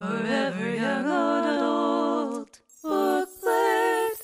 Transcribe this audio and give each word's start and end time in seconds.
Forever 0.00 0.76
Young 0.76 1.06
Adult 1.06 2.60
Booklet. 2.84 4.20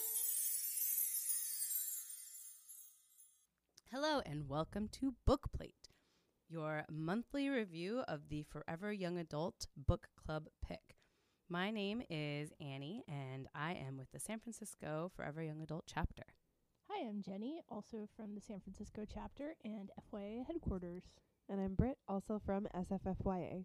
Hello, 3.90 4.22
and 4.24 4.48
welcome 4.48 4.88
to 4.92 5.14
Bookplate, 5.28 5.90
your 6.48 6.84
monthly 6.88 7.48
review 7.48 8.04
of 8.06 8.28
the 8.28 8.44
Forever 8.44 8.92
Young 8.92 9.18
Adult 9.18 9.66
Book 9.76 10.06
Club 10.16 10.46
pick. 10.64 10.94
My 11.48 11.72
name 11.72 12.02
is 12.08 12.52
Annie, 12.60 13.02
and 13.08 13.48
I 13.52 13.72
am 13.72 13.96
with 13.96 14.12
the 14.12 14.20
San 14.20 14.38
Francisco 14.38 15.10
Forever 15.16 15.42
Young 15.42 15.60
Adult 15.60 15.86
chapter. 15.92 16.22
Hi, 16.88 17.04
I'm 17.04 17.20
Jenny, 17.20 17.62
also 17.68 18.08
from 18.16 18.36
the 18.36 18.40
San 18.40 18.60
Francisco 18.60 19.04
chapter 19.12 19.56
and 19.64 19.90
FYA 20.12 20.46
headquarters. 20.46 21.02
And 21.48 21.60
I'm 21.60 21.74
Britt, 21.74 21.98
also 22.06 22.40
from 22.46 22.68
SFFYA. 22.76 23.64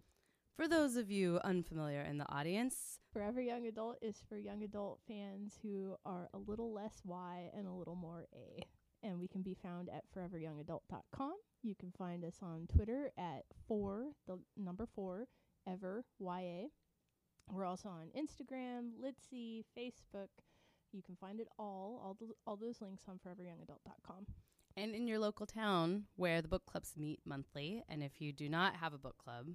For 0.56 0.68
those 0.68 0.96
of 0.96 1.10
you 1.10 1.40
unfamiliar 1.42 2.02
in 2.02 2.18
the 2.18 2.30
audience, 2.30 2.98
Forever 3.12 3.40
Young 3.40 3.66
Adult 3.66 3.96
is 4.02 4.22
for 4.28 4.36
young 4.36 4.62
adult 4.62 5.00
fans 5.08 5.58
who 5.62 5.96
are 6.04 6.28
a 6.34 6.38
little 6.38 6.72
less 6.72 7.00
Y 7.04 7.50
and 7.56 7.66
a 7.66 7.72
little 7.72 7.96
more 7.96 8.26
A. 8.34 8.62
And 9.02 9.18
we 9.18 9.26
can 9.26 9.40
be 9.42 9.54
found 9.54 9.88
at 9.88 10.04
foreveryoungadult.com. 10.14 11.32
You 11.62 11.74
can 11.74 11.90
find 11.96 12.24
us 12.24 12.36
on 12.42 12.66
Twitter 12.74 13.10
at 13.16 13.44
4, 13.66 14.12
the 14.26 14.38
number 14.56 14.86
4, 14.94 15.26
ever 15.66 16.04
YA. 16.18 16.66
We're 17.50 17.64
also 17.64 17.88
on 17.88 18.08
Instagram, 18.16 18.90
Litsy, 19.02 19.64
Facebook. 19.76 20.28
You 20.92 21.02
can 21.02 21.16
find 21.16 21.40
it 21.40 21.48
all, 21.58 22.00
all, 22.04 22.16
th- 22.18 22.30
all 22.46 22.56
those 22.56 22.80
links 22.82 23.04
on 23.08 23.18
foreveryoungadult.com. 23.18 24.26
and 24.76 24.94
in 24.94 25.08
your 25.08 25.18
local 25.18 25.46
town 25.46 26.04
where 26.16 26.42
the 26.42 26.48
book 26.48 26.66
clubs 26.66 26.94
meet 26.98 27.20
monthly. 27.24 27.82
And 27.88 28.02
if 28.02 28.20
you 28.20 28.32
do 28.32 28.48
not 28.48 28.76
have 28.76 28.92
a 28.92 28.98
book 28.98 29.16
club, 29.18 29.46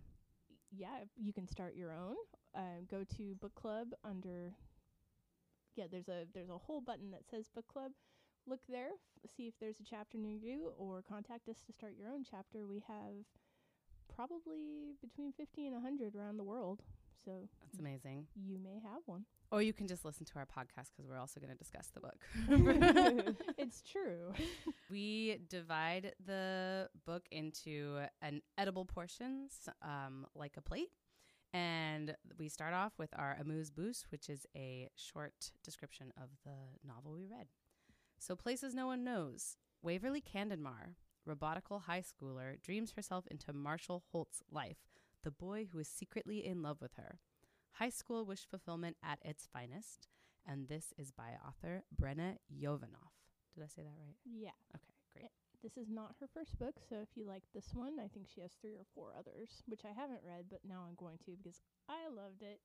yeah, 0.77 0.99
you 1.15 1.33
can 1.33 1.47
start 1.47 1.75
your 1.75 1.91
own. 1.91 2.15
Uh, 2.55 2.81
go 2.89 3.03
to 3.17 3.35
book 3.35 3.55
club 3.55 3.87
under. 4.03 4.53
Yeah, 5.75 5.85
there's 5.91 6.07
a 6.07 6.25
there's 6.33 6.49
a 6.49 6.57
whole 6.57 6.81
button 6.81 7.11
that 7.11 7.27
says 7.29 7.49
book 7.53 7.67
club. 7.67 7.91
Look 8.47 8.59
there, 8.69 8.89
f- 9.23 9.31
see 9.35 9.47
if 9.47 9.55
there's 9.59 9.79
a 9.79 9.83
chapter 9.83 10.17
near 10.17 10.37
you, 10.37 10.71
or 10.77 11.01
contact 11.01 11.49
us 11.49 11.57
to 11.65 11.73
start 11.73 11.93
your 11.97 12.09
own 12.09 12.23
chapter. 12.29 12.65
We 12.67 12.83
have 12.87 13.25
probably 14.15 14.93
between 15.01 15.33
50 15.33 15.65
and 15.65 15.73
100 15.73 16.15
around 16.15 16.37
the 16.37 16.43
world, 16.43 16.81
so 17.25 17.49
that's 17.61 17.79
amazing. 17.79 18.27
you 18.35 18.59
may 18.59 18.75
have 18.83 19.01
one. 19.05 19.25
Or 19.51 19.61
you 19.61 19.73
can 19.73 19.87
just 19.87 20.03
listen 20.03 20.25
to 20.25 20.33
our 20.37 20.45
podcast 20.45 20.89
because 20.91 21.07
we're 21.07 21.19
also 21.19 21.39
going 21.39 21.51
to 21.51 21.57
discuss 21.57 21.91
the 21.93 21.99
book. 21.99 22.17
it's 23.57 23.81
true. 23.81 24.33
we 24.89 25.39
divide 25.49 26.13
the 26.25 26.89
book 27.05 27.23
into 27.31 27.99
an 28.21 28.41
edible 28.57 28.85
portions, 28.85 29.69
um, 29.81 30.25
like 30.35 30.57
a 30.57 30.61
plate. 30.61 30.89
And 31.53 32.15
we 32.37 32.49
start 32.49 32.73
off 32.73 32.93
with 32.97 33.11
our 33.17 33.37
amuse 33.39 33.69
bouche, 33.69 34.03
which 34.09 34.29
is 34.29 34.45
a 34.57 34.89
short 34.95 35.51
description 35.63 36.11
of 36.17 36.29
the 36.43 36.85
novel 36.85 37.13
we 37.13 37.25
read. 37.25 37.47
So, 38.19 38.35
places 38.35 38.73
no 38.73 38.87
one 38.87 39.05
knows. 39.05 39.55
Waverly 39.81 40.21
Camdenmar, 40.21 40.95
robotical 41.29 41.83
high 41.83 42.01
schooler, 42.01 42.61
dreams 42.61 42.91
herself 42.91 43.25
into 43.31 43.53
Marshall 43.53 44.03
Holt's 44.11 44.41
life, 44.51 44.79
the 45.23 45.31
boy 45.31 45.67
who 45.71 45.79
is 45.79 45.87
secretly 45.87 46.45
in 46.45 46.61
love 46.61 46.81
with 46.81 46.95
her. 46.95 47.19
High 47.79 47.89
school 47.89 48.25
wish 48.25 48.45
fulfillment 48.49 48.95
at 49.03 49.19
its 49.21 49.47
finest. 49.51 50.07
And 50.47 50.69
this 50.69 50.93
is 50.97 51.11
by 51.11 51.35
author 51.45 51.83
Brenna 51.99 52.37
Jovanoff. 52.53 53.15
Did 53.53 53.63
I 53.63 53.67
say 53.67 53.81
that 53.83 53.97
right? 53.99 54.15
yeah. 54.23 54.55
Okay, 54.75 54.93
great. 55.13 55.31
This 55.63 55.75
is 55.75 55.89
not 55.89 56.15
her 56.19 56.27
first 56.31 56.57
book, 56.59 56.75
so 56.87 56.97
if 57.01 57.09
you 57.15 57.25
like 57.25 57.43
this 57.53 57.73
one, 57.73 57.93
I 57.99 58.07
think 58.07 58.27
she 58.33 58.41
has 58.41 58.51
three 58.61 58.75
or 58.75 58.85
four 58.93 59.13
others, 59.17 59.63
which 59.65 59.81
I 59.83 59.99
haven't 59.99 60.21
read, 60.23 60.45
but 60.49 60.59
now 60.67 60.85
I'm 60.87 60.95
going 60.95 61.17
to 61.25 61.31
because 61.35 61.61
I 61.89 62.07
loved 62.07 62.43
it. 62.43 62.59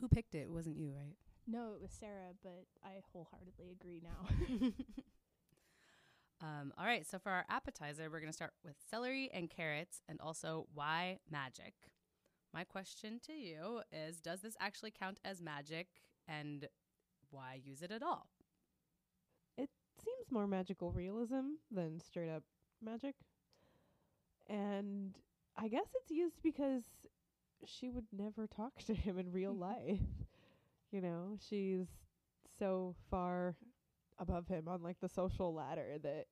Who 0.00 0.08
picked 0.08 0.34
it? 0.34 0.48
It 0.48 0.50
wasn't 0.50 0.78
you, 0.78 0.92
right? 0.92 1.16
No, 1.46 1.74
it 1.74 1.82
was 1.82 1.90
Sarah, 1.92 2.32
but 2.42 2.64
I 2.82 3.02
wholeheartedly 3.12 3.76
agree 3.78 4.00
now. 4.02 4.70
um, 6.46 6.72
all 6.78 6.86
right, 6.86 7.06
so 7.06 7.18
for 7.18 7.30
our 7.30 7.44
appetizer, 7.50 8.08
we're 8.10 8.20
going 8.20 8.32
to 8.32 8.36
start 8.36 8.52
with 8.64 8.76
celery 8.90 9.30
and 9.32 9.50
carrots 9.50 10.00
and 10.08 10.20
also 10.20 10.66
why 10.72 11.18
magic. 11.30 11.74
My 12.52 12.64
question 12.64 13.20
to 13.26 13.32
you 13.32 13.82
is 13.92 14.20
Does 14.20 14.40
this 14.40 14.56
actually 14.60 14.92
count 14.92 15.18
as 15.24 15.40
magic 15.40 15.88
and 16.26 16.68
why 17.30 17.60
use 17.62 17.82
it 17.82 17.90
at 17.90 18.02
all? 18.02 18.26
It 19.56 19.70
seems 20.04 20.30
more 20.30 20.46
magical 20.46 20.92
realism 20.92 21.54
than 21.70 22.00
straight 22.00 22.30
up 22.30 22.42
magic. 22.82 23.14
And 24.48 25.16
I 25.56 25.68
guess 25.68 25.86
it's 25.94 26.10
used 26.10 26.42
because 26.42 26.82
she 27.64 27.90
would 27.90 28.06
never 28.12 28.46
talk 28.46 28.78
to 28.86 28.94
him 28.94 29.18
in 29.18 29.32
real 29.32 29.52
mm-hmm. 29.52 29.62
life. 29.62 30.00
You 30.90 31.00
know, 31.00 31.36
she's 31.48 31.86
so 32.58 32.96
far 33.10 33.54
above 34.18 34.48
him 34.48 34.68
on 34.68 34.82
like 34.82 34.98
the 35.00 35.08
social 35.08 35.54
ladder 35.54 35.96
that 36.02 36.26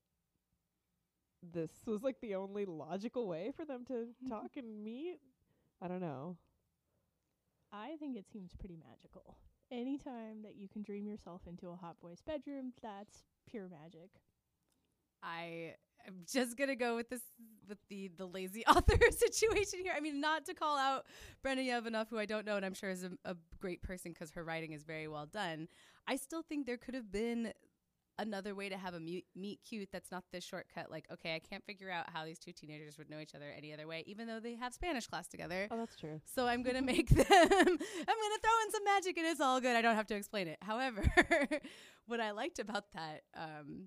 this 1.52 1.70
was 1.86 2.02
like 2.02 2.20
the 2.20 2.34
only 2.34 2.64
logical 2.64 3.28
way 3.28 3.52
for 3.56 3.64
them 3.64 3.84
to 3.86 4.08
talk 4.28 4.56
and 4.56 4.82
meet. 4.82 5.20
I 5.82 5.88
don't 5.88 6.00
know. 6.00 6.36
I 7.72 7.96
think 8.00 8.16
it 8.16 8.26
seems 8.32 8.54
pretty 8.58 8.76
magical. 8.76 9.36
Anytime 9.70 10.42
that 10.42 10.56
you 10.56 10.68
can 10.68 10.82
dream 10.82 11.06
yourself 11.06 11.42
into 11.46 11.68
a 11.68 11.76
hot 11.76 11.96
boy's 12.00 12.22
bedroom, 12.22 12.72
that's 12.82 13.24
pure 13.46 13.68
magic. 13.68 14.10
I 15.22 15.74
am 16.06 16.22
just 16.30 16.56
gonna 16.56 16.76
go 16.76 16.96
with 16.96 17.10
this 17.10 17.20
with 17.68 17.78
the 17.88 18.10
the 18.16 18.26
lazy 18.26 18.64
author 18.68 18.98
situation 19.10 19.80
here. 19.82 19.92
I 19.96 20.00
mean, 20.00 20.20
not 20.20 20.46
to 20.46 20.54
call 20.54 20.78
out 20.78 21.04
Brenda 21.42 21.62
Yovanoff, 21.62 22.08
who 22.08 22.18
I 22.18 22.24
don't 22.24 22.46
know, 22.46 22.56
and 22.56 22.64
I'm 22.64 22.74
sure 22.74 22.90
is 22.90 23.04
a, 23.04 23.10
a 23.24 23.36
great 23.60 23.82
person 23.82 24.12
because 24.12 24.30
her 24.32 24.44
writing 24.44 24.72
is 24.72 24.84
very 24.84 25.08
well 25.08 25.26
done. 25.26 25.68
I 26.06 26.16
still 26.16 26.42
think 26.42 26.64
there 26.64 26.78
could 26.78 26.94
have 26.94 27.12
been 27.12 27.52
another 28.18 28.54
way 28.54 28.68
to 28.68 28.76
have 28.76 28.94
a 28.94 29.00
meet, 29.00 29.26
meet 29.36 29.60
cute 29.66 29.88
that's 29.92 30.10
not 30.10 30.24
this 30.32 30.44
shortcut. 30.44 30.90
Like, 30.90 31.06
okay, 31.12 31.34
I 31.34 31.38
can't 31.38 31.64
figure 31.64 31.90
out 31.90 32.10
how 32.12 32.24
these 32.24 32.38
two 32.38 32.52
teenagers 32.52 32.98
would 32.98 33.08
know 33.08 33.20
each 33.20 33.34
other 33.34 33.46
any 33.56 33.72
other 33.72 33.86
way, 33.86 34.02
even 34.06 34.26
though 34.26 34.40
they 34.40 34.54
have 34.56 34.74
Spanish 34.74 35.06
class 35.06 35.28
together. 35.28 35.68
Oh, 35.70 35.76
that's 35.76 35.96
true. 35.96 36.20
So 36.24 36.46
I'm 36.46 36.62
gonna 36.62 36.82
make 36.82 37.08
them. 37.14 37.26
I'm 37.28 37.28
gonna 37.28 37.76
throw 37.76 38.62
in 38.64 38.72
some 38.72 38.84
magic, 38.84 39.16
and 39.18 39.26
it's 39.26 39.40
all 39.40 39.60
good. 39.60 39.76
I 39.76 39.82
don't 39.82 39.96
have 39.96 40.06
to 40.08 40.16
explain 40.16 40.48
it. 40.48 40.58
However, 40.62 41.02
what 42.06 42.20
I 42.20 42.32
liked 42.32 42.58
about 42.58 42.92
that 42.92 43.22
um, 43.36 43.86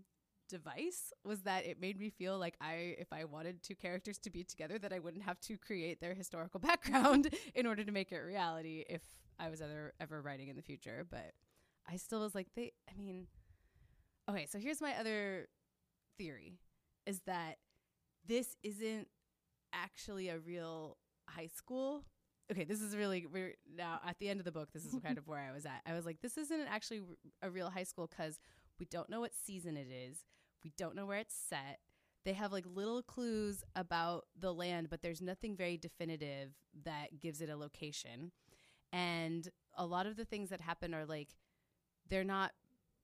device 0.50 1.14
was 1.24 1.42
that 1.42 1.66
it 1.66 1.80
made 1.80 2.00
me 2.00 2.10
feel 2.10 2.38
like 2.38 2.56
I, 2.62 2.96
if 3.00 3.12
I 3.12 3.26
wanted 3.26 3.64
two 3.64 3.76
characters 3.76 4.18
to 4.20 4.30
be 4.30 4.44
together, 4.44 4.78
that 4.80 4.94
I 4.94 5.00
wouldn't 5.00 5.24
have 5.24 5.40
to 5.42 5.58
create 5.58 6.00
their 6.00 6.14
historical 6.14 6.60
background 6.62 7.34
in 7.56 7.66
order 7.66 7.84
to 7.84 7.92
make 7.92 8.12
it 8.12 8.18
reality. 8.20 8.84
If 8.90 9.02
I 9.40 9.50
was 9.50 9.62
ever 9.62 9.94
ever 10.00 10.22
writing 10.22 10.48
in 10.50 10.56
the 10.56 10.62
future, 10.62 11.06
but 11.10 11.32
I 11.88 11.98
still 11.98 12.22
was 12.22 12.36
like, 12.36 12.48
they. 12.56 12.74
I 12.90 12.94
mean, 12.98 13.28
okay. 14.32 14.48
So 14.50 14.60
here's 14.60 14.82
my 14.82 14.96
other 14.96 15.48
theory: 16.18 16.60
is 17.06 17.22
that 17.28 17.58
this 18.26 18.56
isn't 18.64 19.08
actually 19.74 20.30
a 20.30 20.40
real 20.40 20.98
high 21.30 21.48
school 21.48 22.04
okay, 22.52 22.66
this 22.66 22.82
is 22.82 22.96
really 22.96 23.26
we're 23.26 23.56
now 23.76 24.00
at 24.06 24.20
the 24.20 24.30
end 24.30 24.40
of 24.40 24.46
the 24.46 24.52
book. 24.52 24.72
This 24.74 24.86
is 24.86 24.96
kind 25.04 25.18
of 25.18 25.28
where 25.28 25.40
I 25.40 25.54
was 25.54 25.66
at. 25.66 25.82
I 25.86 25.94
was 25.94 26.06
like, 26.06 26.22
this 26.22 26.38
isn't 26.38 26.68
actually 26.70 27.02
a 27.42 27.50
real 27.50 27.70
high 27.70 27.84
school 27.84 28.08
because 28.08 28.40
we 28.80 28.86
don't 28.86 29.10
know 29.10 29.22
what 29.22 29.32
season 29.34 29.78
it 29.78 29.88
is. 29.90 30.26
We 30.64 30.72
don't 30.78 30.96
know 30.96 31.06
where 31.06 31.20
it's 31.20 31.36
set. 31.36 31.80
They 32.24 32.34
have 32.34 32.52
like 32.52 32.66
little 32.68 33.02
clues 33.02 33.64
about 33.76 34.26
the 34.38 34.54
land, 34.54 34.90
but 34.90 35.02
there's 35.02 35.22
nothing 35.22 35.56
very 35.56 35.78
definitive 35.78 36.52
that 36.84 37.20
gives 37.20 37.42
it 37.42 37.50
a 37.50 37.58
location. 37.58 38.32
And 38.94 39.48
a 39.76 39.86
lot 39.86 40.06
of 40.06 40.18
the 40.18 40.26
things 40.26 40.50
that 40.50 40.62
happen 40.62 40.94
are 40.94 41.06
like 41.06 41.30
they're 42.10 42.24
not 42.24 42.52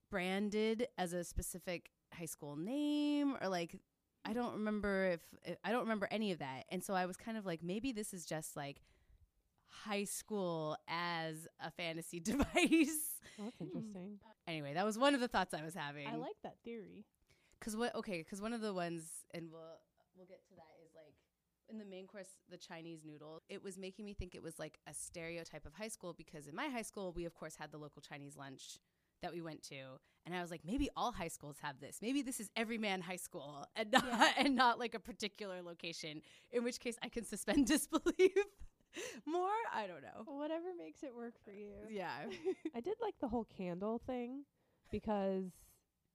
branded 0.09 0.87
as 0.97 1.13
a 1.13 1.23
specific 1.23 1.91
high 2.13 2.25
school 2.25 2.55
name 2.55 3.35
or 3.41 3.49
like 3.49 3.79
I 4.25 4.33
don't 4.33 4.53
remember 4.53 5.17
if 5.45 5.57
I 5.63 5.71
don't 5.71 5.81
remember 5.81 6.07
any 6.11 6.31
of 6.31 6.39
that. 6.39 6.65
And 6.69 6.83
so 6.83 6.93
I 6.93 7.05
was 7.05 7.15
kind 7.15 7.37
of 7.37 7.45
like 7.45 7.63
maybe 7.63 7.91
this 7.93 8.13
is 8.13 8.25
just 8.25 8.55
like 8.57 8.81
high 9.67 10.03
school 10.03 10.77
as 10.87 11.47
a 11.63 11.71
fantasy 11.71 12.19
device. 12.31 12.45
Oh, 13.39 13.43
that's 13.43 13.61
interesting. 13.61 14.19
anyway, 14.47 14.73
that 14.73 14.85
was 14.85 14.97
one 14.97 15.13
of 15.13 15.21
the 15.21 15.27
thoughts 15.27 15.53
I 15.53 15.63
was 15.63 15.75
having. 15.75 16.07
I 16.07 16.15
like 16.15 16.35
that 16.43 16.57
theory. 16.63 17.05
Cuz 17.61 17.75
what 17.77 17.95
okay, 17.95 18.23
cuz 18.23 18.41
one 18.41 18.53
of 18.53 18.61
the 18.61 18.73
ones 18.73 19.25
and 19.33 19.51
we'll 19.51 19.79
we'll 20.15 20.25
get 20.27 20.43
to 20.49 20.55
that 20.55 20.75
is 20.85 20.93
like 20.95 21.15
in 21.69 21.77
the 21.79 21.85
main 21.85 22.05
course 22.07 22.37
the 22.49 22.57
Chinese 22.57 23.03
noodle. 23.05 23.43
It 23.49 23.63
was 23.63 23.77
making 23.77 24.05
me 24.05 24.13
think 24.13 24.35
it 24.35 24.43
was 24.43 24.59
like 24.59 24.79
a 24.87 24.93
stereotype 24.93 25.65
of 25.65 25.73
high 25.75 25.87
school 25.87 26.13
because 26.13 26.47
in 26.47 26.55
my 26.55 26.67
high 26.67 26.81
school 26.81 27.13
we 27.13 27.25
of 27.25 27.33
course 27.33 27.55
had 27.55 27.71
the 27.71 27.77
local 27.77 28.01
Chinese 28.01 28.35
lunch 28.35 28.79
that 29.21 29.33
we 29.33 29.41
went 29.41 29.63
to 29.63 29.75
and 30.25 30.35
I 30.35 30.41
was 30.41 30.51
like 30.51 30.61
maybe 30.65 30.89
all 30.95 31.11
high 31.11 31.29
schools 31.29 31.57
have 31.61 31.79
this. 31.79 31.99
Maybe 32.01 32.21
this 32.21 32.39
is 32.39 32.49
every 32.55 32.77
man 32.77 33.01
high 33.01 33.15
school 33.17 33.65
and 33.75 33.91
not 33.91 34.05
Yeah. 34.05 34.31
and 34.37 34.55
not 34.55 34.77
like 34.79 34.93
a 34.93 34.99
particular 34.99 35.61
location 35.61 36.21
in 36.51 36.63
which 36.63 36.79
case 36.79 36.97
I 37.01 37.09
can 37.09 37.23
suspend 37.25 37.65
disbelief 37.75 38.31
more. 39.25 39.49
I 39.73 39.87
don't 39.87 40.01
know. 40.01 40.23
Whatever 40.25 40.65
makes 40.77 41.03
it 41.03 41.15
work 41.15 41.33
for 41.43 41.51
you. 41.51 41.71
Yeah. 41.89 42.11
I 42.75 42.79
did 42.81 42.95
like 43.01 43.15
the 43.19 43.27
whole 43.27 43.45
candle 43.57 44.01
thing 44.05 44.43
because 44.91 45.45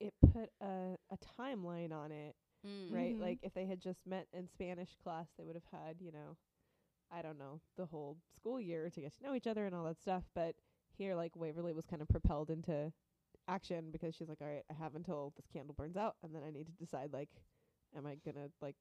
it 0.00 0.12
put 0.32 0.50
a, 0.60 0.96
a 1.10 1.18
timeline 1.40 1.92
on 1.92 2.12
it, 2.12 2.34
Mm. 2.66 2.92
right? 2.92 3.16
Mhm. 3.16 3.20
Like 3.20 3.38
if 3.42 3.54
they 3.54 3.66
had 3.66 3.80
just 3.80 4.06
met 4.06 4.28
in 4.32 4.46
Spanish 4.48 4.90
class, 5.02 5.26
they 5.36 5.42
would 5.44 5.56
have 5.56 5.80
had, 5.84 5.96
you 6.00 6.12
know, 6.12 6.36
I 7.10 7.20
don't 7.20 7.36
know, 7.38 7.60
the 7.76 7.86
whole 7.86 8.18
school 8.36 8.60
year 8.60 8.88
to 8.88 9.00
get 9.00 9.16
to 9.16 9.22
know 9.24 9.34
each 9.34 9.48
other 9.48 9.66
and 9.66 9.74
all 9.74 9.82
that 9.86 10.00
stuff. 10.00 10.22
But 10.32 10.54
here, 10.96 11.14
like 11.14 11.36
Waverly 11.36 11.72
was 11.72 11.86
kind 11.86 12.02
of 12.02 12.08
propelled 12.08 12.50
into 12.50 12.92
action 13.48 13.90
because 13.90 14.14
she's 14.14 14.28
like, 14.28 14.40
all 14.40 14.46
right, 14.48 14.64
I 14.70 14.74
have 14.74 14.94
until 14.94 15.32
this 15.36 15.46
candle 15.52 15.74
burns 15.76 15.96
out, 15.96 16.16
and 16.22 16.34
then 16.34 16.42
I 16.46 16.50
need 16.50 16.66
to 16.66 16.72
decide 16.72 17.12
like, 17.12 17.30
am 17.96 18.06
I 18.06 18.16
gonna 18.24 18.48
like 18.60 18.76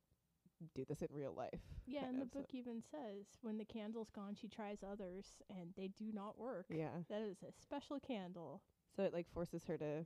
do 0.76 0.86
this 0.86 1.02
in 1.02 1.08
real 1.12 1.34
life? 1.36 1.60
Yeah, 1.88 2.02
kind 2.02 2.14
and 2.14 2.20
the 2.22 2.26
of, 2.26 2.32
so- 2.34 2.40
book 2.40 2.50
even 2.54 2.82
says 2.92 3.26
when 3.42 3.58
the 3.58 3.66
candle's 3.66 4.10
gone, 4.12 4.36
she 4.40 4.48
tries 4.48 4.80
others 4.84 5.26
and 5.50 5.74
they 5.76 5.88
do 5.88 6.12
not 6.14 6.38
work. 6.38 6.66
Yeah. 6.70 6.90
That 7.10 7.22
is 7.22 7.38
a 7.44 7.52
special 7.52 8.00
candle. 8.00 8.62
So 8.96 9.04
it 9.04 9.14
like 9.14 9.28
forces 9.34 9.64
her 9.66 9.78
to 9.78 10.06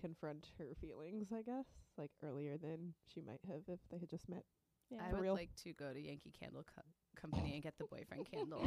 confront 0.00 0.48
her 0.58 0.66
feelings, 0.80 1.28
I 1.32 1.42
guess, 1.42 1.66
like 1.96 2.10
earlier 2.22 2.56
than 2.56 2.94
she 3.12 3.20
might 3.20 3.40
have 3.48 3.62
if 3.68 3.80
they 3.90 3.98
had 3.98 4.08
just 4.10 4.28
met. 4.28 4.44
Yeah. 4.90 4.98
I 5.06 5.10
For 5.10 5.16
would 5.16 5.22
real. 5.22 5.34
like 5.34 5.54
to 5.64 5.72
go 5.74 5.92
to 5.92 6.00
Yankee 6.00 6.32
Candle 6.38 6.64
Co- 6.74 6.82
Company 7.20 7.54
and 7.54 7.62
get 7.62 7.74
the 7.78 7.84
boyfriend 7.84 8.26
candle. 8.30 8.62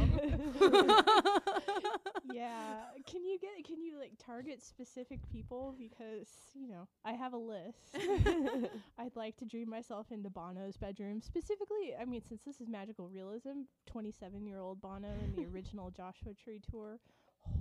yeah. 2.33 2.81
Can 3.09 3.23
you 3.25 3.39
get 3.39 3.65
can 3.65 3.81
you 3.81 3.97
like 3.97 4.11
target 4.23 4.61
specific 4.61 5.19
people 5.31 5.75
because, 5.77 6.27
you 6.53 6.67
know, 6.67 6.87
I 7.05 7.13
have 7.13 7.33
a 7.33 7.37
list. 7.37 7.95
I'd 8.99 9.15
like 9.15 9.37
to 9.37 9.45
dream 9.45 9.69
myself 9.69 10.07
into 10.11 10.29
Bono's 10.29 10.77
bedroom. 10.77 11.21
Specifically, 11.21 11.93
I 11.99 12.05
mean 12.05 12.21
since 12.27 12.41
this 12.45 12.59
is 12.61 12.67
magical 12.67 13.07
realism, 13.09 13.61
27-year-old 13.93 14.81
Bono 14.81 15.09
in 15.23 15.33
the 15.35 15.47
original 15.53 15.89
Joshua 15.91 16.33
Tree 16.33 16.61
tour. 16.69 16.99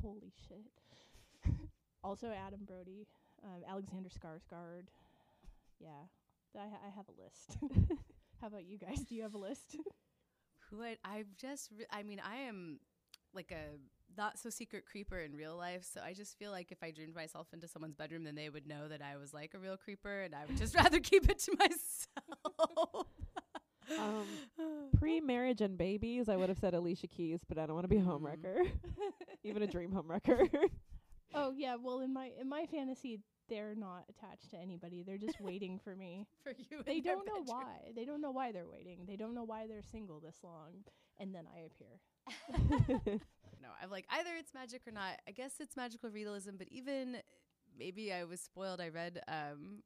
Holy 0.02 0.32
shit. 0.48 1.52
also 2.04 2.28
Adam 2.28 2.60
Brody, 2.66 3.06
um, 3.44 3.62
Alexander 3.68 4.10
Skarsgård. 4.10 4.88
Yeah. 5.80 6.04
I 6.58 6.66
ha- 6.68 6.82
I 6.84 6.90
have 6.96 7.06
a 7.08 7.22
list. 7.22 7.56
How 8.40 8.48
about 8.48 8.64
you 8.64 8.76
guys? 8.76 9.00
Do 9.08 9.14
you 9.14 9.22
have 9.22 9.34
a 9.34 9.38
list? 9.38 9.76
Who 10.70 10.82
I 10.82 10.96
I've 11.04 11.34
just 11.36 11.70
re- 11.76 11.86
I 11.90 12.02
mean 12.02 12.20
I 12.24 12.42
am 12.48 12.80
like 13.34 13.52
a 13.52 13.78
not 14.16 14.38
so 14.38 14.50
secret 14.50 14.84
creeper 14.90 15.18
in 15.18 15.34
real 15.34 15.56
life, 15.56 15.84
so 15.84 16.00
I 16.04 16.14
just 16.14 16.36
feel 16.38 16.50
like 16.50 16.72
if 16.72 16.82
I 16.82 16.90
dreamed 16.90 17.14
myself 17.14 17.48
into 17.52 17.68
someone's 17.68 17.94
bedroom, 17.94 18.24
then 18.24 18.34
they 18.34 18.48
would 18.48 18.66
know 18.66 18.88
that 18.88 19.00
I 19.02 19.16
was 19.16 19.32
like 19.32 19.54
a 19.54 19.58
real 19.58 19.76
creeper, 19.76 20.22
and 20.22 20.34
I 20.34 20.44
would 20.46 20.56
just 20.56 20.74
rather 20.76 20.98
keep 21.00 21.28
it 21.28 21.38
to 21.40 21.56
myself. 21.58 23.06
Um, 23.98 24.24
Pre-marriage 25.00 25.60
and 25.60 25.76
babies, 25.76 26.28
I 26.28 26.36
would 26.36 26.48
have 26.48 26.58
said 26.58 26.74
Alicia 26.74 27.08
Keys, 27.08 27.40
but 27.48 27.58
I 27.58 27.66
don't 27.66 27.74
want 27.74 27.84
to 27.84 27.88
be 27.88 27.96
a 27.96 28.02
homewrecker, 28.02 28.70
even 29.42 29.62
a 29.62 29.66
dream 29.66 29.90
homewrecker. 29.90 30.48
Oh 31.34 31.52
yeah, 31.56 31.74
well 31.74 31.98
in 31.98 32.12
my 32.12 32.30
in 32.40 32.48
my 32.48 32.66
fantasy 32.66 33.18
they're 33.50 33.74
not 33.74 34.04
attached 34.08 34.50
to 34.52 34.56
anybody. 34.56 35.02
They're 35.02 35.18
just 35.18 35.40
waiting 35.42 35.78
for 35.78 35.94
me. 35.94 36.26
for 36.42 36.52
you. 36.56 36.82
They 36.86 37.00
don't 37.00 37.26
know 37.26 37.40
bedroom. 37.44 37.46
why. 37.46 37.92
They 37.94 38.06
don't 38.06 38.22
know 38.22 38.30
why 38.30 38.52
they're 38.52 38.68
waiting. 38.70 39.00
They 39.06 39.16
don't 39.16 39.34
know 39.34 39.44
why 39.44 39.66
they're 39.66 39.82
single 39.82 40.20
this 40.20 40.36
long 40.42 40.84
and 41.20 41.34
then 41.34 41.44
I 41.54 41.66
appear. 41.66 43.20
No, 43.62 43.68
I'm 43.82 43.90
like 43.90 44.06
either 44.10 44.30
it's 44.38 44.54
magic 44.54 44.80
or 44.86 44.90
not. 44.90 45.20
I 45.28 45.32
guess 45.32 45.52
it's 45.60 45.76
magical 45.76 46.08
realism, 46.08 46.52
but 46.56 46.68
even 46.70 47.18
maybe 47.78 48.10
I 48.10 48.24
was 48.24 48.40
spoiled. 48.40 48.80
I 48.80 48.88
read 48.88 49.20
um, 49.28 49.82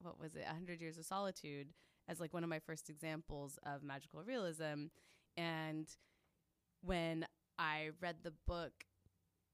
what 0.00 0.18
was 0.18 0.34
it, 0.36 0.44
A 0.48 0.54
Hundred 0.54 0.80
Years 0.80 0.96
of 0.96 1.04
Solitude, 1.04 1.68
as 2.08 2.18
like 2.18 2.32
one 2.32 2.44
of 2.44 2.48
my 2.48 2.60
first 2.60 2.88
examples 2.88 3.58
of 3.66 3.82
magical 3.82 4.22
realism, 4.22 4.86
and 5.36 5.86
when 6.82 7.26
I 7.58 7.90
read 8.00 8.16
the 8.22 8.32
book, 8.46 8.72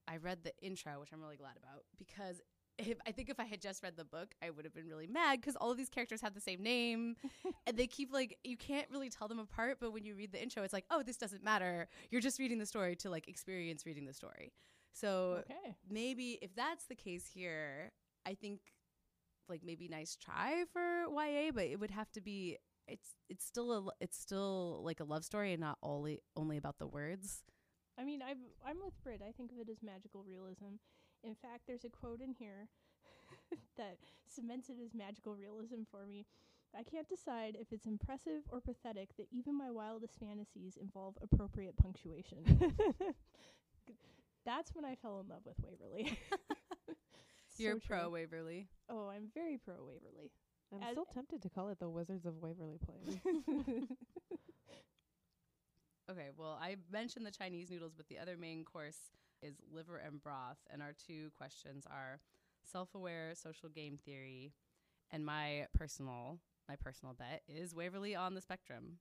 I 0.06 0.18
read 0.18 0.44
the 0.44 0.52
intro, 0.62 1.00
which 1.00 1.10
I'm 1.12 1.20
really 1.20 1.36
glad 1.36 1.56
about 1.60 1.82
because. 1.98 2.40
If, 2.78 2.98
I 3.06 3.12
think 3.12 3.30
if 3.30 3.40
I 3.40 3.44
had 3.44 3.60
just 3.62 3.82
read 3.82 3.96
the 3.96 4.04
book, 4.04 4.34
I 4.42 4.50
would 4.50 4.64
have 4.66 4.74
been 4.74 4.86
really 4.86 5.06
mad 5.06 5.40
because 5.40 5.56
all 5.56 5.70
of 5.70 5.78
these 5.78 5.88
characters 5.88 6.20
have 6.20 6.34
the 6.34 6.40
same 6.40 6.62
name, 6.62 7.16
and 7.66 7.76
they 7.76 7.86
keep 7.86 8.12
like 8.12 8.38
you 8.44 8.56
can't 8.56 8.86
really 8.90 9.08
tell 9.08 9.28
them 9.28 9.38
apart. 9.38 9.78
But 9.80 9.92
when 9.92 10.04
you 10.04 10.14
read 10.14 10.32
the 10.32 10.42
intro, 10.42 10.62
it's 10.62 10.72
like, 10.74 10.84
oh, 10.90 11.02
this 11.02 11.16
doesn't 11.16 11.42
matter. 11.42 11.88
You're 12.10 12.20
just 12.20 12.38
reading 12.38 12.58
the 12.58 12.66
story 12.66 12.94
to 12.96 13.10
like 13.10 13.28
experience 13.28 13.86
reading 13.86 14.04
the 14.04 14.12
story. 14.12 14.52
So 14.92 15.42
Okay. 15.50 15.76
maybe 15.88 16.38
if 16.42 16.54
that's 16.54 16.84
the 16.86 16.94
case 16.94 17.26
here, 17.26 17.92
I 18.26 18.34
think 18.34 18.60
like 19.48 19.62
maybe 19.64 19.88
nice 19.88 20.16
try 20.16 20.64
for 20.72 21.06
YA, 21.08 21.50
but 21.52 21.64
it 21.64 21.78
would 21.80 21.90
have 21.90 22.10
to 22.12 22.20
be 22.20 22.58
it's 22.88 23.10
it's 23.28 23.44
still 23.44 23.72
a 23.72 23.76
l- 23.76 23.92
it's 24.00 24.18
still 24.18 24.82
like 24.84 25.00
a 25.00 25.04
love 25.04 25.24
story 25.24 25.52
and 25.52 25.60
not 25.60 25.78
only 25.82 26.20
only 26.36 26.56
about 26.56 26.78
the 26.78 26.86
words. 26.86 27.42
I 27.98 28.04
mean, 28.04 28.22
I'm 28.22 28.38
I'm 28.64 28.78
with 28.82 29.00
Brit. 29.02 29.22
I 29.26 29.32
think 29.32 29.52
of 29.52 29.58
it 29.58 29.68
as 29.70 29.82
magical 29.82 30.22
realism. 30.24 30.76
In 31.24 31.34
fact, 31.34 31.62
there's 31.66 31.84
a 31.84 31.88
quote 31.88 32.20
in 32.20 32.34
here 32.38 32.68
that 33.76 33.96
cements 34.28 34.68
it 34.68 34.76
as 34.84 34.94
magical 34.94 35.34
realism 35.34 35.82
for 35.90 36.06
me. 36.06 36.26
I 36.78 36.82
can't 36.82 37.08
decide 37.08 37.56
if 37.58 37.72
it's 37.72 37.86
impressive 37.86 38.42
or 38.50 38.60
pathetic 38.60 39.16
that 39.16 39.26
even 39.32 39.56
my 39.56 39.70
wildest 39.70 40.18
fantasies 40.18 40.76
involve 40.80 41.16
appropriate 41.22 41.76
punctuation. 41.76 42.38
That's 44.44 44.74
when 44.74 44.84
I 44.84 44.94
fell 44.94 45.20
in 45.20 45.28
love 45.28 45.40
with 45.44 45.56
Waverly. 45.62 46.18
You're 47.58 47.74
So 47.74 47.80
pro 47.86 48.00
true. 48.02 48.10
Waverly. 48.10 48.68
Oh, 48.90 49.08
I'm 49.08 49.28
very 49.34 49.58
pro 49.58 49.74
Waverly. 49.76 50.30
I'm 50.72 50.82
As- 50.82 50.92
still 50.92 51.06
tempted 51.06 51.42
to 51.42 51.48
call 51.48 51.68
it 51.70 51.78
the 51.80 51.88
Wizards 51.88 52.26
of 52.26 52.34
Waverly 52.42 52.78
Place. 52.78 53.18
Okay, 56.10 56.28
well, 56.36 56.56
I 56.60 56.76
mentioned 56.92 57.26
the 57.26 57.30
Chinese 57.32 57.70
noodles, 57.70 57.94
but 57.96 58.06
the 58.08 58.18
other 58.18 58.36
main 58.36 58.64
course 58.64 58.98
is 59.42 59.56
liver 59.72 59.96
and 59.96 60.22
broth, 60.22 60.58
and 60.70 60.82
our 60.82 60.92
two 60.92 61.30
questions 61.36 61.86
are 61.86 62.20
self-aware 62.64 63.32
social 63.34 63.68
game 63.68 63.98
theory, 64.04 64.52
and 65.10 65.24
my 65.24 65.66
personal 65.74 66.38
my 66.68 66.76
personal 66.76 67.14
bet 67.14 67.42
is 67.48 67.74
Waverly 67.74 68.16
on 68.16 68.34
the 68.34 68.40
spectrum. 68.40 68.98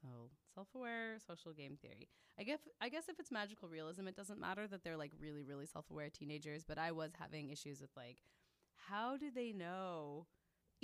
So 0.00 0.30
self-aware 0.54 1.18
social 1.26 1.52
game 1.52 1.76
theory. 1.80 2.08
I 2.38 2.42
guess 2.42 2.60
I 2.80 2.88
guess 2.88 3.08
if 3.08 3.20
it's 3.20 3.30
magical 3.30 3.68
realism, 3.68 4.06
it 4.08 4.16
doesn't 4.16 4.40
matter 4.40 4.66
that 4.66 4.82
they're 4.82 4.96
like 4.96 5.12
really 5.20 5.42
really 5.44 5.66
self-aware 5.66 6.10
teenagers. 6.10 6.64
But 6.66 6.78
I 6.78 6.92
was 6.92 7.12
having 7.18 7.50
issues 7.50 7.80
with 7.80 7.90
like, 7.96 8.18
how 8.88 9.16
do 9.16 9.30
they 9.30 9.52
know? 9.52 10.26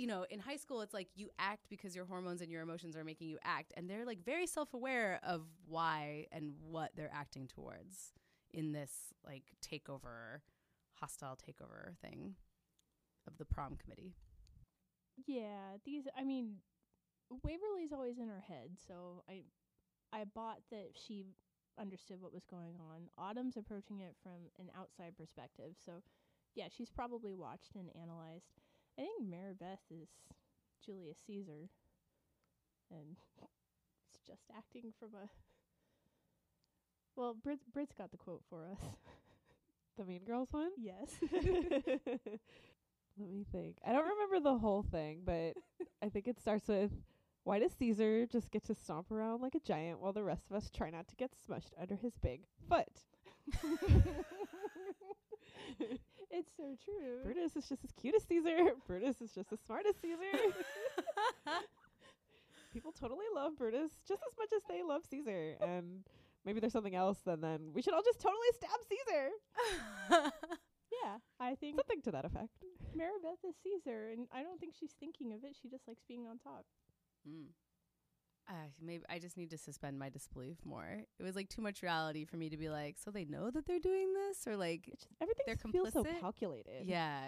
You 0.01 0.07
know, 0.07 0.25
in 0.31 0.39
high 0.39 0.55
school, 0.55 0.81
it's 0.81 0.95
like 0.95 1.09
you 1.13 1.29
act 1.37 1.67
because 1.69 1.95
your 1.95 2.05
hormones 2.05 2.41
and 2.41 2.49
your 2.49 2.63
emotions 2.63 2.97
are 2.97 3.03
making 3.03 3.27
you 3.27 3.37
act. 3.43 3.71
And 3.77 3.87
they're 3.87 4.03
like 4.03 4.25
very 4.25 4.47
self 4.47 4.73
aware 4.73 5.19
of 5.21 5.43
why 5.67 6.25
and 6.31 6.53
what 6.59 6.89
they're 6.95 7.11
acting 7.13 7.47
towards 7.47 8.13
in 8.51 8.71
this 8.71 8.91
like 9.23 9.43
takeover, 9.63 10.39
hostile 10.93 11.37
takeover 11.37 11.95
thing 12.01 12.33
of 13.27 13.37
the 13.37 13.45
prom 13.45 13.77
committee. 13.77 14.15
Yeah, 15.27 15.77
these 15.85 16.07
I 16.17 16.23
mean 16.23 16.55
Waverly's 17.43 17.93
always 17.93 18.17
in 18.17 18.27
her 18.27 18.43
head, 18.47 18.71
so 18.87 19.21
I 19.29 19.43
I 20.11 20.23
bought 20.23 20.61
that 20.71 20.93
she 20.95 21.25
understood 21.79 22.19
what 22.23 22.33
was 22.33 22.47
going 22.49 22.73
on. 22.91 23.07
Autumn's 23.19 23.55
approaching 23.55 23.99
it 23.99 24.15
from 24.23 24.49
an 24.59 24.71
outside 24.75 25.15
perspective. 25.15 25.75
So 25.85 26.01
yeah, 26.55 26.69
she's 26.75 26.89
probably 26.89 27.35
watched 27.35 27.75
and 27.75 27.91
analyzed. 27.95 28.61
I 28.97 29.01
think 29.01 29.29
Maribeth 29.29 29.79
is 29.89 30.09
Julius 30.85 31.17
Caesar 31.27 31.69
and 32.91 33.17
it's 34.09 34.19
just 34.27 34.43
acting 34.55 34.91
from 34.99 35.09
a 35.15 35.29
Well, 37.15 37.35
Brit 37.41 37.59
Brit's 37.73 37.93
got 37.93 38.11
the 38.11 38.17
quote 38.17 38.43
for 38.49 38.65
us. 38.65 38.79
the 39.97 40.05
Mean 40.05 40.23
Girls 40.25 40.49
one? 40.51 40.71
yes. 40.77 41.09
Let 43.17 43.29
me 43.29 43.45
think. 43.51 43.77
I 43.85 43.91
don't 43.91 44.07
remember 44.07 44.39
the 44.39 44.57
whole 44.57 44.83
thing, 44.83 45.21
but 45.25 45.53
I 46.01 46.09
think 46.09 46.27
it 46.27 46.39
starts 46.39 46.67
with 46.67 46.91
why 47.43 47.59
does 47.59 47.73
Caesar 47.73 48.25
just 48.27 48.51
get 48.51 48.63
to 48.65 48.75
stomp 48.75 49.11
around 49.11 49.41
like 49.41 49.55
a 49.55 49.59
giant 49.59 49.99
while 49.99 50.13
the 50.13 50.23
rest 50.23 50.49
of 50.49 50.55
us 50.55 50.69
try 50.69 50.89
not 50.89 51.07
to 51.09 51.15
get 51.15 51.31
smushed 51.47 51.73
under 51.79 51.95
his 51.95 52.13
big 52.21 52.41
foot? 52.69 52.87
It's 56.31 56.51
so 56.55 56.75
true. 56.83 57.23
Brutus 57.23 57.55
is 57.55 57.67
just 57.69 57.83
as 57.83 57.91
cute 57.99 58.15
as 58.15 58.23
Caesar. 58.23 58.71
Brutus 58.87 59.21
is 59.21 59.31
just 59.31 59.51
as 59.51 59.59
smart 59.65 59.85
as 59.87 59.95
Caesar. 60.01 60.53
People 62.73 62.91
totally 62.93 63.25
love 63.35 63.57
Brutus 63.57 63.91
just 64.07 64.21
as 64.25 64.37
much 64.37 64.49
as 64.55 64.61
they 64.69 64.81
love 64.81 65.01
Caesar. 65.09 65.55
And 65.61 66.03
maybe 66.45 66.59
there's 66.59 66.71
something 66.73 66.95
else, 66.95 67.19
and 67.27 67.43
then 67.43 67.71
we 67.73 67.81
should 67.81 67.93
all 67.93 68.03
just 68.03 68.19
totally 68.21 68.47
stab 68.53 68.79
Caesar. 68.87 70.31
Yeah, 71.03 71.17
I 71.39 71.55
think 71.55 71.77
Something 71.77 72.01
to 72.03 72.11
that 72.11 72.25
effect. 72.25 72.51
Maribeth 72.95 73.47
is 73.47 73.55
Caesar, 73.63 74.09
and 74.11 74.27
I 74.31 74.43
don't 74.43 74.59
think 74.59 74.73
she's 74.77 74.91
thinking 74.99 75.31
of 75.33 75.43
it. 75.43 75.55
She 75.59 75.69
just 75.69 75.87
likes 75.87 76.03
being 76.07 76.27
on 76.27 76.37
top. 76.37 76.65
Mm. 77.27 77.47
Uh, 78.51 78.67
maybe 78.81 79.03
I 79.09 79.17
just 79.17 79.37
need 79.37 79.49
to 79.51 79.57
suspend 79.57 79.97
my 79.97 80.09
disbelief 80.09 80.57
more. 80.65 81.03
It 81.17 81.23
was 81.23 81.35
like 81.37 81.47
too 81.47 81.61
much 81.61 81.81
reality 81.81 82.25
for 82.25 82.35
me 82.35 82.49
to 82.49 82.57
be 82.57 82.67
like, 82.69 82.97
so 82.97 83.09
they 83.09 83.23
know 83.23 83.49
that 83.49 83.65
they're 83.65 83.79
doing 83.79 84.13
this, 84.13 84.45
or 84.45 84.57
like, 84.57 84.89
everything 85.21 85.45
They're 85.47 85.55
feels 85.71 85.93
so 85.93 86.03
calculated. 86.19 86.85
yeah, 86.85 87.21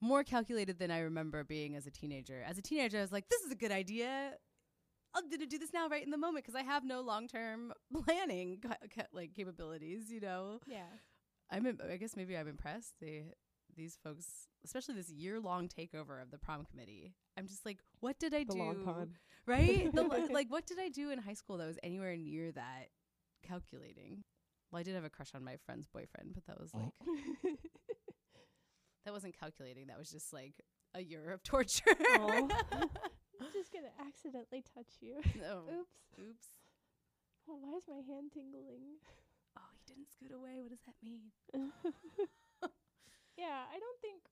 more 0.00 0.24
calculated 0.24 0.78
than 0.78 0.90
I 0.90 1.00
remember 1.00 1.44
being 1.44 1.76
as 1.76 1.86
a 1.86 1.90
teenager. 1.90 2.42
As 2.46 2.56
a 2.56 2.62
teenager, 2.62 2.98
I 2.98 3.02
was 3.02 3.12
like, 3.12 3.28
this 3.28 3.42
is 3.42 3.52
a 3.52 3.56
good 3.56 3.70
idea. 3.72 4.32
I'm 5.14 5.28
gonna 5.28 5.44
do 5.46 5.58
this 5.58 5.72
now, 5.74 5.88
right 5.88 6.02
in 6.04 6.10
the 6.10 6.16
moment, 6.16 6.44
because 6.46 6.58
I 6.58 6.62
have 6.62 6.84
no 6.84 7.00
long 7.02 7.28
term 7.28 7.72
planning 8.04 8.60
ca- 8.62 8.76
ca- 8.94 9.08
like 9.12 9.34
capabilities. 9.34 10.10
You 10.10 10.20
know, 10.20 10.60
Yeah. 10.66 10.84
I'm. 11.50 11.66
Im- 11.66 11.80
I 11.92 11.96
guess 11.96 12.16
maybe 12.16 12.36
I'm 12.36 12.48
impressed. 12.48 12.94
They 13.00 13.24
these 13.76 13.98
folks, 14.02 14.46
especially 14.64 14.94
this 14.94 15.10
year 15.10 15.38
long 15.40 15.68
takeover 15.68 16.22
of 16.22 16.30
the 16.30 16.38
prom 16.38 16.64
committee. 16.64 17.14
I'm 17.36 17.46
just 17.48 17.66
like, 17.66 17.78
what 18.00 18.18
did 18.18 18.32
I 18.34 18.44
The 18.44 18.52
do? 18.54 18.58
Right? 19.46 19.90
The, 19.94 20.02
like, 20.30 20.50
what 20.50 20.66
did 20.66 20.78
I 20.78 20.88
do 20.88 21.10
in 21.10 21.18
high 21.18 21.34
school 21.34 21.58
that 21.58 21.66
was 21.66 21.78
anywhere 21.82 22.16
near 22.16 22.52
that 22.52 22.88
calculating? 23.46 24.24
Well, 24.70 24.80
I 24.80 24.82
did 24.82 24.94
have 24.94 25.04
a 25.04 25.10
crush 25.10 25.34
on 25.34 25.44
my 25.44 25.56
friend's 25.66 25.88
boyfriend, 25.88 26.34
but 26.34 26.46
that 26.46 26.60
was 26.60 26.70
oh. 26.74 26.92
like 27.42 27.58
that 29.04 29.12
wasn't 29.12 29.38
calculating. 29.38 29.88
That 29.88 29.98
was 29.98 30.10
just 30.10 30.32
like 30.32 30.54
a 30.94 31.02
year 31.02 31.32
of 31.32 31.42
torture. 31.44 31.96
I'm 32.14 32.48
just 33.52 33.72
gonna 33.72 33.92
accidentally 33.98 34.62
touch 34.74 35.00
you. 35.00 35.16
no. 35.40 35.64
Oops. 35.80 36.20
Oops. 36.20 36.46
Oh, 37.48 37.58
why 37.60 37.76
is 37.76 37.84
my 37.88 38.00
hand 38.06 38.30
tingling? 38.32 39.00
Oh, 39.58 39.70
he 39.74 39.92
didn't 39.92 40.08
scoot 40.12 40.30
away. 40.30 40.60
What 40.62 40.70
does 40.70 40.84
that 40.86 40.94
mean? 41.02 41.32
Yeah, 43.40 43.64
I 43.72 43.80
don't 43.80 44.00
think. 44.04 44.28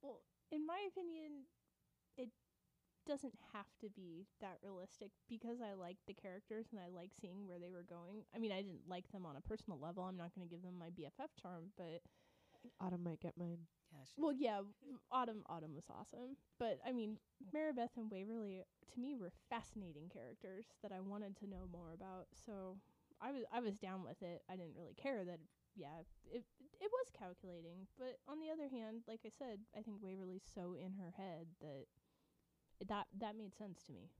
Well, 0.00 0.24
in 0.48 0.64
my 0.64 0.80
opinion, 0.88 1.44
doesn't 3.08 3.34
have 3.52 3.72
to 3.80 3.88
be 3.88 4.26
that 4.40 4.58
realistic 4.62 5.10
because 5.28 5.58
I 5.64 5.72
like 5.72 5.96
the 6.06 6.14
characters 6.14 6.66
and 6.70 6.80
I 6.80 6.92
like 6.92 7.10
seeing 7.18 7.48
where 7.48 7.58
they 7.58 7.70
were 7.72 7.88
going. 7.88 8.28
I 8.36 8.38
mean, 8.38 8.52
I 8.52 8.60
didn't 8.60 8.86
like 8.86 9.10
them 9.10 9.24
on 9.24 9.36
a 9.36 9.40
personal 9.40 9.80
level. 9.80 10.04
I'm 10.04 10.16
not 10.16 10.34
going 10.36 10.46
to 10.46 10.54
give 10.54 10.62
them 10.62 10.78
my 10.78 10.92
BFF 10.92 11.32
charm, 11.40 11.72
but 11.76 12.04
Autumn 12.80 13.02
might 13.02 13.20
get 13.20 13.38
mine. 13.38 13.66
Yeah. 13.90 14.04
Well, 14.16 14.32
yeah, 14.32 14.60
Autumn 15.10 15.42
Autumn 15.48 15.74
was 15.74 15.88
awesome. 15.88 16.36
But 16.58 16.78
I 16.86 16.92
mean, 16.92 17.16
Maribeth 17.54 17.96
and 17.96 18.10
Waverly 18.10 18.62
to 18.92 19.00
me 19.00 19.14
were 19.14 19.32
fascinating 19.48 20.10
characters 20.12 20.66
that 20.82 20.92
I 20.92 21.00
wanted 21.00 21.36
to 21.38 21.48
know 21.48 21.64
more 21.72 21.92
about. 21.94 22.28
So 22.44 22.76
I 23.20 23.32
was 23.32 23.44
I 23.52 23.60
was 23.60 23.78
down 23.78 24.04
with 24.04 24.20
it. 24.22 24.42
I 24.50 24.56
didn't 24.56 24.76
really 24.76 24.94
care 25.00 25.24
that 25.24 25.40
yeah, 25.74 26.04
it 26.30 26.44
it 26.80 26.90
was 26.90 27.08
calculating, 27.16 27.86
but 27.98 28.18
on 28.28 28.40
the 28.40 28.50
other 28.50 28.68
hand, 28.68 29.02
like 29.08 29.20
I 29.24 29.30
said, 29.30 29.60
I 29.76 29.82
think 29.82 30.02
Waverly's 30.02 30.46
so 30.54 30.74
in 30.74 30.92
her 30.98 31.14
head 31.16 31.46
that 31.60 31.86
it, 31.86 31.88
that 32.86 33.06
that 33.18 33.36
made 33.36 33.54
sense 33.56 33.82
to 33.86 33.92
me. 33.92 34.10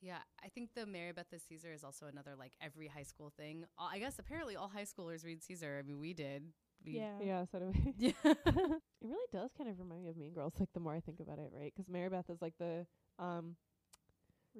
yeah. 0.00 0.18
I 0.44 0.48
think 0.48 0.70
the 0.74 0.86
Mary 0.86 1.12
Beth 1.12 1.26
the 1.30 1.38
Caesar 1.38 1.72
is 1.72 1.82
also 1.82 2.06
another 2.06 2.34
like 2.38 2.52
every 2.60 2.86
high 2.86 3.02
school 3.02 3.32
thing. 3.36 3.64
Uh, 3.78 3.88
I 3.90 3.98
guess 3.98 4.18
apparently 4.18 4.56
all 4.56 4.68
high 4.68 4.84
schoolers 4.84 5.24
read 5.24 5.42
Caesar. 5.42 5.78
I 5.78 5.86
mean, 5.86 5.98
we 5.98 6.12
did. 6.14 6.44
We, 6.84 6.92
Yeah. 6.92 7.18
Yeah, 7.22 7.44
so 7.50 7.58
do 7.58 7.66
we. 7.72 7.94
Yeah. 7.98 8.12
it 8.24 8.80
really 9.02 9.26
does 9.32 9.50
kind 9.56 9.68
of 9.70 9.78
remind 9.78 10.02
me 10.04 10.10
of 10.10 10.16
Mean 10.16 10.32
Girls. 10.34 10.54
Like 10.60 10.72
the 10.74 10.80
more 10.80 10.94
I 10.94 11.00
think 11.00 11.20
about 11.20 11.38
it, 11.38 11.50
right? 11.52 11.72
Because 11.74 11.88
Mary 11.90 12.08
Beth 12.08 12.28
is 12.30 12.40
like 12.42 12.54
the 12.58 12.86
um, 13.18 13.56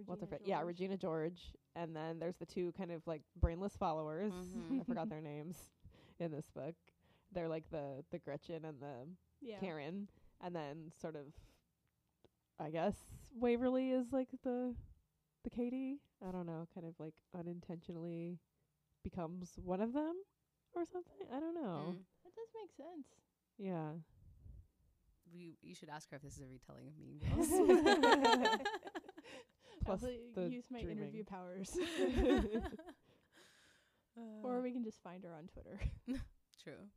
what's 0.06 0.22
her 0.22 0.26
Regina 0.26 0.38
fa- 0.44 0.48
yeah, 0.48 0.62
Regina 0.62 0.96
George, 0.96 1.52
and 1.76 1.94
then 1.94 2.18
there's 2.18 2.36
the 2.36 2.46
two 2.46 2.72
kind 2.76 2.90
of 2.90 3.06
like 3.06 3.22
brainless 3.40 3.76
followers. 3.76 4.32
Mhm. 4.32 4.80
I 4.80 4.84
forgot 4.84 5.08
their 5.08 5.20
names 5.20 5.56
in 6.18 6.32
this 6.32 6.48
book. 6.54 6.74
They're 7.32 7.48
like 7.48 7.68
the 7.70 8.02
the 8.10 8.18
Gretchen 8.18 8.64
and 8.64 8.80
the 8.80 9.06
Yeah. 9.42 9.58
Karen, 9.60 10.08
and 10.42 10.56
then 10.56 10.92
sort 11.00 11.14
of, 11.16 11.26
I 12.58 12.70
guess 12.70 12.94
Waverly 13.38 13.90
is 13.90 14.12
like 14.12 14.28
the 14.42 14.74
the 15.44 15.50
Katie. 15.50 16.00
I 16.26 16.30
don't 16.32 16.46
know, 16.46 16.66
kind 16.74 16.86
of 16.86 16.94
like 16.98 17.14
unintentionally 17.38 18.38
becomes 19.04 19.52
one 19.62 19.80
of 19.80 19.92
them 19.92 20.14
or 20.74 20.84
something. 20.84 21.26
I 21.34 21.38
don't 21.40 21.54
know. 21.54 21.84
Mm. 21.90 21.98
That 22.24 22.34
does 22.34 22.48
make 22.60 22.72
sense. 22.76 23.06
Yeah. 23.58 23.90
We 25.32 25.56
you 25.62 25.74
should 25.74 25.90
ask 25.90 26.10
her 26.10 26.16
if 26.16 26.22
this 26.22 26.36
is 26.36 26.42
a 26.42 26.46
retelling 26.46 26.86
of 26.88 26.98
Mean 26.98 27.18
Girls. 27.18 27.48
Plus 29.84 30.02
I'll 30.04 30.10
the 30.44 30.50
use 30.50 30.64
my 30.70 30.80
interview 30.80 31.24
powers, 31.24 31.76
Uh, 34.16 34.20
or 34.42 34.60
we 34.62 34.72
can 34.72 34.82
just 34.82 35.02
find 35.02 35.22
her 35.24 35.34
on 35.34 35.46
Twitter. 35.46 35.78
True. 36.64 36.88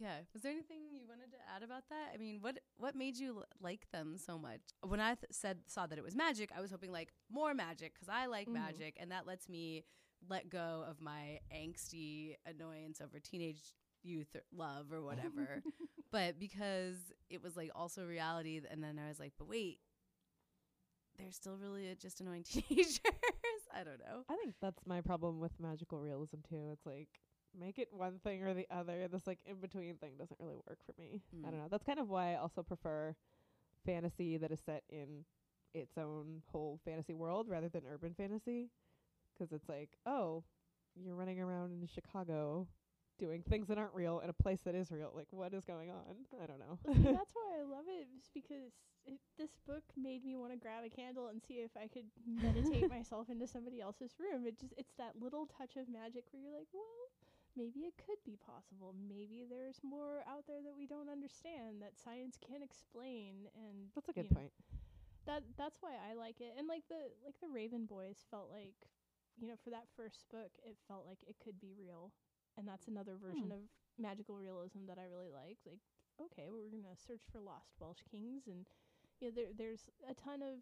Yeah. 0.00 0.20
Was 0.32 0.42
there 0.42 0.52
anything 0.52 0.78
you 0.90 1.02
wanted 1.06 1.30
to 1.32 1.36
add 1.54 1.62
about 1.62 1.82
that? 1.90 2.12
I 2.14 2.16
mean, 2.16 2.38
what 2.40 2.58
what 2.78 2.96
made 2.96 3.16
you 3.18 3.36
l- 3.38 3.44
like 3.60 3.86
them 3.92 4.16
so 4.16 4.38
much? 4.38 4.60
When 4.82 4.98
I 5.00 5.14
th- 5.14 5.30
said 5.30 5.58
saw 5.66 5.86
that 5.86 5.98
it 5.98 6.04
was 6.04 6.16
magic, 6.16 6.50
I 6.56 6.60
was 6.60 6.70
hoping 6.70 6.90
like 6.90 7.12
more 7.30 7.52
magic 7.54 7.92
because 7.94 8.08
I 8.08 8.26
like 8.26 8.48
Mhm. 8.48 8.54
magic, 8.54 8.96
and 8.98 9.12
that 9.12 9.26
lets 9.26 9.48
me 9.48 9.84
let 10.28 10.48
go 10.48 10.84
of 10.88 11.00
my 11.00 11.40
angsty 11.54 12.36
annoyance 12.46 13.00
over 13.00 13.20
teenage 13.20 13.74
youth 14.02 14.34
or 14.34 14.42
love 14.52 14.90
or 14.92 15.02
whatever. 15.02 15.62
but 16.10 16.38
because 16.38 16.96
it 17.28 17.42
was 17.42 17.56
like 17.56 17.70
also 17.74 18.04
reality, 18.06 18.60
and 18.70 18.82
then 18.82 18.98
I 18.98 19.08
was 19.08 19.20
like, 19.20 19.34
but 19.38 19.48
wait, 19.48 19.80
they're 21.18 21.32
still 21.32 21.56
really 21.58 21.90
uh, 21.90 21.94
just 22.00 22.20
annoying 22.20 22.42
teenagers. 22.48 23.00
I 23.72 23.84
don't 23.84 23.98
know. 24.00 24.24
I 24.28 24.36
think 24.36 24.54
that's 24.60 24.80
my 24.86 25.00
problem 25.00 25.38
with 25.40 25.52
magical 25.60 26.00
realism 26.00 26.38
too. 26.48 26.70
It's 26.72 26.86
like 26.86 27.08
make 27.58 27.78
it 27.78 27.88
one 27.92 28.18
thing 28.22 28.42
or 28.42 28.54
the 28.54 28.66
other. 28.70 29.08
This 29.08 29.26
like 29.26 29.38
in 29.46 29.56
between 29.56 29.96
thing 29.96 30.12
doesn't 30.18 30.38
really 30.40 30.56
work 30.68 30.78
for 30.84 30.94
me. 31.00 31.22
I 31.32 31.36
Mm. 31.48 31.50
don't 31.50 31.60
know. 31.60 31.68
That's 31.70 31.84
kind 31.84 31.98
of 31.98 32.08
why 32.08 32.32
I 32.32 32.36
also 32.36 32.62
prefer 32.62 33.14
fantasy 33.84 34.36
that 34.36 34.50
is 34.50 34.60
set 34.60 34.84
in 34.88 35.24
its 35.74 35.96
own 35.96 36.42
whole 36.52 36.78
fantasy 36.84 37.14
world 37.14 37.48
rather 37.48 37.68
than 37.68 37.82
urban 37.86 38.14
fantasy. 38.14 38.70
'Cause 39.38 39.52
it's 39.52 39.68
like, 39.68 39.96
oh, 40.06 40.44
you're 40.94 41.14
running 41.14 41.40
around 41.40 41.72
in 41.72 41.86
Chicago 41.86 42.66
doing 43.16 43.42
things 43.42 43.68
that 43.68 43.78
aren't 43.78 43.94
real 43.94 44.20
in 44.20 44.28
a 44.28 44.32
place 44.34 44.60
that 44.62 44.74
is 44.74 44.90
real. 44.90 45.12
Like, 45.14 45.28
what 45.30 45.54
is 45.54 45.64
going 45.64 45.90
on? 45.90 46.26
I 46.42 46.46
don't 46.46 46.58
know. 46.58 46.78
See, 46.84 47.02
that's 47.12 47.34
why 47.34 47.58
I 47.58 47.62
love 47.62 47.84
it. 47.88 48.02
it, 48.02 48.08
is 48.16 48.28
because 48.34 48.72
it, 49.06 49.18
this 49.38 49.50
book 49.66 49.84
made 49.96 50.24
me 50.24 50.36
want 50.36 50.52
to 50.52 50.58
grab 50.58 50.84
a 50.84 50.90
candle 50.90 51.28
and 51.28 51.40
see 51.42 51.54
if 51.60 51.70
I 51.76 51.86
could 51.86 52.06
meditate 52.26 52.88
myself 52.90 53.30
into 53.30 53.46
somebody 53.46 53.80
else's 53.80 54.18
room. 54.18 54.46
It 54.46 54.58
just 54.58 54.74
it's 54.76 54.92
that 54.98 55.20
little 55.20 55.46
touch 55.46 55.76
of 55.76 55.88
magic 55.88 56.24
where 56.32 56.42
you're 56.42 56.52
like, 56.58 56.68
well, 56.72 56.82
maybe 57.56 57.80
it 57.80 57.94
could 57.98 58.20
be 58.24 58.36
possible. 58.36 58.94
Maybe 58.96 59.44
there's 59.48 59.80
more 59.82 60.22
out 60.28 60.46
there 60.46 60.62
that 60.62 60.76
we 60.76 60.86
don't 60.86 61.08
understand 61.10 61.82
that 61.82 61.98
science 61.98 62.38
can't 62.38 62.62
explain. 62.64 63.48
And 63.54 63.90
That's 63.94 64.08
a 64.08 64.12
good 64.12 64.28
you 64.28 64.30
know, 64.30 64.40
point. 64.40 64.52
that 65.26 65.42
that's 65.56 65.78
why 65.80 65.94
I 66.08 66.14
like 66.14 66.40
it. 66.40 66.54
And 66.58 66.66
like 66.68 66.84
the 66.88 67.10
like 67.24 67.38
the 67.40 67.48
Raven 67.48 67.86
Boys 67.86 68.24
felt 68.30 68.50
like, 68.50 68.88
you 69.40 69.48
know, 69.48 69.56
for 69.62 69.70
that 69.70 69.88
first 69.96 70.24
book, 70.30 70.52
it 70.62 70.76
felt 70.88 71.06
like 71.06 71.18
it 71.26 71.36
could 71.42 71.60
be 71.60 71.72
real. 71.78 72.12
And 72.56 72.66
that's 72.66 72.88
another 72.88 73.16
version 73.16 73.50
Hmm. 73.50 73.52
of 73.52 73.60
magical 73.98 74.36
realism 74.36 74.86
that 74.88 74.98
I 74.98 75.04
really 75.04 75.30
like. 75.30 75.58
Like, 75.66 75.80
okay, 76.20 76.48
well, 76.50 76.60
we're 76.64 76.70
gonna 76.82 76.96
search 76.96 77.22
for 77.30 77.40
lost 77.40 77.74
Welsh 77.80 78.02
kings, 78.10 78.46
and 78.46 78.66
you 79.20 79.28
know, 79.28 79.34
there 79.34 79.52
there's 79.56 79.88
a 80.08 80.14
ton 80.14 80.42
of 80.42 80.60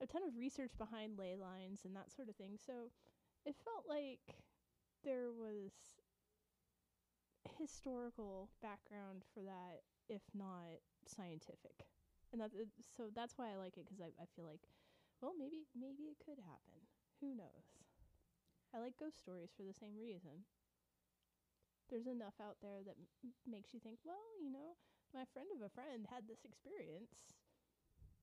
a 0.00 0.06
ton 0.06 0.22
of 0.22 0.36
research 0.36 0.72
behind 0.78 1.18
ley 1.18 1.34
lines 1.36 1.84
and 1.84 1.94
that 1.96 2.10
sort 2.12 2.28
of 2.28 2.36
thing. 2.36 2.56
So 2.56 2.90
it 3.44 3.54
felt 3.64 3.84
like 3.88 4.36
there 5.04 5.30
was 5.32 5.72
historical 7.58 8.48
background 8.62 9.24
for 9.34 9.40
that, 9.42 9.82
if 10.08 10.22
not 10.34 10.80
scientific 11.06 11.86
and 12.32 12.40
that 12.40 12.50
so 12.96 13.10
that's 13.14 13.36
why 13.36 13.50
I 13.50 13.56
like 13.56 13.76
it 13.76 13.86
'cause 13.86 14.00
I 14.00 14.12
I 14.22 14.26
feel 14.36 14.44
like 14.44 14.68
well 15.20 15.32
maybe 15.38 15.66
maybe 15.74 16.04
it 16.04 16.18
could 16.24 16.38
happen 16.38 16.86
who 17.20 17.34
knows 17.34 17.66
I 18.74 18.78
like 18.78 18.96
ghost 18.96 19.18
stories 19.18 19.50
for 19.56 19.62
the 19.64 19.72
same 19.74 19.96
reason 19.98 20.44
there's 21.88 22.06
enough 22.06 22.34
out 22.40 22.56
there 22.62 22.82
that 22.84 22.96
m- 23.24 23.32
makes 23.46 23.72
you 23.74 23.80
think 23.80 23.98
well 24.04 24.22
you 24.42 24.50
know 24.50 24.76
my 25.14 25.24
friend 25.32 25.48
of 25.54 25.62
a 25.62 25.68
friend 25.68 26.06
had 26.10 26.28
this 26.28 26.44
experience 26.44 27.10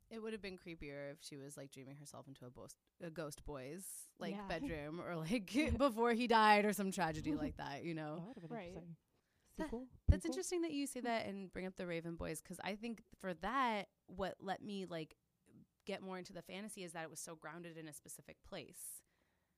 It 0.10 0.20
would 0.24 0.32
have 0.32 0.42
been 0.42 0.58
creepier 0.58 1.12
if 1.12 1.18
she 1.22 1.36
was 1.36 1.58
like 1.58 1.72
dreaming 1.72 1.98
herself 1.98 2.28
into 2.28 2.46
a, 2.46 2.50
ghost 2.50 2.78
a 3.04 3.10
ghost 3.10 3.44
boy's 3.46 3.84
like 4.20 4.36
Yeah. 4.36 4.48
bedroom 4.48 5.02
or 5.02 5.16
like 5.18 5.52
before 5.78 6.14
he 6.14 6.28
died 6.28 6.64
or 6.66 6.72
some 6.74 6.92
tragedy 6.92 7.36
like 7.36 7.58
that, 7.58 7.84
you 7.84 7.94
Oh, 7.94 7.96
know. 7.96 8.16
that 8.16 8.28
would 8.28 8.38
have 8.38 8.50
been 8.50 8.58
Right. 8.58 8.72
interesting. 8.74 8.96
That- 9.58 9.66
Sequel? 9.66 9.88
That's 10.08 10.26
Prequel? 10.26 10.30
interesting 10.30 10.62
that 10.62 10.72
you 10.72 10.88
say 10.88 11.00
that 11.02 11.26
and 11.26 11.52
bring 11.52 11.66
up 11.66 11.76
the 11.76 11.88
Raven 11.88 12.16
Boys 12.16 12.42
because 12.42 12.60
I 12.64 12.76
think 12.76 13.02
for 13.20 13.34
that, 13.36 13.88
what 14.08 14.36
let 14.40 14.62
me 14.64 14.86
like 14.86 15.16
get 15.86 16.02
more 16.02 16.18
into 16.18 16.34
the 16.34 16.42
fantasy 16.42 16.84
is 16.84 16.94
that 16.94 17.04
it 17.04 17.10
was 17.10 17.20
so 17.20 17.36
grounded 17.36 17.78
in 17.78 17.88
a 17.88 17.94
specific 17.94 18.38
place. 18.48 19.02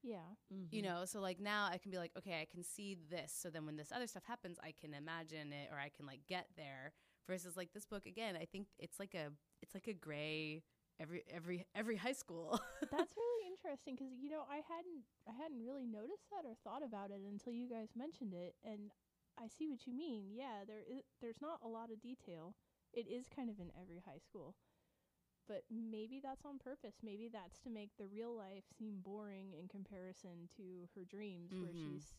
yeah 0.04 0.36
You 0.72 0.82
Mhm. 0.82 0.84
know, 0.86 1.06
so 1.06 1.20
like 1.20 1.40
now 1.40 1.66
I 1.72 1.78
can 1.78 1.92
be 1.92 1.98
like, 1.98 2.12
okay, 2.18 2.40
I 2.42 2.46
can 2.46 2.64
see 2.64 2.96
this. 3.10 3.34
So 3.34 3.50
then 3.50 3.66
when 3.66 3.76
this 3.78 3.92
other 3.92 4.08
stuff 4.08 4.24
happens, 4.26 4.58
I 4.64 4.72
can 4.72 4.94
imagine 4.94 5.52
it 5.52 5.70
or 5.72 5.78
I 5.78 5.90
can 5.90 6.06
like 6.06 6.26
get 6.28 6.48
there. 6.56 6.94
Versus 7.28 7.56
like 7.58 7.74
this 7.74 7.86
book 7.86 8.06
again, 8.08 8.36
I 8.36 8.46
think 8.46 8.68
it's 8.80 9.00
like 9.00 9.14
a 9.14 9.32
it's 9.62 9.74
like 9.76 9.88
a 9.88 9.94
gray 9.94 10.64
every 11.00 11.24
every 11.30 11.66
every 11.76 11.96
high 11.98 12.14
school. 12.14 12.60
that's 12.92 13.14
really 13.16 13.48
interesting 13.52 13.98
'cause 13.98 14.18
you 14.20 14.30
know 14.32 14.44
I 14.50 14.62
hadn't 14.68 15.04
I 15.28 15.32
hadn't 15.34 15.64
really 15.64 15.86
noticed 15.86 16.28
that 16.32 16.48
or 16.48 16.56
thought 16.64 16.82
about 16.84 17.12
it 17.12 17.22
until 17.22 17.54
you 17.54 17.68
guys 17.70 17.90
mentioned 17.96 18.34
it 18.34 18.56
and 18.64 18.90
I 19.42 19.48
see 19.48 19.68
what 19.68 19.88
you 19.88 19.94
mean 19.94 20.26
yeah 20.34 20.66
there 20.68 20.82
is 20.82 21.04
there's 21.22 21.42
not 21.42 21.60
a 21.64 21.68
lot 21.68 21.92
of 21.92 22.02
detail 22.02 22.56
it 22.94 23.08
is 23.08 23.28
kind 23.34 23.50
of 23.50 23.60
in 23.60 23.72
every 23.80 24.02
high 24.06 24.18
school 24.20 24.56
but 25.48 25.64
maybe 25.72 26.20
that's 26.22 26.46
on 26.46 26.60
purpose 26.60 26.96
maybe 27.04 27.30
that's 27.32 27.58
to 27.60 27.70
make 27.70 27.92
the 27.98 28.06
real 28.08 28.36
life 28.36 28.66
seem 28.78 29.00
boring 29.02 29.54
in 29.58 29.68
comparison 29.68 30.48
to 30.58 30.88
her 30.96 31.06
dreams 31.06 31.52
where 31.52 31.72
Mhm. 31.72 31.94
she's 31.94 32.14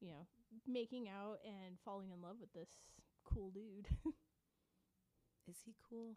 you 0.00 0.08
know 0.10 0.26
making 0.66 1.08
out 1.08 1.40
and 1.44 1.78
falling 1.84 2.10
in 2.10 2.20
love 2.22 2.36
with 2.40 2.52
this 2.52 2.70
cool 3.24 3.50
dude 3.50 3.88
Is 5.46 5.60
he 5.66 5.74
cool? 5.90 6.16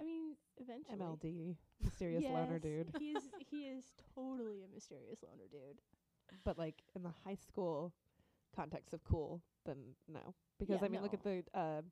I 0.00 0.04
mean 0.04 0.36
eventually 0.58 0.96
MLD, 0.98 1.56
mysterious 1.82 2.24
loner 2.24 2.54
Yes, 2.54 2.62
dude. 2.62 2.94
He's 2.98 3.22
he 3.50 3.66
is 3.66 3.84
totally 4.14 4.62
a 4.62 4.68
mysterious 4.72 5.22
loner 5.22 5.48
dude. 5.50 5.80
But 6.44 6.58
like 6.58 6.82
in 6.94 7.02
the 7.02 7.12
high 7.24 7.34
school 7.36 7.92
context 8.54 8.92
of 8.94 9.02
cool, 9.04 9.42
then 9.66 9.76
no. 10.08 10.34
Because 10.58 10.80
Yeah, 10.80 10.86
I 10.86 10.88
mean, 10.88 11.02
look 11.02 11.14
at 11.14 11.22
the 11.22 11.42
uh, 11.54 11.82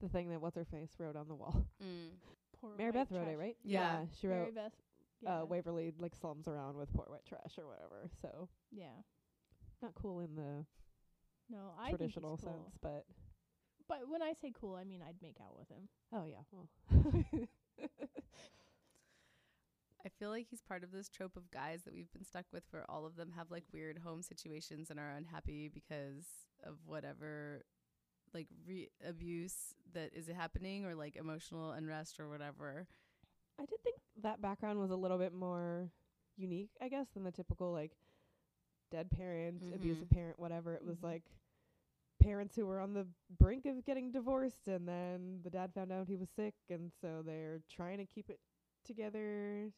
the 0.00 0.08
thing 0.08 0.28
that 0.30 0.40
what's 0.40 0.56
her 0.56 0.64
face 0.64 0.90
wrote 0.98 1.16
on 1.16 1.28
the 1.28 1.34
wall. 1.34 1.64
Mm. 1.82 2.08
Poor 2.60 2.70
Mary 2.76 2.90
white 2.90 3.08
Beth 3.08 3.16
wrote 3.18 3.28
it, 3.28 3.38
right? 3.38 3.56
Yeah. 3.62 4.04
she 4.20 4.26
Mary 4.26 4.44
wrote 4.46 4.54
Beth. 4.54 4.72
Yeah. 5.22 5.40
uh, 5.40 5.44
Waverly 5.46 5.92
like 5.98 6.14
slums 6.14 6.46
around 6.48 6.76
with 6.76 6.92
poor 6.92 7.06
white 7.08 7.24
trash 7.26 7.56
or 7.58 7.66
whatever. 7.66 8.08
So 8.20 8.48
yeah. 8.70 8.96
not 9.82 9.94
cool 9.94 10.20
in 10.20 10.34
the 10.34 10.64
No, 11.50 11.72
I 11.78 11.90
traditional 11.90 12.36
think 12.36 12.50
cool. 12.52 12.62
sense, 12.64 12.76
but 12.82 13.04
But 13.88 14.08
when 14.10 14.22
I 14.22 14.32
say 14.42 14.52
cool, 14.60 14.74
I 14.74 14.84
mean 14.84 15.00
I'd 15.06 15.22
make 15.22 15.36
out 15.40 15.56
with 15.56 15.68
him. 15.68 15.88
oh 16.12 16.24
yeah, 16.26 16.42
well, 16.52 16.68
I 16.90 17.48
feel 20.18 20.30
like 20.30 20.46
he's 20.48 20.62
part 20.62 20.82
of 20.84 20.92
this 20.92 21.08
trope 21.08 21.36
of 21.36 21.50
guys 21.50 21.82
that 21.84 21.94
we've 21.94 22.12
been 22.12 22.24
stuck 22.24 22.46
with 22.52 22.64
where 22.70 22.84
all 22.90 23.04
of 23.06 23.16
them 23.16 23.32
have 23.36 23.50
like 23.50 23.64
weird 23.72 23.98
home 23.98 24.22
situations 24.22 24.90
and 24.90 24.98
are 24.98 25.10
unhappy 25.10 25.68
because 25.68 26.26
of 26.64 26.76
whatever 26.86 27.62
like 28.34 28.48
re- 28.66 28.90
abuse 29.06 29.74
that 29.94 30.10
is 30.14 30.26
happening 30.28 30.84
or 30.84 30.94
like 30.94 31.16
emotional 31.16 31.70
unrest 31.72 32.18
or 32.20 32.28
whatever. 32.28 32.86
I 33.60 33.64
did 33.66 33.82
think 33.82 33.96
that 34.22 34.40
background 34.42 34.78
was 34.78 34.90
a 34.90 34.96
little 34.96 35.18
bit 35.18 35.32
more 35.32 35.90
unique, 36.36 36.70
I 36.80 36.88
guess, 36.88 37.08
than 37.14 37.24
the 37.24 37.30
typical 37.32 37.72
like 37.72 37.92
dead 38.90 39.10
parent, 39.10 39.62
abusive 39.74 40.08
Mhm. 40.08 40.10
parent, 40.14 40.38
whatever. 40.38 40.74
It 40.74 40.84
was 40.84 40.98
Mhm. 40.98 41.04
like 41.04 41.24
parents 42.20 42.56
who 42.56 42.66
were 42.66 42.80
on 42.80 42.94
the 42.94 43.06
brink 43.38 43.66
of 43.66 43.84
getting 43.84 44.10
divorced 44.10 44.68
and 44.68 44.88
then 44.88 45.40
the 45.42 45.50
dad 45.50 45.72
found 45.74 45.92
out 45.92 46.08
he 46.08 46.16
was 46.16 46.30
sick 46.30 46.54
and 46.70 46.92
so 47.00 47.22
they're 47.22 47.60
trying 47.68 47.98
to 47.98 48.06
keep 48.06 48.30
it 48.30 48.40
together. 48.84 49.72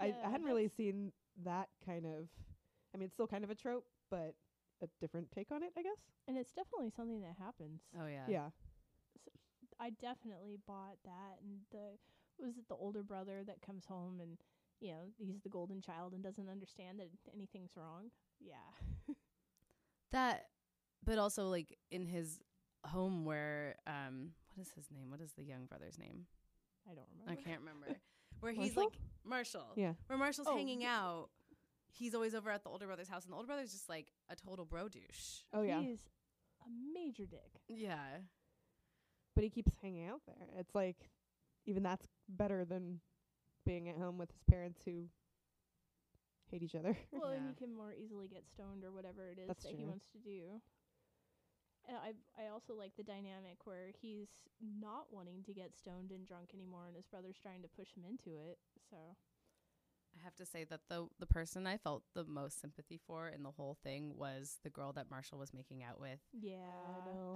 I, 0.00 0.14
I 0.24 0.30
hadn't 0.30 0.46
really 0.46 0.68
seen 0.68 1.12
that 1.44 1.68
kind 1.84 2.06
of 2.06 2.28
I 2.94 2.98
mean 2.98 3.06
it's 3.06 3.14
still 3.14 3.26
kind 3.26 3.44
of 3.44 3.50
a 3.50 3.54
trope, 3.54 3.86
but 4.10 4.34
a 4.82 4.88
different 5.00 5.30
take 5.30 5.52
on 5.52 5.62
it, 5.62 5.72
I 5.78 5.82
guess. 5.82 5.98
And 6.28 6.36
it's 6.36 6.52
definitely 6.52 6.90
something 6.90 7.20
that 7.22 7.36
happens. 7.38 7.82
Oh 8.00 8.06
yeah. 8.06 8.26
Yeah. 8.28 8.48
I 9.80 9.90
definitely 9.90 10.58
bought 10.66 10.98
that 11.04 11.38
and 11.42 11.60
the 11.70 11.98
was 12.44 12.56
it 12.56 12.68
the 12.68 12.74
older 12.74 13.02
brother 13.02 13.42
that 13.46 13.62
comes 13.62 13.86
home 13.86 14.20
and 14.20 14.38
you 14.80 14.90
know, 14.90 15.12
he's 15.16 15.40
the 15.42 15.48
golden 15.48 15.80
child 15.80 16.12
and 16.12 16.24
doesn't 16.24 16.48
understand 16.48 16.98
that 16.98 17.08
anything's 17.32 17.76
wrong. 17.76 18.10
Yeah. 18.40 18.56
That 20.10 20.48
but 21.02 21.16
also 21.16 21.48
like 21.48 21.78
in 21.90 22.06
his 22.06 22.38
home 22.84 23.24
where 23.24 23.76
um 23.86 24.32
what 24.54 24.66
is 24.66 24.72
his 24.74 24.90
name? 24.90 25.10
What 25.10 25.20
is 25.20 25.32
the 25.32 25.42
young 25.42 25.64
brother's 25.64 25.98
name? 25.98 26.26
I 26.86 26.94
don't 26.94 27.06
remember. 27.18 27.40
I 27.40 27.42
can't 27.42 27.60
remember. 27.60 27.98
where 28.40 28.52
he's 28.52 28.76
Marshall? 28.76 28.82
like 28.82 28.98
Marshall. 29.24 29.72
Yeah. 29.76 29.92
Where 30.06 30.18
Marshall's 30.18 30.48
Oh, 30.50 30.56
hanging 30.56 30.84
out. 30.84 31.28
He's 31.94 32.14
always 32.14 32.34
over 32.34 32.50
at 32.50 32.62
the 32.64 32.70
older 32.70 32.86
brother's 32.86 33.08
house 33.08 33.24
and 33.24 33.32
the 33.32 33.36
older 33.36 33.46
brother's 33.46 33.72
just 33.72 33.88
like 33.88 34.08
a 34.30 34.36
total 34.36 34.64
bro 34.64 34.88
douche. 34.88 35.42
Oh 35.52 35.62
yeah. 35.62 35.80
He's 35.80 35.98
a 36.64 36.68
major 36.94 37.26
dick. 37.26 37.60
Yeah. 37.68 37.98
but 39.34 39.44
he 39.44 39.50
keeps 39.50 39.72
hanging 39.82 40.06
out 40.08 40.20
there. 40.26 40.48
It's 40.58 40.74
like 40.74 40.96
even 41.66 41.82
that's 41.82 42.06
better 42.28 42.64
than 42.64 43.00
being 43.64 43.88
at 43.88 43.96
home 43.96 44.18
with 44.18 44.30
his 44.30 44.42
parents 44.50 44.80
who 44.84 45.04
hate 46.50 46.62
each 46.62 46.74
other. 46.74 46.96
Well, 47.12 47.30
and 47.30 47.44
Yeah. 47.44 47.48
he 47.50 47.54
can 47.54 47.74
more 47.74 47.92
easily 47.94 48.28
get 48.28 48.44
stoned 48.48 48.84
or 48.84 48.90
whatever 48.92 49.28
it 49.28 49.38
is 49.38 49.46
That's 49.48 49.64
that 49.64 49.72
he 49.74 49.84
wants 49.84 50.06
to 50.12 50.18
do. 50.18 50.60
And 51.88 51.96
I 51.96 52.12
I 52.40 52.48
also 52.48 52.74
like 52.74 52.92
the 52.96 53.02
dynamic 53.02 53.64
where 53.64 53.90
he's 54.00 54.28
not 54.80 55.06
wanting 55.10 55.42
to 55.44 55.52
get 55.52 55.76
stoned 55.76 56.10
and 56.10 56.26
drunk 56.26 56.50
anymore, 56.54 56.86
and 56.86 56.96
his 56.96 57.06
brother's 57.06 57.38
trying 57.42 57.62
to 57.62 57.68
push 57.68 57.88
him 57.96 58.04
into 58.08 58.38
it. 58.38 58.58
So 58.90 58.96
I 60.14 60.22
have 60.24 60.36
to 60.36 60.46
say 60.46 60.64
that 60.64 60.80
the 60.88 61.06
the 61.18 61.26
person 61.26 61.66
I 61.66 61.78
felt 61.78 62.02
the 62.14 62.24
most 62.24 62.60
sympathy 62.60 63.00
for 63.06 63.28
in 63.28 63.42
the 63.42 63.50
whole 63.50 63.76
thing 63.82 64.16
was 64.16 64.58
the 64.62 64.70
girl 64.70 64.92
that 64.92 65.10
Marshall 65.10 65.38
was 65.38 65.52
making 65.54 65.82
out 65.82 65.98
with. 66.00 66.20
yeah, 66.32 66.58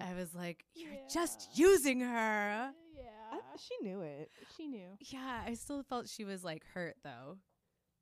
I 0.00 0.14
was 0.14 0.34
like, 0.34 0.64
You're 0.74 0.92
Yeah. 0.92 1.08
just 1.12 1.48
using 1.58 2.00
her. 2.00 2.70
yeah. 2.94 3.30
I, 3.32 3.38
she 3.58 3.74
knew 3.82 4.02
it. 4.02 4.30
she 4.56 4.66
knew. 4.68 4.96
Yeah, 5.00 5.42
I 5.46 5.54
still 5.54 5.82
felt 5.82 6.08
she 6.08 6.24
was 6.24 6.44
like 6.44 6.64
hurt 6.74 6.96
though. 7.02 7.38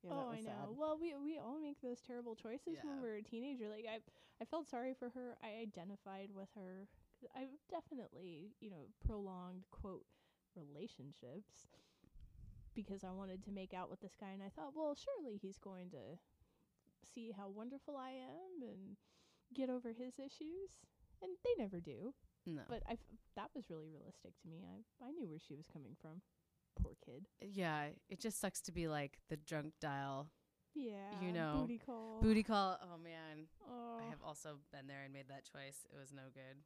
Yeah, 0.05 0.13
oh, 0.13 0.31
I 0.31 0.41
know. 0.41 0.51
sad. 0.69 0.77
Well, 0.77 0.99
we 1.01 1.15
we 1.15 1.39
all 1.39 1.59
make 1.61 1.81
those 1.81 2.01
terrible 2.01 2.35
choices 2.37 2.77
Yeah. 2.77 2.85
when 2.91 3.01
we're 3.01 3.17
a 3.17 3.23
teenager. 3.23 3.69
Like 3.69 3.87
I 3.89 4.01
I 4.41 4.45
felt 4.45 4.69
sorry 4.69 4.95
for 4.95 5.11
her. 5.11 5.37
I 5.43 5.57
identified 5.63 6.31
with 6.35 6.49
her. 6.55 6.89
'Cause 7.21 7.31
I've 7.35 7.57
definitely, 7.71 8.55
you 8.61 8.71
know, 8.71 8.91
prolonged 9.07 9.65
quote 9.71 10.05
relationships 10.55 11.69
because 12.75 13.05
I 13.05 13.11
wanted 13.13 13.43
to 13.45 13.53
make 13.53 13.73
out 13.73 13.89
with 13.89 14.01
this 14.01 14.17
guy 14.17 14.31
and 14.31 14.43
I 14.43 14.49
thought, 14.51 14.75
well, 14.75 14.95
surely 14.95 15.37
he's 15.37 15.59
going 15.59 15.91
to 15.91 16.19
see 17.07 17.31
how 17.31 17.49
wonderful 17.49 17.97
I 17.97 18.11
am 18.11 18.63
and 18.63 18.97
get 19.55 19.71
over 19.71 19.93
his 19.93 20.19
issues. 20.19 20.81
And 21.23 21.31
they 21.45 21.63
never 21.63 21.81
do. 21.81 22.15
No. 22.45 22.63
But 22.69 22.83
I 22.89 22.99
that 23.37 23.51
was 23.55 23.71
really 23.71 23.89
realistic 23.89 24.37
to 24.43 24.49
me. 24.49 24.65
I 24.67 24.85
I 25.07 25.11
knew 25.13 25.29
where 25.29 25.39
she 25.39 25.55
was 25.55 25.67
coming 25.67 25.97
from. 26.03 26.21
Poor 26.83 26.93
kid. 27.05 27.27
yeah, 27.41 27.87
it 28.09 28.21
just 28.21 28.41
sucks 28.41 28.61
to 28.63 28.73
be 28.73 28.89
like 28.89 29.19
the 29.29 29.37
drunk 29.37 29.75
dial 29.81 30.29
Yeah. 30.75 31.21
You 31.23 31.33
know, 31.33 31.59
booty 31.63 31.79
call. 31.79 32.19
booty 32.23 32.43
call. 32.43 32.79
Oh 32.83 32.99
man, 33.03 33.47
Oh. 33.71 33.99
I 34.05 34.11
have 34.11 34.23
also 34.25 34.59
been 34.73 34.87
there 34.87 35.03
and 35.05 35.13
made 35.13 35.29
that 35.29 35.45
choice. 35.45 35.87
It 35.93 35.99
was 35.99 36.13
no 36.13 36.23
good. 36.33 36.63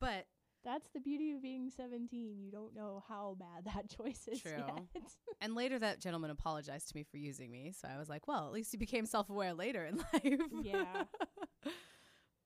But 0.00 0.26
That's 0.64 0.88
the 0.94 1.00
beauty 1.00 1.32
of 1.32 1.42
being 1.42 1.70
17. 1.70 2.40
You 2.40 2.50
don't 2.52 2.74
know 2.74 3.02
how 3.08 3.36
bad 3.38 3.64
that 3.74 3.88
choice 3.96 4.28
is 4.30 4.40
True. 4.42 4.52
yet. 4.56 4.82
and 5.40 5.54
later 5.54 5.78
that 5.78 6.00
gentleman 6.00 6.30
apologized 6.30 6.88
to 6.90 6.96
me 6.96 7.02
for 7.04 7.16
using 7.16 7.50
me, 7.50 7.72
so 7.72 7.88
I 7.88 7.98
was 7.98 8.08
like, 8.08 8.26
well, 8.28 8.46
at 8.46 8.52
least 8.52 8.70
he 8.72 8.76
became 8.76 9.04
self-aware 9.06 9.54
later 9.54 9.84
in 9.84 9.96
life. 10.12 10.40
Yeah. 10.62 11.04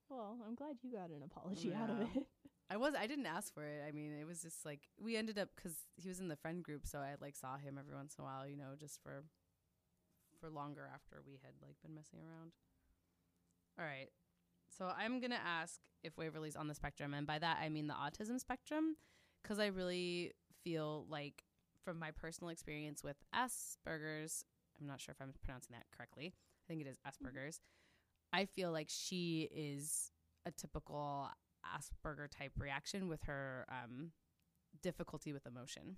well, 0.09 0.37
I'm 0.47 0.55
glad 0.55 0.77
you 0.83 0.93
got 0.93 1.11
an 1.11 1.23
apology 1.25 1.73
out 1.75 1.91
of 1.91 2.01
it. 2.01 2.27
I 2.69 2.77
was 2.77 2.95
I 2.99 3.07
didn't 3.07 3.27
ask 3.27 3.53
for 3.55 3.65
it. 3.65 3.83
I 3.87 3.93
mean, 3.93 4.13
it 4.21 4.27
was 4.27 4.43
just 4.43 4.65
like 4.65 4.89
we 5.01 5.17
ended 5.17 5.39
up 5.39 5.51
cuz 5.57 5.73
he 5.97 6.09
was 6.09 6.21
in 6.21 6.29
the 6.29 6.37
friend 6.37 6.63
group, 6.63 6.87
so 6.87 6.99
I 6.99 7.15
like 7.21 7.37
saw 7.37 7.57
him 7.57 7.79
every 7.79 7.95
once 7.95 8.17
in 8.19 8.23
a 8.23 8.25
while, 8.25 8.47
you 8.47 8.57
know, 8.57 8.75
just 8.77 9.01
for 9.03 9.25
for 10.41 10.51
longer 10.51 10.91
after 10.93 11.23
we 11.27 11.35
had 11.43 11.55
like 11.63 11.81
been 11.83 11.95
messing 11.95 12.21
around. 12.21 12.53
All 13.79 13.85
right. 13.85 14.11
So 14.69 14.93
I'm 14.97 15.21
to 15.21 15.37
ask 15.37 15.81
if 16.03 16.19
Waverly's 16.19 16.57
on 16.57 16.67
the 16.67 16.75
spectrum 16.75 17.15
and 17.15 17.27
by 17.27 17.39
that 17.39 17.59
I 17.63 17.69
mean 17.69 17.87
the 17.87 17.95
autism 17.95 18.41
spectrum 18.41 18.97
cuz 19.45 19.59
I 19.59 19.67
really 19.67 20.35
feel 20.65 21.07
like 21.09 21.45
from 21.85 21.99
my 22.01 22.11
personal 22.11 22.51
experience 22.51 23.05
with 23.05 23.17
Asperger's, 23.33 24.45
I'm 24.81 24.89
not 24.89 25.01
sure 25.01 25.13
if 25.13 25.23
I'm 25.23 25.33
pronouncing 25.45 25.75
that 25.77 25.87
correctly. 25.97 26.35
I 26.35 26.65
think 26.67 26.81
it 26.81 26.89
is 26.89 26.99
Asperger's. 27.07 27.61
I 28.33 28.45
feel 28.45 28.73
like 28.73 28.89
she 28.91 29.49
is 29.53 30.11
a 30.45 30.51
typical 30.51 31.31
Asperger 31.77 32.29
type 32.31 32.53
reaction 32.59 33.09
with 33.09 33.23
her 33.25 33.67
um, 33.69 34.11
difficulty 34.83 35.33
with 35.33 35.47
emotion. 35.47 35.97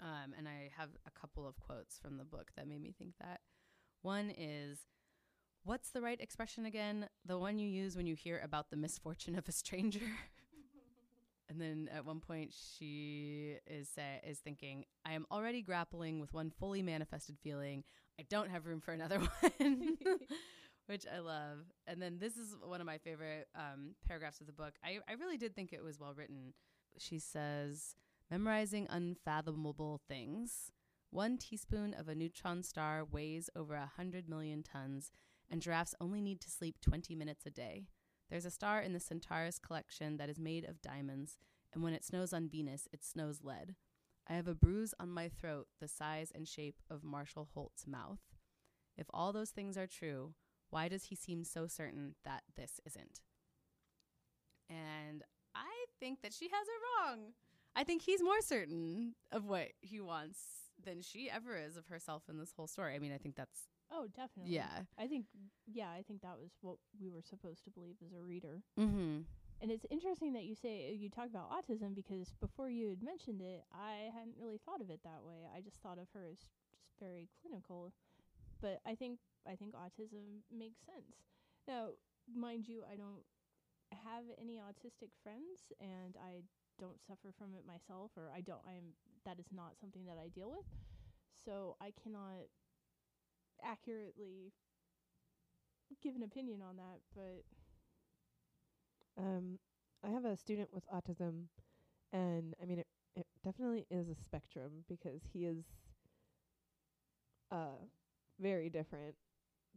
Um, 0.00 0.32
and 0.36 0.46
I 0.48 0.70
have 0.76 0.90
a 1.06 1.10
couple 1.18 1.46
of 1.46 1.58
quotes 1.58 1.98
from 1.98 2.18
the 2.18 2.24
book 2.24 2.50
that 2.56 2.68
made 2.68 2.82
me 2.82 2.94
think 2.96 3.14
that. 3.20 3.40
One 4.02 4.30
is, 4.36 4.78
What's 5.64 5.90
the 5.90 6.00
right 6.00 6.20
expression 6.20 6.64
again? 6.64 7.08
The 7.26 7.38
one 7.38 7.58
you 7.58 7.68
use 7.68 7.96
when 7.96 8.06
you 8.06 8.14
hear 8.14 8.40
about 8.42 8.70
the 8.70 8.76
misfortune 8.76 9.36
of 9.36 9.48
a 9.48 9.52
stranger. 9.52 10.00
and 11.50 11.60
then 11.60 11.90
at 11.94 12.06
one 12.06 12.20
point 12.20 12.54
she 12.78 13.56
is 13.66 13.88
say, 13.88 14.20
is 14.26 14.38
thinking, 14.38 14.84
I 15.04 15.12
am 15.12 15.26
already 15.30 15.60
grappling 15.62 16.20
with 16.20 16.32
one 16.32 16.50
fully 16.50 16.82
manifested 16.82 17.36
feeling. 17.42 17.84
I 18.18 18.24
don't 18.30 18.50
have 18.50 18.66
room 18.66 18.80
for 18.80 18.92
another 18.92 19.18
one. 19.58 19.98
which 20.88 21.04
I 21.06 21.18
love. 21.18 21.58
And 21.86 22.00
then 22.00 22.18
this 22.18 22.36
is 22.36 22.56
one 22.62 22.80
of 22.80 22.86
my 22.86 22.98
favorite 22.98 23.48
um, 23.54 23.94
paragraphs 24.06 24.40
of 24.40 24.46
the 24.46 24.52
book. 24.52 24.74
I, 24.82 24.98
I 25.08 25.14
really 25.14 25.36
did 25.36 25.54
think 25.54 25.72
it 25.72 25.84
was 25.84 26.00
well 26.00 26.14
written. 26.14 26.54
She 26.96 27.18
says, 27.18 27.94
memorizing 28.30 28.86
unfathomable 28.88 30.00
things. 30.08 30.72
One 31.10 31.36
teaspoon 31.38 31.94
of 31.94 32.08
a 32.08 32.14
neutron 32.14 32.62
star 32.62 33.04
weighs 33.04 33.50
over 33.54 33.74
a 33.74 33.92
hundred 33.96 34.28
million 34.28 34.62
tons, 34.62 35.10
and 35.50 35.62
giraffes 35.62 35.94
only 36.00 36.20
need 36.20 36.40
to 36.42 36.50
sleep 36.50 36.80
20 36.80 37.14
minutes 37.14 37.44
a 37.46 37.50
day. 37.50 37.86
There's 38.30 38.44
a 38.44 38.50
star 38.50 38.80
in 38.80 38.92
the 38.92 39.00
Centaurus 39.00 39.58
collection 39.58 40.18
that 40.18 40.28
is 40.28 40.38
made 40.38 40.66
of 40.66 40.82
diamonds, 40.82 41.38
and 41.72 41.82
when 41.82 41.94
it 41.94 42.04
snows 42.04 42.32
on 42.32 42.48
Venus, 42.48 42.88
it 42.92 43.04
snows 43.04 43.40
lead. 43.42 43.74
I 44.28 44.34
have 44.34 44.48
a 44.48 44.54
bruise 44.54 44.94
on 45.00 45.08
my 45.08 45.28
throat 45.30 45.68
the 45.80 45.88
size 45.88 46.30
and 46.34 46.46
shape 46.46 46.76
of 46.90 47.04
Marshall 47.04 47.48
Holt's 47.54 47.86
mouth. 47.86 48.20
If 48.98 49.06
all 49.14 49.32
those 49.32 49.50
things 49.50 49.78
are 49.78 49.86
true, 49.86 50.34
why 50.70 50.88
does 50.88 51.04
he 51.04 51.14
seem 51.14 51.44
so 51.44 51.66
certain 51.66 52.14
that 52.24 52.42
this 52.56 52.80
isn't? 52.86 53.20
And 54.68 55.22
I 55.54 55.86
think 55.98 56.22
that 56.22 56.32
she 56.32 56.46
has 56.46 56.66
it 56.66 57.08
wrong. 57.08 57.18
I 57.74 57.84
think 57.84 58.02
he's 58.02 58.22
more 58.22 58.40
certain 58.42 59.14
of 59.32 59.46
what 59.46 59.68
he 59.80 60.00
wants 60.00 60.38
than 60.84 61.00
she 61.00 61.30
ever 61.30 61.56
is 61.56 61.76
of 61.76 61.86
herself 61.86 62.24
in 62.28 62.38
this 62.38 62.52
whole 62.56 62.66
story. 62.66 62.94
I 62.94 62.98
mean, 62.98 63.12
I 63.12 63.18
think 63.18 63.36
that's 63.36 63.60
Oh, 63.90 64.06
definitely. 64.14 64.52
yeah. 64.52 64.82
I 64.98 65.06
think 65.06 65.24
yeah, 65.66 65.88
I 65.88 66.02
think 66.06 66.20
that 66.20 66.38
was 66.38 66.50
what 66.60 66.76
we 67.00 67.08
were 67.10 67.22
supposed 67.22 67.64
to 67.64 67.70
believe 67.70 67.96
as 68.04 68.12
a 68.12 68.22
reader. 68.22 68.62
Mm-hmm. 68.78 69.20
And 69.60 69.70
it's 69.72 69.86
interesting 69.90 70.34
that 70.34 70.44
you 70.44 70.54
say 70.54 70.94
you 70.96 71.08
talk 71.08 71.26
about 71.26 71.50
autism 71.50 71.94
because 71.94 72.32
before 72.40 72.68
you 72.68 72.90
had 72.90 73.02
mentioned 73.02 73.40
it, 73.40 73.64
I 73.72 74.10
hadn't 74.14 74.36
really 74.38 74.58
thought 74.64 74.80
of 74.82 74.90
it 74.90 75.00
that 75.04 75.24
way. 75.26 75.48
I 75.56 75.60
just 75.62 75.80
thought 75.82 75.98
of 75.98 76.06
her 76.14 76.26
as 76.30 76.38
just 76.38 76.92
very 77.00 77.28
clinical. 77.42 77.92
But 78.60 78.80
I 78.86 78.94
think 78.94 79.18
I 79.46 79.54
think 79.56 79.74
autism 79.74 80.42
makes 80.52 80.80
sense. 80.84 81.16
Now, 81.66 81.90
mind 82.34 82.66
you, 82.68 82.82
I 82.90 82.96
don't 82.96 83.24
have 83.92 84.24
any 84.40 84.58
autistic 84.58 85.10
friends 85.22 85.72
and 85.80 86.16
I 86.22 86.42
don't 86.78 87.00
suffer 87.06 87.32
from 87.38 87.54
it 87.54 87.64
myself 87.66 88.12
or 88.16 88.30
I 88.34 88.40
don't 88.40 88.62
I'm 88.66 88.94
that 89.24 89.38
is 89.38 89.46
not 89.52 89.78
something 89.80 90.04
that 90.06 90.18
I 90.22 90.28
deal 90.28 90.50
with. 90.50 90.66
So 91.44 91.76
I 91.80 91.92
cannot 92.02 92.48
accurately 93.62 94.52
give 96.02 96.16
an 96.16 96.22
opinion 96.22 96.62
on 96.62 96.76
that, 96.76 97.00
but 97.14 97.44
Um, 99.16 99.58
I 100.04 100.10
have 100.10 100.24
a 100.24 100.36
student 100.36 100.72
with 100.72 100.84
autism, 100.90 101.48
and 102.12 102.54
I 102.62 102.66
mean, 102.66 102.78
it, 102.80 102.86
it 103.16 103.26
definitely 103.44 103.86
is 103.90 104.08
a 104.08 104.14
spectrum 104.14 104.84
because 104.88 105.22
he 105.32 105.46
is 105.46 105.64
uh 107.50 107.78
very 108.40 108.70
different 108.70 109.14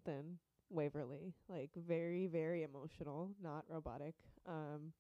than 0.05 0.39
Waverly. 0.69 1.33
Like 1.49 1.71
very, 1.75 2.27
very 2.27 2.63
emotional, 2.63 3.31
not 3.43 3.65
robotic. 3.69 4.15
Um, 4.47 4.93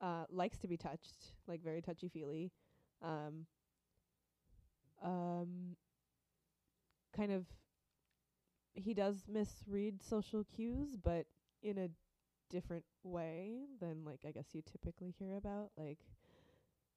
uh, 0.00 0.24
likes 0.30 0.58
to 0.58 0.68
be 0.68 0.76
touched, 0.76 1.32
like 1.46 1.62
very 1.62 1.80
touchy 1.82 2.08
feely. 2.08 2.50
Um, 3.02 3.46
um, 5.02 5.76
kind 7.12 7.32
of, 7.32 7.46
he 8.74 8.94
does 8.94 9.24
misread 9.28 10.02
social 10.02 10.44
cues, 10.44 10.96
but 10.96 11.26
in 11.62 11.78
a 11.78 11.88
different 12.50 12.84
way 13.04 13.66
than 13.80 14.04
like 14.04 14.20
I 14.26 14.32
guess 14.32 14.54
you 14.54 14.62
typically 14.62 15.14
hear 15.18 15.36
about. 15.36 15.70
Like 15.76 15.98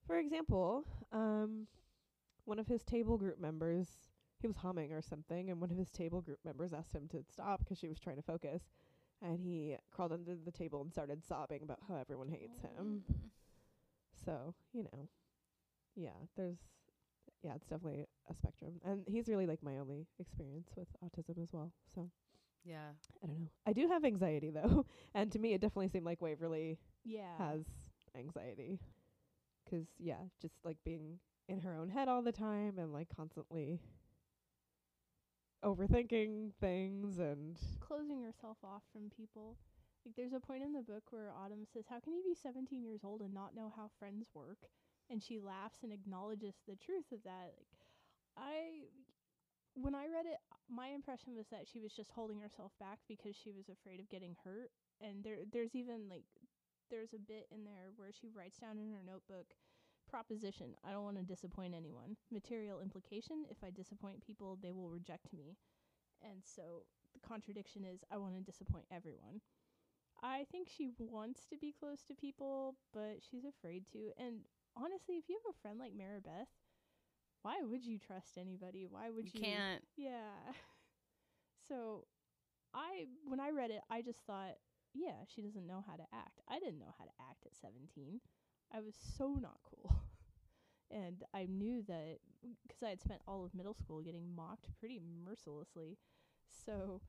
for 0.05 0.17
example, 0.17 0.85
um 1.11 1.67
one 2.45 2.59
of 2.59 2.67
his 2.67 2.83
table 2.83 3.17
group 3.17 3.39
members 3.39 3.87
he 4.39 4.47
was 4.47 4.57
humming 4.57 4.91
or 4.93 5.01
something 5.01 5.49
and 5.49 5.59
one 5.61 5.71
of 5.71 5.77
his 5.77 5.89
table 5.89 6.21
group 6.21 6.39
members 6.45 6.73
asked 6.73 6.93
him 6.93 7.07
to 7.09 7.23
stop 7.23 7.65
'cause 7.65 7.77
she 7.77 7.87
was 7.87 7.99
trying 7.99 8.15
to 8.17 8.21
focus 8.21 8.69
and 9.21 9.39
he 9.39 9.77
crawled 9.91 10.11
under 10.11 10.35
the 10.35 10.51
table 10.51 10.81
and 10.81 10.91
started 10.91 11.23
sobbing 11.23 11.63
about 11.63 11.79
how 11.87 11.95
everyone 11.95 12.27
hates 12.27 12.59
him. 12.59 13.03
Mm. 13.09 13.31
So, 14.13 14.53
you 14.73 14.83
know. 14.83 15.07
Yeah, 15.95 16.27
there's 16.35 16.57
yeah, 17.43 17.53
it's 17.55 17.67
definitely 17.67 18.05
a 18.29 18.33
spectrum. 18.35 18.81
And 18.83 19.07
he's 19.07 19.27
really 19.29 19.45
like 19.45 19.61
my 19.63 19.77
only 19.77 20.07
experience 20.19 20.69
with 20.75 20.87
autism 21.03 21.41
as 21.41 21.53
well. 21.53 21.71
So, 21.93 22.09
Yeah. 22.63 22.91
I 23.23 23.27
don't 23.27 23.39
know. 23.39 23.49
I 23.65 23.73
do 23.73 23.87
have 23.87 24.03
anxiety 24.03 24.49
though, 24.49 24.85
and 25.13 25.31
to 25.31 25.39
me, 25.39 25.53
it 25.53 25.61
definitely 25.61 25.89
seemed 25.89 26.05
like 26.05 26.21
Waverly 26.21 26.77
yeah. 27.03 27.37
has 27.37 27.65
anxiety. 28.15 28.79
'Cause 29.69 29.85
yeah, 29.97 30.27
just 30.39 30.55
like 30.63 30.77
being 30.83 31.19
in 31.47 31.59
her 31.61 31.75
own 31.75 31.89
head 31.89 32.07
all 32.07 32.21
the 32.21 32.31
time 32.31 32.77
and 32.79 32.91
like 32.93 33.09
constantly 33.15 33.79
overthinking 35.63 36.53
things 36.59 37.19
and 37.19 37.57
closing 37.79 38.21
herself 38.21 38.57
off 38.63 38.83
from 38.91 39.09
people. 39.09 39.57
Like 40.05 40.15
there's 40.15 40.33
a 40.33 40.39
point 40.39 40.63
in 40.63 40.73
the 40.73 40.81
book 40.83 41.03
where 41.11 41.31
Autumn 41.31 41.65
says, 41.65 41.85
"How 41.89 41.99
can 41.99 42.13
you 42.13 42.23
be 42.23 42.35
17 42.35 42.83
years 42.83 43.03
old 43.03 43.21
and 43.21 43.33
not 43.33 43.55
know 43.55 43.73
how 43.75 43.89
friends 43.99 44.27
work?" 44.33 44.69
And 45.09 45.21
she 45.21 45.39
laughs 45.39 45.83
and 45.83 45.91
acknowledges 45.93 46.55
the 46.67 46.75
truth 46.75 47.11
of 47.11 47.23
that. 47.23 47.53
Like 47.57 47.87
I 48.37 48.87
when 49.75 49.93
I 49.95 50.07
read 50.07 50.25
it, 50.25 50.39
my 50.69 50.87
impression 50.89 51.35
was 51.35 51.47
that 51.51 51.67
she 51.67 51.79
was 51.79 51.93
just 51.93 52.11
holding 52.11 52.39
herself 52.39 52.71
back 52.79 52.99
because 53.07 53.35
she 53.35 53.51
was 53.51 53.69
afraid 53.69 53.99
of 53.99 54.09
getting 54.09 54.35
hurt. 54.43 54.71
And 55.01 55.23
there 55.23 55.37
there's 55.51 55.75
even 55.75 56.07
like 56.09 56.25
there's 56.89 57.13
a 57.13 57.19
bit 57.19 57.47
in 57.51 57.65
there 57.65 57.91
where 57.95 58.11
she 58.11 58.29
writes 58.29 58.57
down 58.57 58.77
in 58.77 58.91
her 58.91 59.03
notebook 59.05 59.53
proposition 60.15 60.75
I 60.87 60.91
don't 60.91 61.03
want 61.03 61.17
to 61.17 61.23
disappoint 61.23 61.73
anyone. 61.75 62.15
Material 62.31 62.79
implication 62.79 63.45
if 63.49 63.57
I 63.63 63.69
disappoint 63.71 64.25
people, 64.25 64.57
they 64.61 64.71
will 64.71 64.89
reject 64.89 65.33
me. 65.33 65.57
And 66.23 66.41
so 66.43 66.85
the 67.13 67.19
contradiction 67.27 67.83
is 67.85 68.03
I 68.11 68.17
want 68.17 68.35
to 68.35 68.41
disappoint 68.41 68.85
everyone. 68.91 69.41
I 70.23 70.45
think 70.51 70.69
she 70.69 70.89
wants 70.99 71.45
to 71.51 71.57
be 71.57 71.73
close 71.77 72.03
to 72.07 72.15
people, 72.15 72.75
but 72.93 73.19
she's 73.29 73.45
afraid 73.45 73.85
to. 73.93 74.11
And 74.17 74.41
honestly, 74.77 75.15
if 75.17 75.25
you 75.29 75.37
have 75.43 75.53
a 75.55 75.61
friend 75.61 75.79
like 75.79 75.93
Maribeth, 75.93 76.51
why 77.43 77.61
would 77.63 77.85
you 77.85 77.99
trust 77.99 78.37
anybody? 78.37 78.87
Why 78.89 79.09
would 79.09 79.25
You 79.25 79.31
you? 79.33 79.41
can't. 79.41 79.83
Yeah. 79.97 80.31
So 81.67 82.05
I 82.73 83.05
when 83.25 83.39
I 83.39 83.49
read 83.51 83.71
it, 83.71 83.81
I 83.89 84.01
just 84.01 84.19
thought, 84.25 84.55
yeah, 84.93 85.23
she 85.33 85.41
doesn't 85.41 85.65
know 85.67 85.83
how 85.87 85.95
to 85.95 86.03
act. 86.13 86.41
I 86.49 86.59
didn't 86.59 86.79
know 86.79 86.93
how 86.97 87.05
to 87.05 87.11
act 87.29 87.45
at 87.45 87.55
17. 87.55 88.21
I 88.73 88.81
was 88.81 88.95
so 89.17 89.35
not 89.35 89.59
cool. 89.63 89.95
and 90.91 91.23
I 91.33 91.45
knew 91.45 91.81
that 91.87 92.17
because 92.67 92.83
I 92.83 92.89
had 92.89 93.01
spent 93.01 93.21
all 93.27 93.43
of 93.45 93.53
middle 93.55 93.73
school 93.73 94.01
getting 94.01 94.33
mocked 94.35 94.67
pretty 94.79 94.99
mercilessly. 95.25 95.97
So 96.65 97.01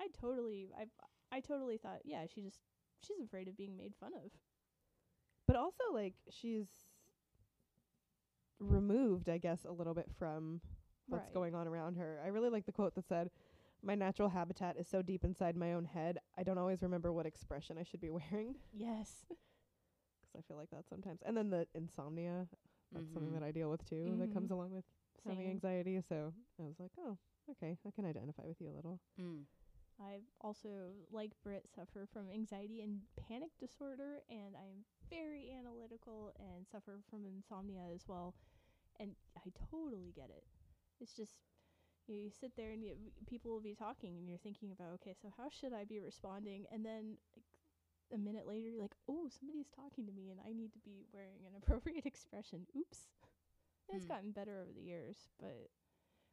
I 0.00 0.08
totally 0.18 0.70
I 0.78 0.86
I 1.34 1.40
totally 1.40 1.76
thought, 1.78 2.00
yeah, 2.04 2.26
she 2.32 2.42
just 2.42 2.60
she's 3.00 3.20
afraid 3.20 3.48
of 3.48 3.56
being 3.56 3.76
made 3.76 3.94
fun 3.98 4.12
of. 4.14 4.32
but 5.46 5.56
also 5.56 5.84
like 5.92 6.14
she's 6.30 6.68
removed, 8.58 9.28
I 9.28 9.38
guess, 9.38 9.64
a 9.64 9.72
little 9.72 9.94
bit 9.94 10.10
from 10.18 10.60
what's 11.08 11.24
Right. 11.24 11.34
going 11.34 11.54
on 11.54 11.66
around 11.66 11.96
her. 11.96 12.20
I 12.24 12.28
really 12.28 12.50
like 12.50 12.66
the 12.66 12.72
quote 12.72 12.94
that 12.94 13.06
said, 13.08 13.30
"My 13.82 13.94
natural 13.94 14.28
habitat 14.28 14.76
is 14.76 14.86
so 14.86 15.02
deep 15.02 15.24
inside 15.24 15.56
my 15.56 15.72
own 15.72 15.84
head, 15.86 16.18
I 16.36 16.42
don't 16.42 16.58
always 16.58 16.82
remember 16.82 17.12
what 17.12 17.26
expression 17.26 17.78
I 17.78 17.82
should 17.82 18.00
be 18.00 18.10
wearing." 18.18 18.56
Yes. 18.72 19.24
'Cause 19.28 20.34
I 20.38 20.42
feel 20.42 20.56
like 20.56 20.70
that 20.70 20.86
sometimes. 20.88 21.22
And 21.22 21.36
then 21.36 21.50
the 21.50 21.66
insomnia, 21.74 22.46
that's 22.92 23.12
something 23.12 23.32
Mhm. 23.32 23.34
that 23.34 23.42
I 23.42 23.52
deal 23.52 23.70
with 23.70 23.84
too. 23.88 24.16
That 24.18 24.32
comes 24.32 24.50
Mhm. 24.50 24.50
along 24.50 24.72
with 24.72 24.84
having 25.26 25.48
anxiety. 25.48 26.00
So 26.08 26.32
I 26.58 26.62
was 26.64 26.78
like, 26.78 26.92
oh, 26.98 27.18
okay, 27.50 27.78
I 27.86 27.90
can 27.90 28.04
identify 28.04 28.42
with 28.46 28.60
you 28.60 28.70
a 28.70 28.76
little. 28.76 29.00
Mm. 29.18 29.44
I 30.00 30.20
also, 30.40 30.92
like 31.12 31.32
Britt, 31.42 31.68
suffer 31.74 32.06
from 32.12 32.30
anxiety 32.30 32.80
and 32.82 33.02
panic 33.28 33.50
disorder, 33.58 34.22
and 34.28 34.56
I'm 34.56 34.84
very 35.10 35.52
analytical 35.58 36.32
and 36.38 36.66
suffer 36.66 37.00
from 37.10 37.26
insomnia 37.26 37.82
as 37.94 38.08
well. 38.08 38.34
And 38.98 39.14
I 39.36 39.50
totally 39.70 40.12
get 40.14 40.30
it. 40.30 40.44
It's 41.00 41.14
just 41.14 41.34
you, 42.06 42.16
you 42.16 42.30
sit 42.30 42.52
there 42.56 42.70
and 42.72 42.82
you, 42.82 42.94
people 43.26 43.52
will 43.52 43.60
be 43.60 43.74
talking, 43.74 44.16
and 44.18 44.28
you're 44.28 44.38
thinking 44.38 44.72
about, 44.72 44.92
okay, 44.94 45.14
so 45.20 45.28
how 45.36 45.48
should 45.50 45.72
I 45.72 45.84
be 45.84 46.00
responding? 46.00 46.66
And 46.72 46.84
then 46.84 47.16
like 47.36 47.44
a 48.12 48.18
minute 48.18 48.46
later, 48.46 48.68
you're 48.68 48.82
like, 48.82 48.94
oh, 49.08 49.28
somebody's 49.28 49.68
talking 49.70 50.06
to 50.06 50.12
me, 50.12 50.30
and 50.30 50.40
I 50.46 50.52
need 50.52 50.72
to 50.72 50.78
be 50.80 51.04
wearing 51.12 51.46
an 51.46 51.54
appropriate 51.62 52.06
expression. 52.06 52.66
Oops. 52.76 53.08
It's 53.88 54.04
Hmm. 54.04 54.08
gotten 54.08 54.30
better 54.32 54.60
over 54.60 54.72
the 54.72 54.82
years, 54.82 55.28
but 55.38 55.68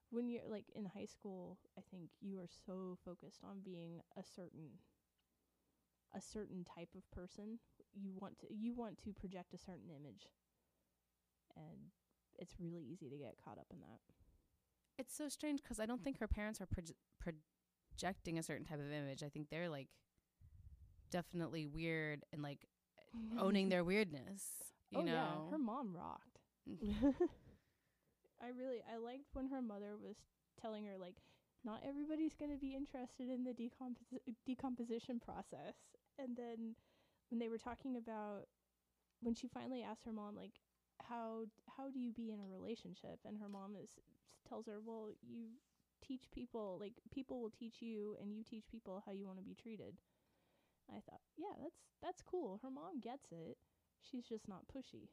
when 0.10 0.30
you're 0.30 0.48
like 0.48 0.66
in 0.76 0.86
high 0.86 1.06
school, 1.06 1.58
I 1.78 1.82
think 1.92 2.10
you 2.22 2.40
are 2.40 2.48
so 2.66 2.98
focused 3.04 3.44
on 3.44 3.62
being 3.63 4.02
a 4.16 4.24
certain 4.24 4.80
a 6.13 6.22
certain 6.22 6.63
type 6.63 6.90
of 6.96 7.10
person. 7.12 7.60
You 7.94 8.12
want 8.13 8.40
to 8.40 8.48
you 8.54 8.74
want 8.74 8.98
to 9.04 9.12
project 9.13 9.54
a 9.54 9.58
certain 9.58 9.90
image. 9.90 10.28
And 11.56 11.92
it's 12.38 12.56
really 12.60 12.84
easy 12.84 13.10
to 13.10 13.18
get 13.18 13.36
caught 13.44 13.58
up 13.58 13.68
in 13.72 13.80
that. 13.82 14.00
It's 14.98 15.16
so 15.16 15.28
strange 15.30 15.62
'cause 15.63 15.80
I 15.80 15.86
don't 15.86 16.04
think 16.04 16.20
her 16.20 16.28
parents 16.28 16.62
are 16.62 16.68
proje- 16.68 16.96
projecting 17.20 18.38
a 18.38 18.44
certain 18.44 18.66
type 18.66 18.80
of 18.80 18.92
image. 18.92 19.24
I 19.24 19.30
think 19.30 19.50
they're 19.50 19.70
like 19.70 19.90
definitely 21.12 21.65
weird 21.65 22.26
and 22.34 22.41
like 22.41 22.67
owning 23.39 23.70
their 23.70 23.84
weirdness. 23.84 24.43
You 24.91 25.00
oh 25.00 25.04
know, 25.04 25.12
yeah, 25.13 25.52
her 25.52 25.58
mom 25.58 25.96
rocked. 25.96 26.39
Mm-hmm. 26.70 27.10
I 28.41 28.50
really 28.50 28.82
I 28.91 28.98
liked 28.98 29.28
when 29.34 29.48
her 29.50 29.62
mother 29.62 29.98
was 30.02 30.15
telling 30.62 30.86
her 30.86 30.98
like 30.98 31.15
not 31.65 31.82
everybody's 31.88 32.36
going 32.36 32.52
to 32.52 32.58
be 32.58 32.76
interested 32.76 33.30
in 33.30 33.43
the 33.43 33.52
decompos- 33.52 34.36
decomposition 34.46 35.20
process. 35.20 35.76
And 36.20 36.36
then 36.36 36.76
when 37.30 37.39
they 37.39 37.50
were 37.50 37.58
talking 37.58 37.98
about 37.98 38.48
when 39.22 39.34
she 39.34 39.48
finally 39.48 39.84
asked 39.84 40.06
her 40.06 40.12
mom 40.13 40.36
like 40.36 40.54
how 41.04 41.43
how 41.78 41.89
do 41.89 42.00
you 42.00 42.12
be 42.12 42.32
in 42.32 42.39
a 42.39 42.48
relationship 42.48 43.20
and 43.26 43.38
her 43.38 43.50
mom 43.50 43.76
is 43.82 43.89
tells 44.48 44.65
her 44.67 44.80
well 44.84 45.10
you 45.22 45.48
teach 46.06 46.24
people 46.32 46.78
like 46.80 46.93
people 47.12 47.41
will 47.41 47.52
teach 47.52 47.82
you 47.82 48.15
and 48.22 48.34
you 48.34 48.43
teach 48.43 48.63
people 48.72 49.02
how 49.06 49.12
you 49.12 49.26
want 49.26 49.38
to 49.38 49.43
be 49.43 49.56
treated. 49.56 49.96
I 50.89 51.00
thought, 51.02 51.21
yeah, 51.38 51.54
that's 51.62 51.78
that's 52.02 52.21
cool. 52.21 52.60
Her 52.63 52.69
mom 52.71 53.00
gets 53.02 53.32
it. 53.32 53.58
She's 54.02 54.26
just 54.28 54.47
not 54.47 54.67
pushy. 54.73 55.10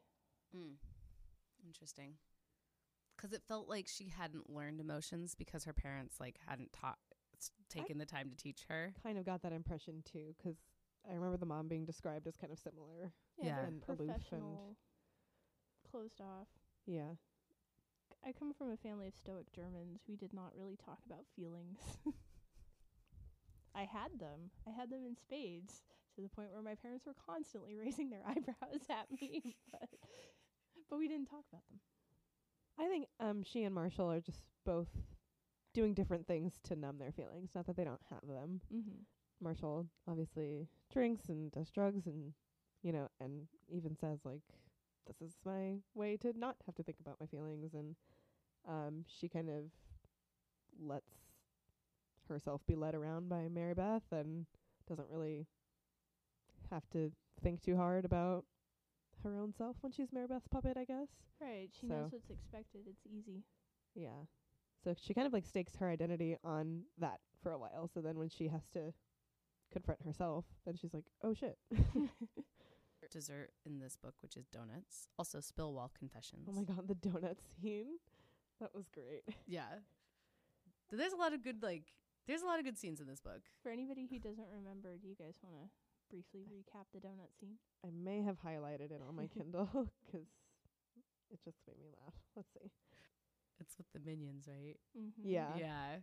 Mm. 0.55 0.75
Interesting. 1.65 2.13
Because 3.15 3.33
it 3.33 3.41
felt 3.47 3.67
like 3.67 3.87
she 3.87 4.07
hadn't 4.09 4.49
learned 4.49 4.79
emotions 4.79 5.35
because 5.35 5.63
her 5.65 5.73
parents 5.73 6.19
like 6.19 6.37
hadn't 6.47 6.71
taught 6.73 6.97
s- 7.37 7.51
taken 7.69 7.97
the 7.97 8.05
time 8.05 8.29
to 8.29 8.35
teach 8.35 8.65
her. 8.69 8.93
kind 9.03 9.17
of 9.17 9.25
got 9.25 9.41
that 9.41 9.51
impression 9.53 10.03
too, 10.03 10.35
'cause 10.41 10.55
I 11.09 11.13
remember 11.13 11.37
the 11.37 11.45
mom 11.45 11.67
being 11.67 11.85
described 11.85 12.27
as 12.27 12.35
kind 12.37 12.51
of 12.53 12.59
similar. 12.59 13.13
Yeah. 13.37 13.55
they're 13.55 13.65
And 13.65 13.83
aloof 13.89 14.31
and- 14.31 14.75
closed 15.89 16.21
off. 16.21 16.47
Yeah. 16.85 17.15
I 18.23 18.31
come 18.31 18.53
from 18.53 18.71
a 18.71 18.77
family 18.77 19.07
of 19.07 19.15
stoic 19.15 19.51
Germans. 19.51 20.01
We 20.07 20.15
did 20.15 20.33
not 20.33 20.55
really 20.55 20.75
talk 20.77 20.99
about 21.05 21.25
feelings. 21.35 21.79
I 23.75 23.83
had 23.83 24.19
them. 24.19 24.51
I 24.67 24.71
had 24.71 24.89
them 24.89 25.01
in 25.05 25.15
spades 25.15 25.83
to 26.15 26.21
the 26.21 26.29
point 26.29 26.53
where 26.53 26.63
my 26.63 26.75
parents 26.75 27.05
were 27.05 27.15
constantly 27.25 27.75
raising 27.83 28.09
their 28.09 28.23
eyebrows 28.25 28.81
at 28.89 29.07
me, 29.19 29.55
but 29.71 29.89
but 30.89 30.99
we 30.99 31.07
didn't 31.07 31.27
talk 31.27 31.43
about 31.51 31.63
them. 31.69 31.79
I 32.79 32.87
think 32.87 33.07
um 33.19 33.43
she 33.43 33.63
and 33.63 33.75
Marshall 33.75 34.11
are 34.11 34.21
just 34.21 34.43
both 34.65 34.89
doing 35.73 35.93
different 35.93 36.25
things 36.25 36.59
to 36.63 36.75
numb 36.75 36.97
their 36.97 37.11
feelings. 37.11 37.51
Not 37.53 37.67
that 37.67 37.75
they 37.75 37.83
don't 37.83 38.01
have 38.09 38.27
them. 38.27 38.61
Mm-hmm. 38.73 39.01
Marshall 39.41 39.87
obviously 40.07 40.67
drinks 40.91 41.27
and 41.27 41.51
does 41.51 41.69
drugs 41.69 42.07
and 42.07 42.33
you 42.81 42.93
know, 42.93 43.09
and 43.19 43.47
even 43.69 43.95
says 43.95 44.19
like 44.23 44.41
this 45.07 45.21
is 45.21 45.35
my 45.45 45.75
way 45.93 46.17
to 46.17 46.33
not 46.37 46.55
have 46.65 46.75
to 46.75 46.83
think 46.83 46.99
about 46.99 47.17
my 47.19 47.27
feelings 47.27 47.73
and 47.73 47.95
um 48.67 49.03
she 49.07 49.27
kind 49.27 49.49
of 49.49 49.65
lets 50.79 51.24
herself 52.27 52.61
be 52.67 52.75
led 52.75 52.95
around 52.95 53.29
by 53.29 53.47
Mary 53.49 53.73
Beth 53.73 54.03
and 54.11 54.45
doesn't 54.87 55.09
really 55.09 55.45
have 56.71 56.87
to 56.91 57.11
think 57.43 57.61
too 57.61 57.75
hard 57.77 58.05
about 58.05 58.45
her 59.23 59.37
own 59.37 59.53
self 59.53 59.77
when 59.81 59.91
she's 59.91 60.11
Mary 60.11 60.27
Beth's 60.27 60.47
puppet, 60.47 60.77
I 60.77 60.85
guess. 60.85 61.07
Right. 61.41 61.69
She 61.79 61.87
So- 61.87 61.93
knows 61.95 62.11
what's 62.11 62.29
expected. 62.29 62.81
It's 62.87 63.05
easy. 63.05 63.43
Yeah. 63.93 64.25
So 64.83 64.93
she 64.97 65.13
kind 65.13 65.25
of 65.25 65.33
like 65.33 65.45
stakes 65.45 65.75
her 65.77 65.89
identity 65.89 66.37
on 66.43 66.83
that 66.99 67.19
for 67.41 67.51
a 67.51 67.57
while. 67.57 67.87
So 67.93 68.01
then 68.01 68.17
when 68.19 68.29
she 68.29 68.47
has 68.49 68.67
to 68.73 68.93
confront 69.71 70.01
herself, 70.03 70.45
then 70.65 70.75
she's 70.75 70.93
like, 70.93 71.05
"Oh 71.23 71.33
shit." 71.33 71.57
Dessert 73.11 73.51
in 73.65 73.79
this 73.79 73.95
book, 73.95 74.15
which 74.21 74.35
is 74.35 74.47
donuts. 74.47 75.07
Also, 75.17 75.39
Spillwall 75.39 75.89
Confessions. 75.97 76.47
oh 76.49 76.53
my 76.53 76.63
god, 76.63 76.87
the 76.87 76.95
donut 76.95 77.37
scene. 77.61 77.97
That 78.59 78.73
was 78.73 78.87
great. 78.89 79.23
Yeah. 79.47 79.65
There's 80.91 81.13
a 81.13 81.17
lot 81.17 81.33
of 81.33 81.43
good 81.43 81.61
like. 81.63 81.93
There's 82.27 82.41
a 82.41 82.45
lot 82.45 82.57
of 82.59 82.65
good 82.65 82.77
scenes 82.77 82.99
in 83.01 83.07
this 83.07 83.19
book. 83.19 83.41
For 83.61 83.69
anybody 83.69 84.07
who 84.09 84.17
doesn't 84.19 84.47
remember, 84.51 84.97
do 84.97 85.07
you 85.07 85.15
guys 85.15 85.35
want 85.43 85.55
to 85.55 85.69
briefly 86.09 86.41
recap 86.49 86.85
the 86.93 86.99
donut 86.99 87.33
scene? 87.39 87.57
I 87.85 87.89
may 87.91 88.21
have 88.23 88.37
highlighted 88.41 88.91
it 88.91 89.01
on 89.07 89.15
my 89.15 89.27
Kindle 89.35 89.67
'cause 90.11 90.27
it 91.31 91.43
just 91.43 91.59
made 91.67 91.79
me 91.79 91.89
laugh. 92.03 92.13
Let's 92.35 92.51
see. 92.53 92.71
It's 93.59 93.77
with 93.77 93.87
the 93.93 93.99
minions, 93.99 94.47
right? 94.47 94.77
Mm-hmm. 94.97 95.21
Yeah. 95.23 95.55
Yeah. 95.57 95.95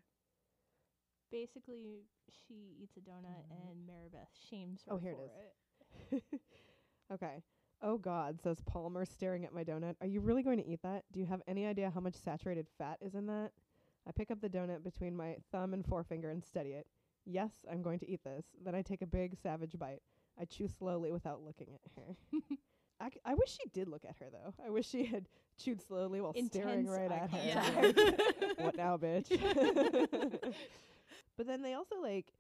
Basically, 1.31 2.05
she 2.31 2.77
eats 2.83 2.97
a 2.97 3.01
donut 3.01 3.47
Mhm. 3.51 3.71
and 3.71 3.89
Maribeth 3.89 4.29
shames 4.49 4.83
her 4.85 4.93
Oh, 4.93 4.99
here 4.99 5.13
it 5.13 5.17
for 5.17 6.17
is. 6.17 6.23
okay. 7.13 7.43
Oh 7.81 7.99
God, 7.99 8.41
says 8.41 8.61
Palmer, 8.61 9.05
staring 9.05 9.45
at 9.45 9.53
my 9.53 9.65
donut. 9.65 9.97
Are 10.01 10.07
you 10.07 10.21
really 10.21 10.43
going 10.43 10.59
to 10.59 10.67
eat 10.67 10.83
that? 10.83 11.05
Do 11.11 11.19
you 11.19 11.27
have 11.27 11.43
any 11.49 11.67
idea 11.67 11.91
how 11.91 12.01
much 12.01 12.15
saturated 12.15 12.69
fat 12.79 12.99
is 13.01 13.15
in 13.15 13.27
that? 13.27 13.53
I 14.07 14.13
pick 14.13 14.31
up 14.31 14.41
the 14.41 14.49
donut 14.49 14.83
between 14.83 15.17
my 15.17 15.37
thumb 15.53 15.75
and 15.75 15.85
forefinger 15.87 16.31
and 16.31 16.43
study 16.45 16.71
it. 16.71 16.87
Yes, 17.25 17.53
I'm 17.71 17.83
going 17.83 17.99
to 18.01 18.09
eat 18.11 18.25
this. 18.25 18.45
Then 18.65 18.75
I 18.75 18.83
take 18.83 19.03
a 19.03 19.07
big, 19.07 19.37
savage 19.41 19.79
bite. 19.79 20.03
I 20.41 20.45
chew 20.45 20.67
slowly 20.67 21.13
without 21.13 21.43
looking 21.43 21.69
at 21.75 21.81
her. 21.97 22.17
I, 23.01 23.11
c- 23.11 23.21
I 23.25 23.35
wish 23.35 23.51
she 23.51 23.69
did 23.73 23.89
look 23.89 24.05
at 24.09 24.17
her 24.21 24.27
though. 24.31 24.55
I 24.65 24.71
wish 24.71 24.89
she 24.89 25.05
had 25.05 25.29
chewed 25.59 25.81
slowly 25.83 26.21
while 26.21 26.35
staring 26.47 26.87
right 26.87 27.11
at 27.13 27.31
her. 27.31 27.41
Yeah. 27.45 27.93
What 28.65 28.77
now, 28.77 28.97
bitch? 28.97 29.29
but 31.37 31.47
then 31.47 31.63
they 31.63 31.75
also 31.75 31.97
like 32.01 32.33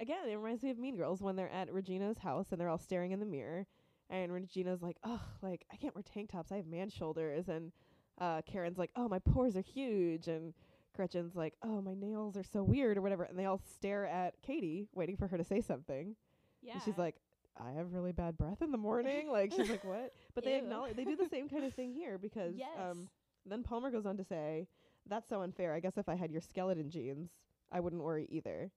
again, 0.00 0.28
it 0.28 0.36
reminds 0.36 0.62
me 0.62 0.70
of 0.70 0.78
Mean 0.78 0.96
Girls 0.96 1.22
when 1.22 1.36
they're 1.36 1.50
at 1.52 1.72
Regina's 1.72 2.18
house 2.18 2.48
and 2.50 2.60
they're 2.60 2.68
all 2.68 2.78
staring 2.78 3.12
in 3.12 3.20
the 3.20 3.26
mirror 3.26 3.66
and 4.08 4.32
Regina's 4.32 4.82
like, 4.82 4.96
"Oh, 5.04 5.20
like 5.42 5.64
I 5.72 5.76
can't 5.76 5.94
wear 5.94 6.02
tank 6.02 6.30
tops. 6.30 6.52
I 6.52 6.56
have 6.56 6.66
man 6.66 6.88
shoulders." 6.90 7.48
And 7.48 7.72
uh 8.20 8.42
Karen's 8.46 8.78
like, 8.78 8.90
"Oh, 8.96 9.08
my 9.08 9.18
pores 9.18 9.56
are 9.56 9.60
huge." 9.62 10.28
And 10.28 10.54
Gretchen's 10.96 11.36
like, 11.36 11.54
"Oh, 11.62 11.80
my 11.80 11.94
nails 11.94 12.36
are 12.36 12.42
so 12.42 12.62
weird 12.62 12.96
or 12.96 13.02
whatever." 13.02 13.24
And 13.24 13.38
they 13.38 13.46
all 13.46 13.60
stare 13.76 14.06
at 14.06 14.34
Katie 14.42 14.88
waiting 14.94 15.16
for 15.16 15.26
her 15.28 15.38
to 15.38 15.44
say 15.44 15.60
something. 15.60 16.16
Yeah. 16.62 16.74
And 16.74 16.82
she's 16.82 16.98
like, 16.98 17.16
"I 17.56 17.72
have 17.72 17.92
really 17.92 18.12
bad 18.12 18.36
breath 18.36 18.62
in 18.62 18.72
the 18.72 18.78
morning." 18.78 19.28
like 19.30 19.52
she's 19.52 19.70
like, 19.70 19.84
"What?" 19.84 20.12
But 20.34 20.44
they 20.44 20.56
acknowledge 20.56 20.96
they 20.96 21.04
do 21.04 21.16
the 21.16 21.28
same 21.28 21.48
kind 21.48 21.64
of 21.64 21.74
thing 21.74 21.92
here 21.92 22.18
because 22.18 22.54
yes. 22.56 22.68
um 22.80 23.08
then 23.48 23.62
Palmer 23.62 23.90
goes 23.90 24.06
on 24.06 24.16
to 24.16 24.24
say, 24.24 24.66
That's 25.08 25.28
so 25.28 25.42
unfair. 25.42 25.72
I 25.74 25.80
guess 25.80 25.96
if 25.96 26.08
I 26.08 26.14
had 26.14 26.30
your 26.30 26.40
skeleton 26.40 26.90
genes, 26.90 27.30
I 27.70 27.80
wouldn't 27.80 28.02
worry 28.02 28.26
either. 28.30 28.70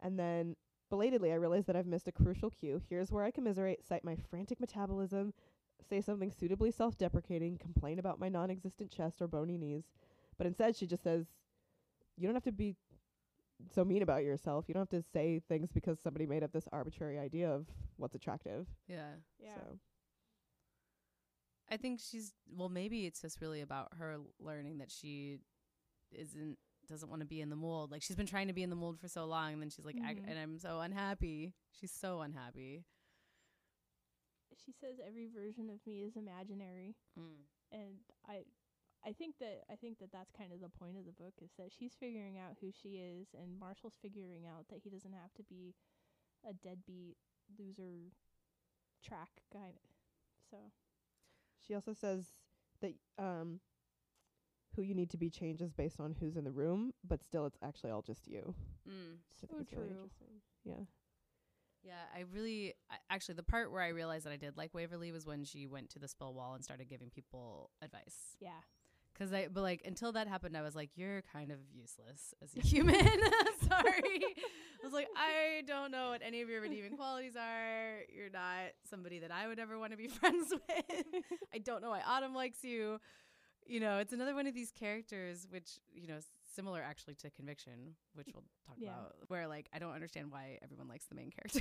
And 0.00 0.18
then 0.18 0.56
belatedly, 0.90 1.32
I 1.32 1.36
realize 1.36 1.66
that 1.66 1.76
I've 1.76 1.86
missed 1.86 2.08
a 2.08 2.12
crucial 2.12 2.50
cue. 2.50 2.80
Here's 2.88 3.10
where 3.10 3.24
I 3.24 3.30
commiserate, 3.30 3.84
cite 3.84 4.04
my 4.04 4.16
frantic 4.30 4.60
metabolism, 4.60 5.34
say 5.88 6.00
something 6.00 6.30
suitably 6.30 6.70
self 6.70 6.96
deprecating, 6.96 7.58
complain 7.58 7.98
about 7.98 8.20
my 8.20 8.28
non 8.28 8.50
existent 8.50 8.90
chest 8.90 9.20
or 9.20 9.28
bony 9.28 9.58
knees. 9.58 9.84
But 10.36 10.46
instead, 10.46 10.76
she 10.76 10.86
just 10.86 11.02
says, 11.02 11.26
You 12.18 12.26
don't 12.26 12.34
have 12.34 12.44
to 12.44 12.52
be 12.52 12.74
so 13.74 13.84
mean 13.84 14.02
about 14.02 14.22
yourself. 14.24 14.64
You 14.68 14.74
don't 14.74 14.90
have 14.90 15.02
to 15.02 15.08
say 15.12 15.40
things 15.48 15.70
because 15.72 15.98
somebody 16.00 16.26
made 16.26 16.42
up 16.42 16.52
this 16.52 16.68
arbitrary 16.72 17.18
idea 17.18 17.50
of 17.50 17.66
what's 17.96 18.14
attractive. 18.14 18.66
Yeah. 18.86 19.10
yeah. 19.38 19.54
So, 19.54 19.78
I 21.70 21.76
think 21.76 22.00
she's 22.00 22.32
well. 22.50 22.68
Maybe 22.68 23.06
it's 23.06 23.20
just 23.20 23.40
really 23.40 23.60
about 23.60 23.88
her 23.98 24.16
learning 24.40 24.78
that 24.78 24.90
she 24.90 25.38
isn't 26.12 26.56
doesn't 26.88 27.10
want 27.10 27.20
to 27.20 27.26
be 27.26 27.40
in 27.40 27.50
the 27.50 27.56
mold. 27.56 27.90
Like 27.90 28.02
she's 28.02 28.16
been 28.16 28.26
trying 28.26 28.46
to 28.48 28.54
be 28.54 28.62
in 28.62 28.70
the 28.70 28.76
mold 28.76 28.98
for 28.98 29.08
so 29.08 29.26
long, 29.26 29.52
and 29.52 29.60
then 29.62 29.68
she's 29.70 29.84
like, 29.84 29.96
I, 30.02 30.14
Mhm. 30.14 30.28
and 30.28 30.38
I'm 30.38 30.58
so 30.58 30.80
unhappy. 30.80 31.52
She's 31.78 31.92
so 31.92 32.20
unhappy. 32.22 32.84
She 34.64 34.72
says 34.72 34.98
every 35.06 35.26
version 35.28 35.68
of 35.70 35.78
me 35.86 36.02
is 36.02 36.16
imaginary. 36.16 36.96
and 37.70 37.98
I 38.26 38.44
I 39.06 39.12
think 39.12 39.36
that 39.40 39.62
I 39.70 39.76
think 39.76 39.98
that 40.00 40.12
that's 40.12 40.32
kind 40.32 40.52
of 40.52 40.60
the 40.60 40.68
point 40.68 40.96
of 40.98 41.06
the 41.06 41.12
book 41.12 41.34
is 41.42 41.50
that 41.58 41.70
she's 41.76 41.94
figuring 41.98 42.38
out 42.38 42.56
who 42.60 42.70
she 42.70 42.98
is 42.98 43.28
and 43.34 43.58
Marshall's 43.58 43.98
figuring 44.02 44.46
out 44.46 44.66
that 44.70 44.80
he 44.82 44.90
doesn't 44.90 45.12
have 45.12 45.32
to 45.34 45.42
be 45.44 45.74
a 46.48 46.52
deadbeat 46.52 47.16
loser 47.58 48.12
track 49.04 49.42
guy. 49.52 49.78
So 50.50 50.56
She 51.66 51.74
also 51.74 51.92
says 51.92 52.26
that 52.80 52.94
um 53.18 53.60
who 54.74 54.82
you 54.82 54.94
need 54.94 55.10
to 55.10 55.16
be 55.16 55.30
changes 55.30 55.72
based 55.72 55.98
on 55.98 56.14
who's 56.20 56.36
in 56.36 56.44
the 56.44 56.52
room, 56.52 56.92
but 57.06 57.22
still 57.24 57.46
it's 57.46 57.58
actually 57.62 57.90
all 57.90 58.02
just 58.02 58.28
you. 58.28 58.54
Mm. 58.88 59.16
So 59.40 59.46
think 59.46 59.72
is 59.72 59.78
really 59.78 60.10
true. 60.16 60.40
Yeah. 60.64 60.84
Yeah, 61.82 61.94
I 62.14 62.24
really 62.32 62.74
I, 62.90 62.96
actually 63.10 63.36
the 63.36 63.42
part 63.42 63.70
where 63.70 63.82
I 63.82 63.88
realized 63.88 64.26
that 64.26 64.32
I 64.32 64.36
did 64.36 64.56
like 64.56 64.74
Waverly 64.74 65.12
was 65.12 65.26
when 65.26 65.44
she 65.44 65.66
went 65.66 65.90
to 65.90 65.98
the 65.98 66.08
spill 66.08 66.34
wall 66.34 66.54
and 66.54 66.64
started 66.64 66.88
giving 66.88 67.10
people 67.10 67.70
advice. 67.82 68.36
yeah, 68.40 68.60
Cause 69.18 69.32
I, 69.32 69.48
but 69.52 69.62
like 69.62 69.82
until 69.84 70.12
that 70.12 70.28
happened, 70.28 70.56
I 70.56 70.62
was 70.62 70.76
like, 70.76 70.90
you're 70.94 71.22
kind 71.32 71.50
of 71.50 71.58
useless 71.72 72.34
as 72.42 72.54
a 72.56 72.60
human. 72.66 72.94
Sorry, 73.68 74.22
I 74.22 74.84
was 74.84 74.92
like, 74.92 75.08
I 75.16 75.62
don't 75.66 75.90
know 75.90 76.10
what 76.10 76.20
any 76.24 76.40
of 76.40 76.48
your 76.48 76.60
redeeming 76.60 76.96
qualities 76.96 77.34
are. 77.36 78.00
You're 78.14 78.30
not 78.30 78.70
somebody 78.88 79.18
that 79.18 79.32
I 79.32 79.48
would 79.48 79.58
ever 79.58 79.76
want 79.78 79.90
to 79.90 79.96
be 79.98 80.06
friends 80.06 80.52
with. 80.52 81.04
I 81.52 81.58
don't 81.58 81.82
know 81.82 81.90
why 81.90 82.00
Autumn 82.06 82.34
likes 82.34 82.62
you. 82.62 83.00
You 83.66 83.80
know, 83.80 83.98
it's 83.98 84.12
another 84.12 84.34
one 84.34 84.46
of 84.46 84.54
these 84.54 84.70
characters, 84.70 85.46
which 85.50 85.78
you 85.92 86.06
know, 86.06 86.18
similar 86.54 86.80
actually 86.80 87.14
to 87.16 87.30
Conviction, 87.30 87.96
which 88.14 88.28
we'll 88.32 88.44
talk 88.66 88.76
Yeah. 88.78 88.90
about, 88.90 89.14
where 89.26 89.46
like 89.48 89.68
I 89.74 89.78
don't 89.80 89.92
understand 89.94 90.30
why 90.30 90.58
everyone 90.62 90.86
likes 90.88 91.06
the 91.06 91.16
main 91.16 91.30
character. 91.30 91.60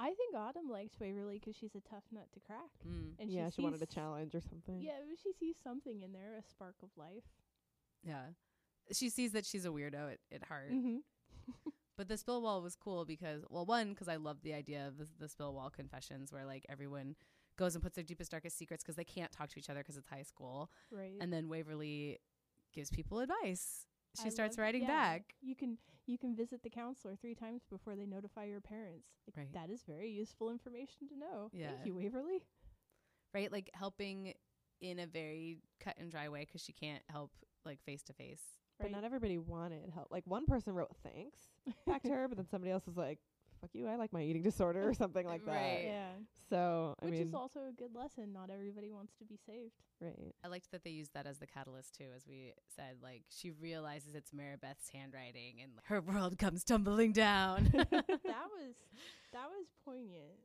I 0.00 0.14
think 0.14 0.34
Autumn 0.34 0.68
likes 0.70 0.98
Waverly 0.98 1.38
'cause 1.38 1.54
she's 1.56 1.74
a 1.74 1.80
tough 1.80 2.04
nut 2.10 2.26
to 2.32 2.40
crack, 2.40 2.70
mm, 2.88 3.12
and 3.18 3.30
yeah, 3.30 3.48
she, 3.50 3.56
she 3.56 3.62
wanted 3.62 3.82
a 3.82 3.86
challenge 3.86 4.34
or 4.34 4.40
something. 4.40 4.80
Yeah, 4.80 4.98
but 5.08 5.18
she 5.22 5.32
sees 5.32 5.56
something 5.62 6.00
in 6.02 6.12
there, 6.12 6.36
a 6.38 6.42
spark 6.42 6.76
of 6.82 6.88
life. 6.96 7.24
yeah, 8.02 8.28
she 8.92 9.08
sees 9.10 9.32
that 9.32 9.44
she's 9.46 9.64
a 9.66 9.68
weirdo 9.68 10.12
at, 10.12 10.18
at 10.32 10.44
heart. 10.44 10.72
Mm-hmm. 10.72 10.96
But 11.96 12.08
the 12.08 12.16
spill 12.16 12.40
wall 12.40 12.62
was 12.62 12.76
cool 12.76 13.04
because, 13.04 13.44
well, 13.50 13.66
one, 13.66 13.90
because 13.90 14.08
I 14.08 14.16
love 14.16 14.38
the 14.42 14.54
idea 14.54 14.86
of 14.88 14.96
the, 14.96 15.06
the 15.18 15.28
spill 15.28 15.52
wall 15.52 15.68
confessions 15.68 16.32
where 16.32 16.46
like 16.46 16.64
everyone 16.70 17.14
goes 17.58 17.74
and 17.74 17.82
puts 17.84 17.94
their 17.94 18.04
deepest, 18.04 18.30
darkest 18.30 18.56
secrets 18.56 18.82
because 18.82 18.96
they 18.96 19.04
can't 19.04 19.30
talk 19.30 19.50
to 19.50 19.58
each 19.58 19.68
other 19.68 19.80
because 19.80 19.98
it's 19.98 20.06
high 20.08 20.22
school. 20.22 20.70
Right. 20.90 21.18
And 21.20 21.30
then 21.30 21.50
Waverly 21.50 22.18
gives 22.72 22.88
people 22.90 23.18
advice. 23.18 23.86
She 24.18 24.26
I 24.26 24.30
starts 24.30 24.56
love- 24.56 24.62
writing 24.64 24.82
yeah, 24.82 24.88
back. 24.88 25.34
You 25.40 25.54
can 25.54 25.78
you 26.06 26.18
can 26.18 26.34
visit 26.34 26.62
the 26.62 26.70
counselor 26.70 27.14
three 27.14 27.34
times 27.34 27.62
before 27.70 27.94
they 27.94 28.04
notify 28.06 28.44
your 28.44 28.60
parents. 28.60 29.06
Like, 29.26 29.36
Right. 29.36 29.52
That 29.52 29.70
is 29.70 29.82
very 29.84 30.10
useful 30.10 30.50
information 30.50 31.06
to 31.08 31.16
know. 31.18 31.50
Yeah. 31.52 31.68
Thank 31.68 31.86
you, 31.86 31.94
Waverly. 31.94 32.42
Right? 33.32 33.52
Like 33.52 33.70
helping 33.74 34.34
in 34.80 34.98
a 34.98 35.06
very 35.06 35.58
cut 35.78 35.94
and 35.98 36.10
dry 36.10 36.28
way 36.28 36.40
because 36.40 36.62
she 36.62 36.72
can't 36.72 37.02
help 37.08 37.30
like 37.64 37.80
face 37.84 38.02
to 38.04 38.12
face. 38.12 38.40
But 38.78 38.86
Right. 38.86 38.92
not 38.92 39.04
everybody 39.04 39.38
wanted 39.38 39.90
help. 39.90 40.08
Like 40.10 40.26
one 40.26 40.46
person 40.46 40.74
wrote 40.74 40.90
thanks 41.04 41.38
back 41.86 42.02
to 42.04 42.10
her, 42.10 42.26
but 42.28 42.38
then 42.38 42.48
somebody 42.48 42.72
else 42.72 42.86
was 42.86 42.96
like, 42.96 43.18
"Fuck 43.60 43.70
you, 43.74 43.86
I 43.88 43.96
like 43.96 44.12
my 44.12 44.22
eating 44.22 44.42
disorder" 44.50 44.88
or 44.88 44.94
something 44.94 45.26
like 45.26 45.44
that. 45.44 45.52
Right. 45.52 45.82
Yeah. 45.84 46.12
So 46.48 46.94
I 47.00 47.04
Which 47.04 47.14
mean, 47.14 47.28
is 47.28 47.34
also 47.34 47.60
a 47.68 47.72
good 47.72 47.94
lesson. 47.94 48.32
Not 48.32 48.50
everybody 48.50 48.90
wants 48.90 49.14
to 49.18 49.24
be 49.24 49.36
saved. 49.46 49.74
right? 50.00 50.34
I 50.44 50.48
liked 50.48 50.72
that 50.72 50.82
they 50.82 50.90
used 50.90 51.14
that 51.14 51.26
as 51.26 51.38
the 51.38 51.46
catalyst 51.46 51.94
too, 51.96 52.08
as 52.16 52.26
we 52.26 52.52
said. 52.74 52.96
Like 53.02 53.22
she 53.28 53.52
realizes 53.52 54.14
it's 54.14 54.32
Maribeth's 54.32 54.90
handwriting 54.92 55.60
and 55.62 55.72
like, 55.76 55.86
her 55.86 56.00
world 56.00 56.38
comes 56.38 56.64
tumbling 56.64 57.12
down. 57.12 57.64
that 57.72 58.48
was 58.50 58.74
that 59.32 59.46
was 59.48 59.66
poignant. 59.84 60.42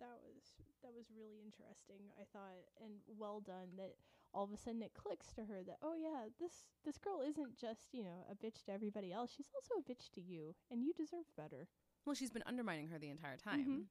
That 0.00 0.18
was 0.24 0.42
that 0.82 0.92
was 0.94 1.06
really 1.16 1.40
interesting. 1.44 2.12
I 2.20 2.24
thought 2.32 2.60
and 2.84 2.92
well 3.18 3.40
done 3.40 3.76
that 3.78 3.94
all 4.32 4.44
of 4.44 4.52
a 4.52 4.56
sudden 4.56 4.82
it 4.82 4.92
clicks 4.94 5.32
to 5.34 5.42
her 5.44 5.62
that 5.66 5.78
oh 5.82 5.94
yeah, 5.96 6.28
this 6.38 6.64
this 6.84 6.98
girl 6.98 7.22
isn't 7.26 7.56
just, 7.58 7.88
you 7.92 8.04
know, 8.04 8.24
a 8.30 8.34
bitch 8.34 8.64
to 8.66 8.72
everybody 8.72 9.12
else. 9.12 9.30
She's 9.34 9.48
also 9.54 9.80
a 9.80 9.82
bitch 9.90 10.10
to 10.12 10.20
you 10.20 10.54
and 10.70 10.82
you 10.82 10.92
deserve 10.92 11.24
better. 11.36 11.68
Well, 12.04 12.14
she's 12.14 12.30
been 12.30 12.42
undermining 12.46 12.88
her 12.88 12.98
the 12.98 13.10
entire 13.10 13.36
time. 13.36 13.66
Mhm. 13.66 13.86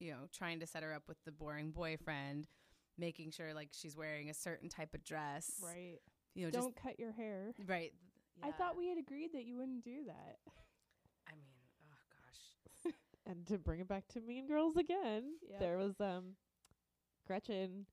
You 0.00 0.12
know, 0.12 0.28
trying 0.32 0.60
to 0.60 0.66
set 0.66 0.82
her 0.82 0.92
up 0.92 1.08
with 1.08 1.22
the 1.24 1.32
boring 1.32 1.70
boyfriend, 1.70 2.48
making 2.98 3.30
sure 3.30 3.54
like 3.54 3.70
she's 3.72 3.96
wearing 3.96 4.28
a 4.30 4.34
certain 4.34 4.68
type 4.68 4.94
of 4.94 5.04
dress. 5.04 5.60
Right. 5.62 5.98
You 6.34 6.46
know, 6.46 6.50
Don't 6.50 6.76
cut 6.76 6.98
your 6.98 7.12
hair. 7.12 7.54
right. 7.66 7.92
I 8.42 8.50
thought 8.50 8.76
we 8.76 8.88
had 8.88 8.98
agreed 8.98 9.32
that 9.32 9.44
you 9.44 9.56
wouldn't 9.56 9.84
do 9.84 10.04
that. 10.06 10.38
I 11.28 11.32
mean, 11.36 11.54
oh 11.88 11.96
gosh. 12.10 12.94
And 13.26 13.46
to 13.46 13.58
bring 13.58 13.80
it 13.80 13.88
back 13.88 14.06
to 14.08 14.20
Mean 14.20 14.46
Girls 14.48 14.76
again, 14.76 15.38
Yeah. 15.48 15.58
there 15.60 15.78
was 15.78 16.00
um 16.00 16.36
Gretchen 17.26 17.86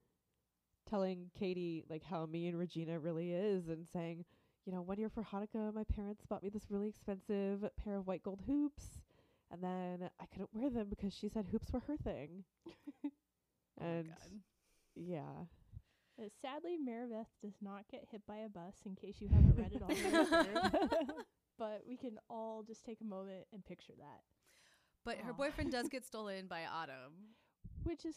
telling 0.88 1.30
Katie 1.38 1.86
like 1.88 2.04
how 2.04 2.26
mean 2.26 2.56
Regina 2.56 3.00
really 3.00 3.32
is 3.32 3.70
and 3.70 3.88
saying, 3.88 4.26
you 4.66 4.72
know, 4.74 4.82
one 4.82 5.00
year 5.00 5.10
for 5.10 5.24
Hanukkah, 5.24 5.74
my 5.74 5.84
parents 5.84 6.24
bought 6.30 6.44
me 6.44 6.50
this 6.50 6.70
really 6.70 6.90
expensive 6.90 7.64
pair 7.84 7.98
of 7.98 8.08
white 8.08 8.24
gold 8.24 8.42
hoops, 8.48 9.00
and 9.52 9.62
then 9.64 10.10
I 10.20 10.26
couldn't 10.28 10.50
wear 10.54 10.70
them 10.70 10.88
because 10.90 11.14
she 11.14 11.30
said 11.30 11.46
hoops 11.52 11.72
were 11.72 11.82
her 11.88 11.98
thing. 11.98 12.44
Oh 13.80 13.86
and 13.86 14.08
God. 14.10 14.42
yeah, 14.96 15.46
Uh, 16.22 16.28
sadly, 16.42 16.78
Maribeth 16.78 17.26
does 17.42 17.56
not 17.62 17.88
get 17.90 18.06
hit 18.12 18.22
by 18.28 18.38
a 18.38 18.50
bus. 18.50 18.76
In 18.86 18.96
case 18.96 19.16
you 19.22 19.30
haven't 19.30 19.58
read 19.58 19.72
it 19.74 19.82
already, 19.82 20.78
but 21.58 21.82
we 21.88 21.98
can 21.98 22.20
all 22.30 22.62
just 22.62 22.86
take 22.86 23.00
a 23.02 23.06
moment 23.06 23.48
and 23.54 23.66
picture 23.66 23.94
that, 23.98 24.22
But 25.04 25.18
her 25.26 25.34
boyfriend 25.34 25.72
does 25.72 25.90
get 25.90 26.06
stolen 26.06 26.46
by 26.48 26.66
Autumn. 26.66 27.34
which 27.84 28.06
is 28.06 28.16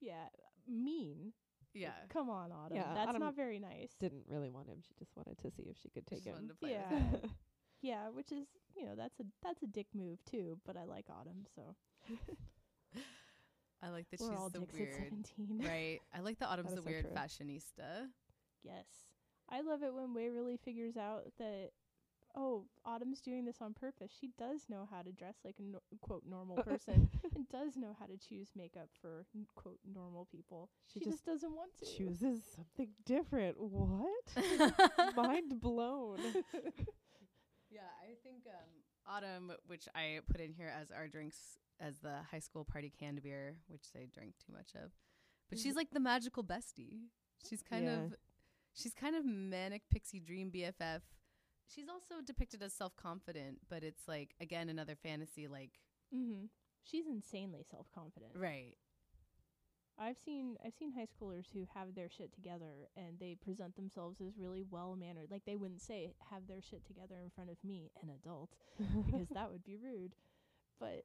yeah 0.00 0.28
mean. 0.68 1.32
Yeah. 1.74 1.92
Come 2.08 2.28
on, 2.30 2.50
Autumn. 2.52 2.76
Yeah, 2.76 2.92
That's 2.94 3.08
Autumn 3.10 3.22
not 3.22 3.36
very 3.36 3.58
nice. 3.58 3.90
didn't 4.00 4.24
really 4.28 4.50
want 4.50 4.66
him. 4.68 4.78
She 4.86 4.92
just 4.98 5.16
wanted 5.16 5.38
to 5.38 5.50
see 5.50 5.64
if 5.70 5.76
she 5.82 5.88
could 5.90 6.04
She 6.08 6.16
take 6.16 6.24
just 6.24 6.28
him. 6.28 6.34
wanted 6.34 6.48
to 6.48 6.54
play 6.56 6.70
with 6.70 6.80
Yeah. 6.90 6.98
him. 6.98 7.30
Yeah, 7.82 8.08
which 8.10 8.30
is 8.30 8.46
you 8.76 8.84
know 8.84 8.94
that's 8.94 9.18
a 9.20 9.24
that's 9.42 9.62
a 9.62 9.66
dick 9.66 9.86
move 9.94 10.18
too. 10.26 10.58
But 10.66 10.76
I 10.76 10.84
like 10.84 11.06
Autumn, 11.08 11.46
so 11.56 11.74
I 13.82 13.88
like 13.88 14.10
that 14.10 14.20
we're 14.20 14.30
she's 14.30 14.38
all 14.38 14.50
the 14.50 14.58
dicks 14.60 14.74
weird. 14.74 14.88
at 14.90 15.02
seventeen. 15.04 15.62
right. 15.66 15.98
I 16.14 16.20
like 16.20 16.38
that 16.40 16.48
Autumn's 16.50 16.74
That 16.74 16.74
the 16.74 16.80
is 16.82 16.84
so 16.84 16.90
weird 16.90 17.04
true. 17.06 17.14
fashionista. 17.16 18.08
Yes. 18.62 18.84
I 19.48 19.62
love 19.62 19.82
it 19.82 19.94
when 19.94 20.12
Waverly 20.14 20.58
figures 20.62 20.96
out 20.98 21.24
that, 21.38 21.70
oh, 22.36 22.64
Autumn's 22.84 23.20
doing 23.20 23.44
this 23.44 23.56
on 23.60 23.74
purpose. 23.74 24.10
She 24.20 24.30
does 24.38 24.62
know 24.68 24.86
how 24.90 25.02
to 25.02 25.10
dress 25.12 25.36
like 25.44 25.56
a 25.58 25.62
no- 25.62 25.82
quote 26.00 26.22
normal 26.28 26.56
person 26.62 27.08
and 27.34 27.48
does 27.48 27.76
know 27.76 27.96
how 27.98 28.06
to 28.06 28.16
choose 28.16 28.48
makeup 28.56 28.88
for 29.00 29.26
n- 29.34 29.46
quote 29.54 29.78
normal 29.92 30.26
people. 30.30 30.70
She 30.92 31.00
She, 31.00 31.04
just 31.04 31.18
just 31.18 31.26
doesn't 31.26 31.54
want 31.56 31.70
to. 31.78 31.84
Chooses 31.86 32.40
something 32.54 32.88
different. 33.04 33.56
What? 33.60 35.16
Mind 35.16 35.60
blown. 35.60 36.18
Yeah, 37.72 37.82
I 38.02 38.14
think 38.24 38.42
um, 38.48 39.14
Autumn, 39.16 39.52
which 39.66 39.86
I 39.94 40.18
put 40.30 40.40
in 40.40 40.52
here 40.52 40.72
as 40.80 40.90
our 40.90 41.06
drinks 41.06 41.36
as 41.78 41.98
the 42.00 42.16
high 42.30 42.40
school 42.40 42.64
party 42.64 42.90
canned 42.98 43.22
beer, 43.22 43.54
which 43.68 43.92
they 43.94 44.06
drink 44.12 44.34
too 44.44 44.52
much 44.52 44.72
of. 44.74 44.90
But 45.48 45.58
she's 45.58 45.76
like 45.76 45.90
the 45.92 46.00
magical 46.00 46.42
bestie. 46.44 46.98
She's 47.48 47.62
kind 47.62 47.84
Yeah. 47.84 47.94
of 48.06 48.14
she's 48.74 48.92
kind 48.92 49.14
of 49.14 49.24
manic 49.24 49.82
pixie 49.90 50.20
dream 50.20 50.50
BFF. 50.50 51.00
She's 51.72 51.88
also 51.88 52.20
depicted 52.24 52.62
as 52.62 52.72
self-confident, 52.72 53.58
but 53.68 53.82
it's 53.84 54.08
like 54.08 54.34
again 54.40 54.68
another 54.68 54.94
fantasy 54.96 55.48
like 55.48 55.78
Mm-hmm. 56.14 56.46
She's 56.82 57.06
insanely 57.06 57.64
self 57.70 57.86
confident. 57.94 58.32
right. 58.34 58.74
I've 59.98 60.16
seen 60.18 60.56
I've 60.64 60.74
seen 60.74 60.92
high 60.92 61.06
schoolers 61.06 61.44
who 61.52 61.66
have 61.74 61.94
their 61.94 62.08
shit 62.08 62.32
together 62.32 62.88
and 62.96 63.18
they 63.20 63.34
present 63.34 63.76
themselves 63.76 64.20
as 64.20 64.38
really 64.38 64.64
well 64.70 64.96
mannered. 64.96 65.30
Like 65.30 65.44
they 65.44 65.56
wouldn't 65.56 65.82
say 65.82 66.14
have 66.30 66.46
their 66.48 66.62
shit 66.62 66.86
together 66.86 67.16
in 67.22 67.28
front 67.30 67.50
of 67.50 67.62
me, 67.62 67.90
an 68.02 68.08
adult, 68.08 68.50
because 69.06 69.28
that 69.34 69.52
would 69.52 69.62
be 69.62 69.76
rude. 69.76 70.14
But 70.80 71.04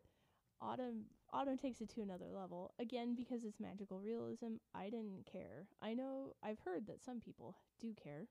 Autumn 0.61 1.03
Autumn 1.33 1.57
takes 1.57 1.81
it 1.81 1.89
to 1.95 2.01
another 2.01 2.31
level. 2.33 2.71
Again, 2.79 3.15
because 3.15 3.43
it's 3.43 3.59
magical 3.59 3.99
realism, 3.99 4.55
I 4.73 4.85
didn't 4.85 5.27
care. 5.29 5.67
I 5.81 5.93
know 5.93 6.33
I've 6.41 6.59
heard 6.63 6.87
that 6.87 7.03
some 7.03 7.19
people 7.19 7.57
do 7.81 7.93
care. 8.01 8.27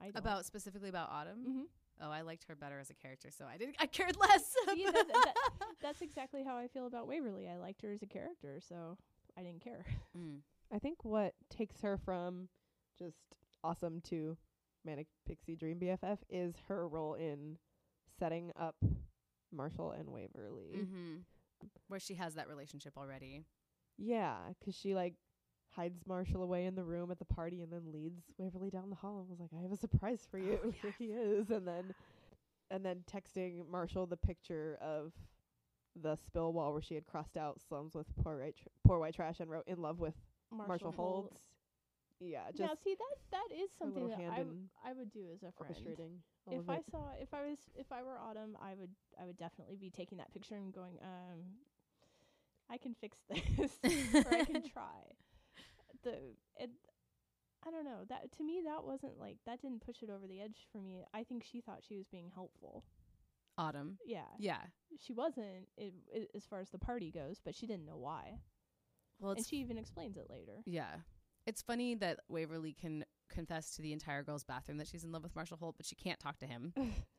I 0.00 0.06
don't. 0.06 0.16
About 0.16 0.44
specifically 0.44 0.88
about 0.88 1.10
Autumn. 1.10 1.38
hmm 1.44 1.60
Oh, 2.00 2.12
I 2.12 2.20
liked 2.20 2.44
her 2.44 2.54
better 2.54 2.78
as 2.78 2.90
a 2.90 2.94
character, 2.94 3.28
so 3.36 3.44
I 3.52 3.56
didn't 3.56 3.74
I 3.80 3.86
cared 3.86 4.16
less. 4.16 4.54
See, 4.72 4.84
that, 4.84 4.94
that, 5.08 5.34
that's 5.82 6.00
exactly 6.00 6.44
how 6.44 6.56
I 6.56 6.68
feel 6.68 6.86
about 6.86 7.08
Waverly. 7.08 7.48
I 7.48 7.56
liked 7.56 7.82
her 7.82 7.90
as 7.90 8.02
a 8.02 8.06
character, 8.06 8.60
so 8.60 8.96
I 9.36 9.42
didn't 9.42 9.62
care. 9.64 9.84
Mm. 10.16 10.38
I 10.72 10.78
think 10.78 11.04
what 11.04 11.34
takes 11.50 11.80
her 11.80 11.98
from 11.98 12.48
just 12.98 13.16
awesome 13.64 14.00
to 14.02 14.36
manic 14.84 15.08
pixie 15.26 15.56
dream 15.56 15.80
BFF 15.80 16.18
is 16.30 16.54
her 16.68 16.86
role 16.86 17.14
in 17.14 17.58
setting 18.20 18.52
up 18.56 18.76
Marshall 19.52 19.90
and 19.90 20.10
Waverly. 20.10 20.76
Mm-hmm. 20.76 21.14
Where 21.88 21.98
she 22.00 22.14
has 22.14 22.34
that 22.34 22.48
relationship 22.48 22.92
already. 22.96 23.42
Yeah, 23.96 24.36
'cause 24.64 24.76
she 24.76 24.94
like 24.94 25.14
hides 25.78 26.02
Marshall 26.06 26.42
away 26.42 26.66
in 26.66 26.74
the 26.74 26.82
room 26.82 27.10
at 27.10 27.18
the 27.18 27.24
party 27.24 27.62
and 27.62 27.72
then 27.72 27.92
leads 27.92 28.22
Waverly 28.36 28.70
down 28.70 28.90
the 28.90 28.96
hall 28.96 29.20
and 29.20 29.28
was 29.28 29.38
like, 29.38 29.50
"I 29.56 29.62
have 29.62 29.72
a 29.72 29.76
surprise 29.76 30.26
for 30.30 30.38
you." 30.38 30.58
Oh, 30.64 30.70
Here 30.82 30.94
he 30.98 31.06
is, 31.06 31.50
and 31.50 31.66
then 31.66 31.94
and 32.70 32.84
then 32.84 33.04
texting 33.10 33.68
Marshall 33.70 34.06
the 34.06 34.16
picture 34.16 34.76
of 34.80 35.12
the 36.00 36.16
spill 36.16 36.52
wall 36.52 36.72
where 36.72 36.82
she 36.82 36.94
had 36.94 37.06
crossed 37.06 37.36
out 37.36 37.60
slums 37.60 37.94
with 37.94 38.06
poor 38.22 38.38
white 38.38 38.56
tr- 38.56 38.68
poor 38.84 38.98
white 38.98 39.14
trash 39.14 39.40
and 39.40 39.50
wrote 39.50 39.66
in 39.68 39.80
love 39.80 40.00
with 40.00 40.14
Marshall, 40.50 40.92
Holt. 40.92 41.30
Holtz. 41.30 41.40
Yeah, 42.20 42.40
now, 42.58 42.74
see 42.82 42.96
that 42.98 43.16
that 43.30 43.56
is 43.56 43.70
something 43.78 44.08
that 44.08 44.18
I, 44.18 44.38
w- 44.38 44.58
I 44.84 44.92
would 44.92 45.12
do 45.12 45.26
as 45.32 45.44
a 45.44 45.52
friend. 45.52 45.72
If 46.50 46.68
I 46.68 46.78
it. 46.78 46.84
saw, 46.90 47.10
if 47.20 47.32
I 47.32 47.42
was, 47.48 47.58
if 47.76 47.92
I 47.92 48.02
were 48.02 48.18
Autumn, 48.18 48.56
I 48.60 48.74
would, 48.74 48.90
I 49.20 49.26
would 49.26 49.36
definitely 49.36 49.76
be 49.76 49.90
taking 49.90 50.18
that 50.18 50.32
picture 50.32 50.56
and 50.56 50.72
going, 50.72 50.98
um, 51.02 51.38
I 52.68 52.76
can 52.76 52.94
fix 53.00 53.18
this, 53.30 53.78
or 54.26 54.34
I 54.34 54.44
can 54.44 54.62
try. 54.72 55.14
The 56.10 56.62
it, 56.62 56.70
I 57.66 57.70
don't 57.70 57.84
know 57.84 58.04
that 58.08 58.30
to 58.36 58.42
me 58.44 58.62
that 58.64 58.84
wasn't 58.84 59.18
like 59.18 59.36
that 59.46 59.60
didn't 59.60 59.84
push 59.84 60.02
it 60.02 60.10
over 60.10 60.26
the 60.26 60.40
edge 60.40 60.66
for 60.72 60.78
me. 60.78 61.04
I 61.12 61.24
think 61.24 61.44
she 61.44 61.60
thought 61.60 61.82
she 61.86 61.96
was 61.96 62.06
being 62.06 62.30
helpful. 62.34 62.84
Autumn. 63.56 63.98
Yeah, 64.06 64.22
Yeah. 64.38 64.60
she 65.00 65.12
wasn't 65.12 65.68
it, 65.76 65.92
it, 66.12 66.30
as 66.34 66.44
far 66.46 66.60
as 66.60 66.70
the 66.70 66.78
party 66.78 67.10
goes, 67.10 67.40
but 67.44 67.54
she 67.56 67.66
didn't 67.66 67.86
know 67.86 67.96
why, 67.96 68.38
Well, 69.18 69.32
and 69.32 69.44
she 69.44 69.56
even 69.56 69.76
explains 69.78 70.16
it 70.16 70.28
later. 70.30 70.62
Yeah. 70.64 70.98
It's 71.44 71.60
funny 71.62 71.94
that 71.96 72.20
Waverly 72.28 72.72
can 72.72 73.04
confess 73.28 73.70
to 73.72 73.82
the 73.82 73.92
entire 73.92 74.22
girls' 74.22 74.44
bathroom 74.44 74.78
that 74.78 74.86
she's 74.86 75.02
in 75.02 75.10
love 75.10 75.22
with 75.24 75.34
Marshall 75.34 75.56
Holt, 75.56 75.74
but 75.76 75.86
she 75.86 75.96
can't 75.96 76.20
talk 76.20 76.38
to 76.38 76.46
him. 76.46 76.72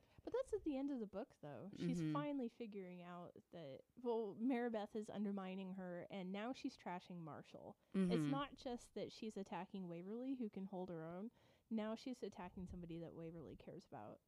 But 0.49 0.57
that's 0.57 0.61
at 0.61 0.65
the 0.65 0.77
end 0.77 0.91
of 0.91 0.99
the 0.99 1.05
book, 1.05 1.29
though. 1.41 1.69
She's 1.77 2.01
Mhm. 2.01 2.13
finally 2.13 2.49
figuring 2.49 3.01
out 3.03 3.33
that, 3.51 3.81
well, 4.01 4.35
Maribeth 4.41 4.95
is 4.95 5.09
undermining 5.09 5.73
her, 5.73 6.07
and 6.09 6.31
now 6.31 6.53
she's 6.53 6.75
trashing 6.77 7.19
Marshall. 7.21 7.75
It's 7.93 8.25
Mhm. 8.25 8.29
not 8.31 8.55
just 8.55 8.93
that 8.95 9.11
she's 9.11 9.37
attacking 9.37 9.87
Waverly, 9.87 10.35
who 10.35 10.49
can 10.49 10.65
hold 10.65 10.89
her 10.89 11.03
own. 11.03 11.31
Now 11.69 11.95
she's 11.95 12.23
attacking 12.23 12.67
somebody 12.67 12.97
that 12.99 13.13
Waverly 13.13 13.55
cares 13.57 13.85
about. 13.85 14.19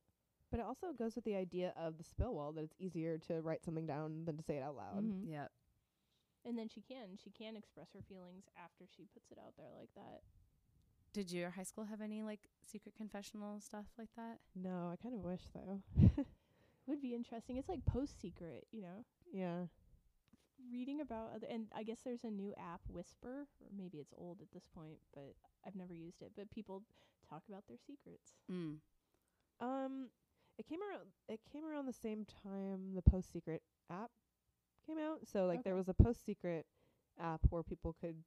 But 0.52 0.60
it 0.60 0.64
also 0.66 0.94
goes 0.94 1.16
with 1.16 1.24
the 1.24 1.36
idea 1.36 1.72
of 1.78 1.98
the 1.98 2.04
spill 2.04 2.36
wall 2.36 2.52
that 2.54 2.64
it's 2.64 2.76
easier 2.78 3.18
to 3.20 3.42
write 3.42 3.64
something 3.64 3.88
down 3.88 4.26
than 4.26 4.38
to 4.38 4.44
say 4.44 4.58
it 4.58 4.62
out 4.64 4.76
loud. 4.76 5.04
Mhm. 5.04 5.28
Yeah. 5.28 5.48
And 6.44 6.58
then 6.58 6.68
she 6.70 6.82
can. 6.82 7.18
She 7.18 7.32
can 7.32 7.56
express 7.56 7.94
her 7.94 8.02
feelings 8.04 8.48
after 8.56 8.86
she 8.86 9.06
puts 9.06 9.32
it 9.32 9.38
out 9.40 9.56
there 9.58 9.72
like 9.72 9.94
that. 9.94 10.24
Did 11.14 11.32
your 11.32 11.50
high 11.50 11.64
school 11.64 11.86
have 11.86 12.02
any 12.02 12.22
like 12.24 12.40
secret 12.66 12.96
confessional 12.96 13.60
stuff 13.60 13.86
like 13.98 14.10
that? 14.16 14.40
No, 14.56 14.90
I 14.92 14.96
kind 15.02 15.16
of 15.16 15.24
wish 15.24 15.42
though. 15.54 15.82
Would 16.88 17.02
be 17.02 17.14
interesting. 17.14 17.58
It's 17.58 17.70
like 17.70 17.86
post 17.86 18.20
secret, 18.22 18.66
you 18.72 18.82
know? 18.82 19.06
yeah. 19.32 19.66
Reading 20.72 21.02
about 21.02 21.32
other, 21.36 21.48
and 21.50 21.66
I 21.76 21.82
guess 21.82 22.02
there's 22.06 22.24
a 22.24 22.30
new 22.30 22.54
app, 22.56 22.82
Whisper, 22.88 23.48
or 23.60 23.68
maybe 23.76 23.98
it's 23.98 24.14
old 24.16 24.42
at 24.42 24.52
this 24.54 24.68
point, 24.76 25.00
but 25.14 25.34
I've 25.66 25.76
never 25.76 25.94
used 25.94 26.22
it. 26.22 26.32
But 26.36 26.52
people 26.52 26.84
talk 27.28 27.42
about 27.50 27.64
their 27.68 27.78
secrets. 27.78 28.36
Mm. 28.52 28.76
Um, 29.60 30.10
it 30.60 30.68
came 30.68 30.80
around. 30.82 31.08
It 31.28 31.40
came 31.52 31.66
around 31.66 31.88
the 31.88 31.94
same 31.94 32.26
time 32.44 32.94
the 32.94 33.02
Post 33.02 33.34
Secret 33.34 33.64
app 33.90 34.12
came 34.86 34.98
out. 35.00 35.20
So 35.32 35.46
like 35.46 35.64
there 35.64 35.76
was 35.76 35.90
a 35.90 35.94
Post 35.94 36.26
Secret 36.26 36.66
app 37.20 37.42
where 37.50 37.64
people 37.64 37.96
could 38.00 38.18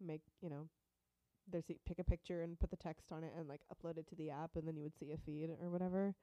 make 0.00 0.22
you 0.40 0.48
know 0.48 0.68
their 1.50 1.62
se- 1.62 1.78
pick 1.86 1.98
a 1.98 2.04
picture 2.04 2.42
and 2.42 2.58
put 2.58 2.70
the 2.70 2.76
text 2.76 3.12
on 3.12 3.22
it 3.24 3.32
and 3.38 3.48
like 3.48 3.60
upload 3.72 3.98
it 3.98 4.06
to 4.08 4.14
the 4.14 4.30
app 4.30 4.50
and 4.56 4.66
then 4.66 4.76
you 4.76 4.82
would 4.82 4.96
see 4.98 5.12
a 5.12 5.16
feed 5.16 5.50
or 5.62 5.70
whatever. 5.70 6.14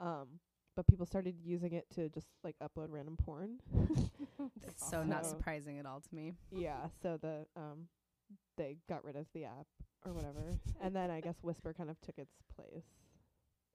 Um, 0.00 0.40
but 0.76 0.86
people 0.86 1.04
started 1.06 1.34
using 1.44 1.72
it 1.74 1.86
to 1.96 2.08
just 2.08 2.28
like 2.44 2.56
upload 2.62 2.86
random 2.90 3.16
porn. 3.16 3.58
It's 4.66 4.88
so 4.90 5.02
not 5.02 5.26
surprising 5.26 5.78
at 5.78 5.84
all 5.86 6.00
to 6.00 6.14
me. 6.14 6.32
yeah. 6.50 6.88
So 7.02 7.18
the 7.20 7.46
um 7.56 7.88
they 8.56 8.78
got 8.88 9.04
rid 9.04 9.16
of 9.16 9.26
the 9.34 9.44
app 9.44 9.66
or 10.06 10.12
whatever, 10.12 10.40
and 10.82 10.94
then 10.96 11.10
I 11.10 11.20
guess 11.20 11.36
Whisper 11.42 11.74
kind 11.74 11.90
of 11.90 12.00
took 12.00 12.18
its 12.18 12.32
place. 12.56 12.84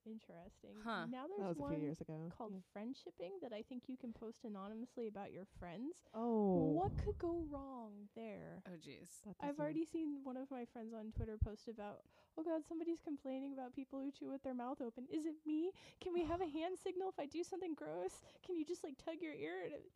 Interesting. 0.06 0.78
Huh. 0.84 1.06
Now 1.10 1.26
there's 1.26 1.40
That 1.42 1.48
was 1.48 1.58
a 1.58 1.62
one 1.62 1.74
few 1.74 1.82
years 1.82 2.00
ago. 2.00 2.14
called 2.30 2.52
Yeah. 2.54 2.62
friendshipping 2.72 3.40
that 3.42 3.52
I 3.52 3.62
think 3.62 3.88
you 3.88 3.96
can 3.96 4.12
post 4.12 4.44
anonymously 4.44 5.08
about 5.08 5.32
your 5.32 5.44
friends. 5.58 6.06
Oh, 6.14 6.78
What 6.78 6.96
could 6.96 7.18
go 7.18 7.42
wrong 7.50 8.08
there? 8.14 8.62
Oh 8.68 8.76
jeez. 8.78 9.10
I've 9.42 9.58
already 9.58 9.84
seen 9.84 10.20
one 10.22 10.36
of 10.36 10.50
my 10.50 10.64
friends 10.64 10.94
on 10.94 11.10
Twitter 11.10 11.36
post 11.42 11.66
about, 11.68 12.00
oh 12.38 12.42
god, 12.44 12.62
somebody's 12.68 13.00
complaining 13.02 13.52
about 13.52 13.74
people 13.74 14.00
who 14.00 14.10
chew 14.12 14.30
with 14.30 14.42
their 14.42 14.54
mouth 14.54 14.80
open. 14.80 15.06
Is 15.10 15.26
it 15.26 15.34
me? 15.44 15.72
Can 16.00 16.12
we 16.14 16.24
have 16.24 16.40
a 16.40 16.46
hand 16.58 16.78
signal 16.78 17.08
if 17.08 17.18
I 17.18 17.26
do 17.26 17.42
something 17.42 17.74
gross? 17.74 18.22
Can 18.46 18.56
you 18.56 18.64
just 18.64 18.84
like 18.84 18.94
tug 19.02 19.16
your 19.20 19.34
ear? 19.34 19.58
And 19.64 19.72
it, 19.74 19.90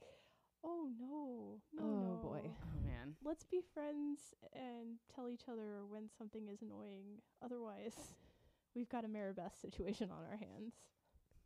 oh 0.64 0.90
no, 0.98 1.60
no, 1.72 1.84
Oh, 1.84 1.96
no. 1.96 2.18
boy. 2.20 2.40
Oh 2.44 2.80
man. 2.84 3.14
Let's 3.24 3.44
be 3.44 3.60
friends 3.74 4.34
and 4.52 4.98
tell 5.14 5.28
each 5.30 5.46
other 5.50 5.84
when 5.88 6.08
something 6.18 6.48
is 6.48 6.62
annoying. 6.62 7.22
Otherwise, 7.42 8.14
we've 8.74 8.88
got 8.88 9.04
a 9.04 9.08
Maribeth 9.08 9.60
situation 9.60 10.10
on 10.10 10.24
our 10.30 10.36
hands. 10.36 10.74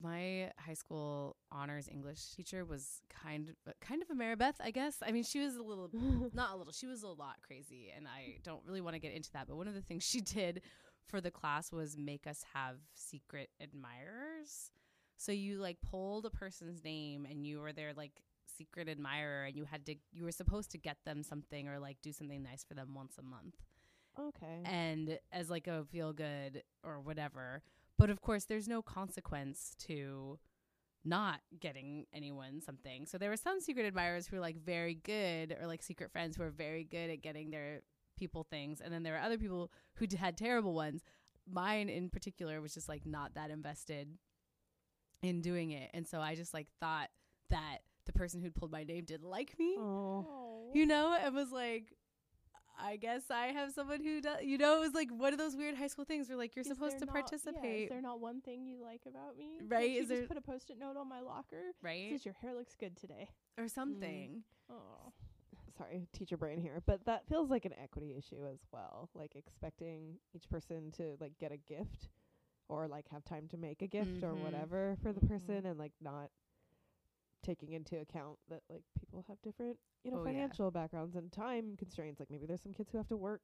my 0.03 0.51
high 0.59 0.75
school 0.75 1.37
honors 1.53 1.89
English 1.91 2.31
teacher 2.37 2.65
was 2.65 3.01
kind 3.23 3.49
of 3.49 3.81
kind 3.81 4.03
of 4.03 4.11
a 4.11 4.15
Maribeth, 4.15 4.57
I 4.61 4.71
guess. 4.71 4.97
I 5.07 5.13
mean, 5.13 5.23
she 5.25 5.41
was 5.41 5.57
a 5.57 5.63
little 5.63 5.91
not 6.35 6.53
a 6.55 6.57
little, 6.57 6.73
she 6.73 6.87
was 6.87 7.03
a 7.03 7.09
lot 7.09 7.37
crazy 7.47 7.93
and 7.95 8.07
I 8.07 8.39
don't 8.43 8.63
really 8.67 8.81
want 8.81 8.95
to 8.95 9.01
get 9.01 9.13
into 9.13 9.31
that, 9.33 9.47
but 9.49 9.57
one 9.57 9.69
of 9.69 9.75
the 9.75 9.83
things 9.83 10.03
she 10.03 10.21
did 10.39 10.63
for 11.07 11.21
the 11.21 11.31
class 11.31 11.73
was 11.73 11.97
make 11.97 12.27
us 12.27 12.45
have 12.55 12.77
secret 12.95 13.51
admirers. 13.61 14.73
So 15.17 15.33
you 15.33 15.59
like 15.59 15.79
pulled 15.89 16.27
a 16.27 16.31
person's 16.31 16.83
name 16.83 17.27
and 17.29 17.47
you 17.47 17.61
were 17.61 17.73
their 17.73 17.93
like 17.95 18.23
secret 18.59 18.89
admirer 18.89 19.45
and 19.45 19.57
you 19.57 19.65
had 19.65 19.87
to 19.87 19.95
you 20.13 20.25
were 20.25 20.33
supposed 20.33 20.71
to 20.73 20.79
get 20.79 20.99
them 21.05 21.23
something 21.23 21.69
or 21.69 21.79
like 21.79 21.97
do 22.03 22.13
something 22.13 22.43
nice 22.43 22.65
for 22.65 22.75
them 22.75 22.95
once 22.95 23.17
a 23.19 23.23
month 23.23 23.57
okay. 24.19 24.61
and 24.65 25.19
as 25.33 25.51
like 25.51 25.67
a 25.67 25.85
feel 25.85 26.13
good 26.13 26.63
or 26.83 27.01
whatever. 27.01 27.63
But 27.99 28.11
of 28.11 28.21
course, 28.21 28.45
there's 28.45 28.69
no 28.69 28.83
consequence 28.83 29.77
to 29.87 30.39
not 31.05 31.41
getting 31.61 32.07
anyone 32.13 32.61
something. 32.61 33.07
So 33.07 33.19
there 33.19 33.31
were 33.31 33.37
some 33.37 33.61
secret 33.61 33.87
admirers 33.87 34.27
who 34.27 34.37
were 34.37 34.43
like 34.43 34.57
very 34.57 34.95
good, 34.95 35.57
or 35.61 35.67
like 35.67 35.83
secret 35.83 36.11
friends 36.11 36.37
who 36.37 36.43
were 36.43 36.51
very 36.51 36.85
good 36.85 37.11
at 37.11 37.23
getting 37.23 37.51
their 37.51 37.83
people 38.17 38.47
things, 38.51 38.81
and 38.81 38.93
then 38.93 39.03
there 39.03 39.13
were 39.13 39.21
other 39.21 39.39
people 39.39 39.71
who 39.97 40.07
d- 40.07 40.17
had 40.17 40.37
terrible 40.37 40.75
ones. 40.75 41.03
Mine 41.51 41.89
in 41.89 42.09
particular 42.09 42.61
was 42.61 42.73
just 42.75 42.89
like 42.89 43.05
not 43.05 43.35
that 43.35 43.51
invested 43.51 44.09
in 45.23 45.41
doing 45.41 45.73
it, 45.73 45.91
and 45.95 46.07
so 46.07 46.21
I 46.21 46.35
just 46.35 46.55
like 46.55 46.69
thought 46.81 47.11
that 47.51 47.79
the 48.07 48.13
person 48.13 48.41
who'd 48.41 48.55
pulled 48.55 48.73
my 48.73 48.85
name 48.85 49.05
didn't 49.05 49.29
like 49.29 49.59
me 49.59 49.77
you 50.75 50.87
know, 50.87 51.17
and 51.19 51.35
was 51.35 51.51
like, 51.53 51.93
I 52.79 52.97
guess 52.97 53.31
I 53.31 53.47
have 53.49 53.73
someone 53.73 54.01
who 54.03 54.21
does, 54.21 54.43
you 54.43 54.59
know, 54.59 54.77
it 54.77 54.81
was 54.81 54.95
like 54.95 55.11
one 55.11 55.33
of 55.33 55.39
those 55.39 55.57
weird 55.57 55.77
high 55.77 55.87
school 55.87 56.05
things 56.05 56.29
where 56.29 56.37
like 56.37 56.57
you're 56.57 56.63
Is 56.63 56.69
supposed 56.69 56.99
to 56.99 57.07
not- 57.07 57.15
Yeah, 57.15 57.21
participate, 57.23 57.83
is 57.85 57.89
there 57.91 58.03
not 58.03 58.21
one 58.21 58.41
thing 58.41 58.67
you 58.67 58.83
like 58.83 59.03
about 59.07 59.37
me? 59.37 59.59
Right, 59.67 59.91
is 59.91 60.09
just 60.09 60.09
there- 60.09 60.27
put 60.27 60.37
a 60.37 60.41
post-it 60.41 60.79
note 60.79 60.97
on 60.97 61.09
my 61.09 61.21
locker? 61.21 61.73
right? 61.83 62.11
Says 62.11 62.25
your 62.25 62.35
hair 62.35 62.55
looks 62.55 62.75
good 62.75 62.97
today. 62.97 63.29
Or 63.59 63.69
something. 63.69 64.43
Oh. 64.71 65.13
Sorry, 65.79 66.07
teacher 66.13 66.37
brain 66.37 66.61
here, 66.61 66.83
but 66.87 67.05
that 67.07 67.27
feels 67.29 67.51
like 67.51 67.65
an 67.65 67.75
equity 67.83 68.15
issue 68.17 68.45
as 68.53 68.61
well. 68.73 69.09
Like 69.15 69.35
expecting 69.35 70.19
each 70.33 70.49
person 70.49 70.93
to 70.93 71.17
like 71.21 71.33
get 71.39 71.51
a 71.53 71.57
gift 71.57 72.09
or 72.69 72.87
like 72.87 73.09
have 73.11 73.25
time 73.25 73.49
to 73.49 73.57
make 73.57 73.83
a 73.83 73.87
gift 73.89 74.23
or 74.23 74.33
Mhm. 74.35 74.43
whatever 74.45 74.97
for 75.03 75.13
the 75.13 75.21
Mhm. 75.21 75.29
person 75.29 75.67
and 75.67 75.79
like 75.79 75.93
not 76.01 76.31
taking 77.45 77.73
into 77.73 77.99
account 78.01 78.39
that 78.49 78.63
like 78.69 78.83
people 78.99 79.25
have 79.29 79.41
different, 79.43 79.79
you 80.03 80.11
know, 80.11 80.19
Oh, 80.19 80.25
yeah. 80.25 80.33
financial 80.33 80.71
backgrounds 80.71 81.15
and 81.17 81.31
time 81.31 81.77
constraints. 81.77 82.19
Like 82.21 82.31
maybe 82.31 82.47
there's 82.47 82.63
some 82.63 82.73
kids 82.73 82.91
who 82.91 82.99
have 82.99 83.09
to 83.09 83.17
work, 83.17 83.43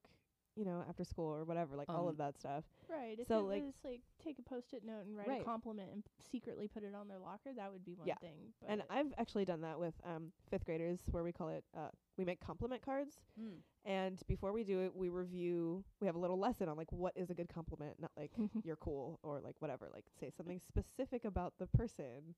you 0.57 0.65
know, 0.65 0.83
after 0.89 1.05
school 1.05 1.33
or 1.33 1.45
whatever, 1.45 1.77
like 1.77 1.89
all 1.89 2.03
Um, 2.05 2.09
of 2.09 2.17
that 2.17 2.37
stuff. 2.37 2.65
Right. 2.89 3.19
If 3.21 3.29
So, 3.29 3.39
it 3.41 3.43
like- 3.43 3.63
was 3.63 3.75
like 3.85 4.01
take 4.19 4.39
a 4.39 4.43
post-it 4.43 4.83
note 4.85 5.07
and 5.07 5.17
write 5.17 5.29
Right. 5.29 5.43
a 5.43 5.45
compliment 5.45 5.93
and 5.93 6.03
secretly 6.19 6.67
put 6.67 6.83
it 6.83 6.95
on 6.95 7.07
their 7.09 7.19
locker, 7.21 7.53
that 7.55 7.71
would 7.73 7.85
be 7.85 7.95
one 7.95 8.09
Yeah. 8.09 8.17
thing. 8.17 8.53
But 8.61 8.71
And 8.71 8.83
I've 8.91 9.13
actually 9.17 9.45
done 9.45 9.61
that 9.61 9.79
with 9.79 9.95
um 10.05 10.33
fifth 10.49 10.65
graders 10.65 11.07
where 11.11 11.23
we 11.23 11.33
call 11.33 11.49
it 11.51 11.65
uh 11.75 11.91
we 12.17 12.25
make 12.25 12.41
compliment 12.41 12.83
cards 12.83 13.23
Mm. 13.41 13.63
and 13.87 14.23
before 14.27 14.53
we 14.53 14.63
do 14.63 14.81
it 14.81 14.95
we 14.95 15.09
review 15.09 15.83
we 16.01 16.07
have 16.07 16.17
a 16.17 16.19
little 16.19 16.39
lesson 16.39 16.69
on 16.69 16.77
like 16.77 16.93
what 16.93 17.17
is 17.17 17.31
a 17.31 17.35
good 17.35 17.49
compliment, 17.49 17.99
not 18.01 18.11
like 18.17 18.33
you're 18.67 18.77
cool 18.77 19.19
or 19.23 19.41
like 19.41 19.57
whatever. 19.61 19.89
Like 19.93 20.05
say 20.19 20.31
something 20.37 20.59
specific 20.59 21.25
about 21.25 21.57
the 21.59 21.67
person, 21.69 22.35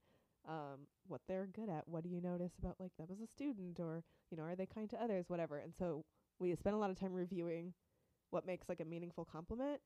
um, 0.47 0.87
what 1.07 1.21
they're 1.27 1.47
good 1.47 1.69
at. 1.69 1.87
What 1.87 2.03
do 2.03 2.09
you 2.09 2.21
notice 2.21 2.53
about 2.59 2.75
like 2.79 2.91
them 2.97 3.07
as 3.11 3.19
a 3.21 3.27
student 3.27 3.79
or, 3.79 4.03
you 4.29 4.37
know, 4.37 4.43
are 4.43 4.55
they 4.55 4.65
kind 4.65 4.89
to 4.89 5.01
others, 5.01 5.25
whatever. 5.29 5.57
And 5.57 5.73
so 5.75 6.03
we 6.39 6.53
spend 6.55 6.75
a 6.75 6.79
lot 6.79 6.89
of 6.89 6.99
time 6.99 7.13
reviewing 7.13 7.73
what 8.31 8.45
makes 8.45 8.67
like 8.69 8.79
a 8.79 8.85
meaningful 8.85 9.25
compliment. 9.25 9.79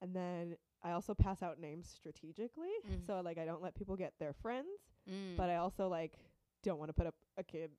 And 0.00 0.14
then 0.14 0.56
I 0.82 0.92
also 0.92 1.14
pass 1.14 1.42
out 1.42 1.58
names 1.60 1.88
strategically. 1.92 2.70
Mm. 2.88 3.06
So 3.06 3.20
like 3.24 3.38
I 3.38 3.44
don't 3.44 3.62
let 3.62 3.74
people 3.74 3.96
get 3.96 4.12
their 4.18 4.32
friends, 4.32 4.68
Mm. 5.10 5.36
but 5.36 5.48
I 5.48 5.56
also 5.56 5.88
like 5.88 6.18
don't 6.62 6.78
want 6.78 6.90
to 6.90 6.92
put 6.92 7.06
up 7.06 7.14
a 7.38 7.42
kid 7.42 7.70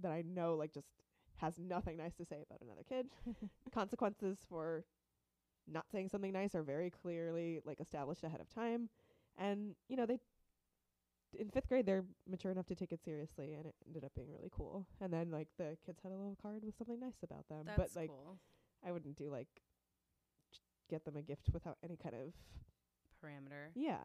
that 0.00 0.12
I 0.12 0.22
know 0.22 0.54
like 0.54 0.72
just 0.72 0.86
has 1.38 1.58
nothing 1.58 1.96
nice 1.96 2.14
to 2.16 2.24
say 2.24 2.44
about 2.48 2.60
another 2.62 2.82
kid. 2.88 3.06
Consequences 3.74 4.38
for 4.48 4.84
not 5.66 5.86
saying 5.90 6.08
something 6.08 6.32
nice 6.32 6.54
are 6.54 6.62
very 6.62 6.90
clearly 6.90 7.60
like 7.64 7.80
established 7.80 8.24
ahead 8.24 8.40
of 8.40 8.48
time. 8.48 8.88
And, 9.36 9.74
you 9.88 9.96
know, 9.96 10.06
they 10.06 10.18
in 11.38 11.50
fifth 11.50 11.68
grade 11.68 11.86
they're 11.86 12.04
mature 12.28 12.52
enough 12.52 12.66
to 12.66 12.74
take 12.74 12.92
it 12.92 13.00
seriously 13.04 13.54
and 13.54 13.66
it 13.66 13.74
ended 13.86 14.04
up 14.04 14.12
being 14.14 14.30
really 14.30 14.50
cool. 14.50 14.86
And 15.00 15.12
then 15.12 15.30
like 15.30 15.48
the 15.58 15.76
kids 15.84 16.00
had 16.02 16.12
a 16.12 16.16
little 16.16 16.36
card 16.40 16.62
with 16.64 16.76
something 16.76 17.00
nice 17.00 17.22
about 17.22 17.48
them. 17.48 17.64
That's 17.66 17.94
but 17.94 18.00
like 18.00 18.10
cool. 18.10 18.38
I 18.86 18.92
wouldn't 18.92 19.16
do 19.16 19.30
like 19.30 19.48
get 20.88 21.04
them 21.04 21.16
a 21.16 21.22
gift 21.22 21.50
without 21.52 21.76
any 21.84 21.96
kind 21.96 22.14
of 22.14 22.32
Parameter. 23.22 23.70
yeah. 23.74 23.98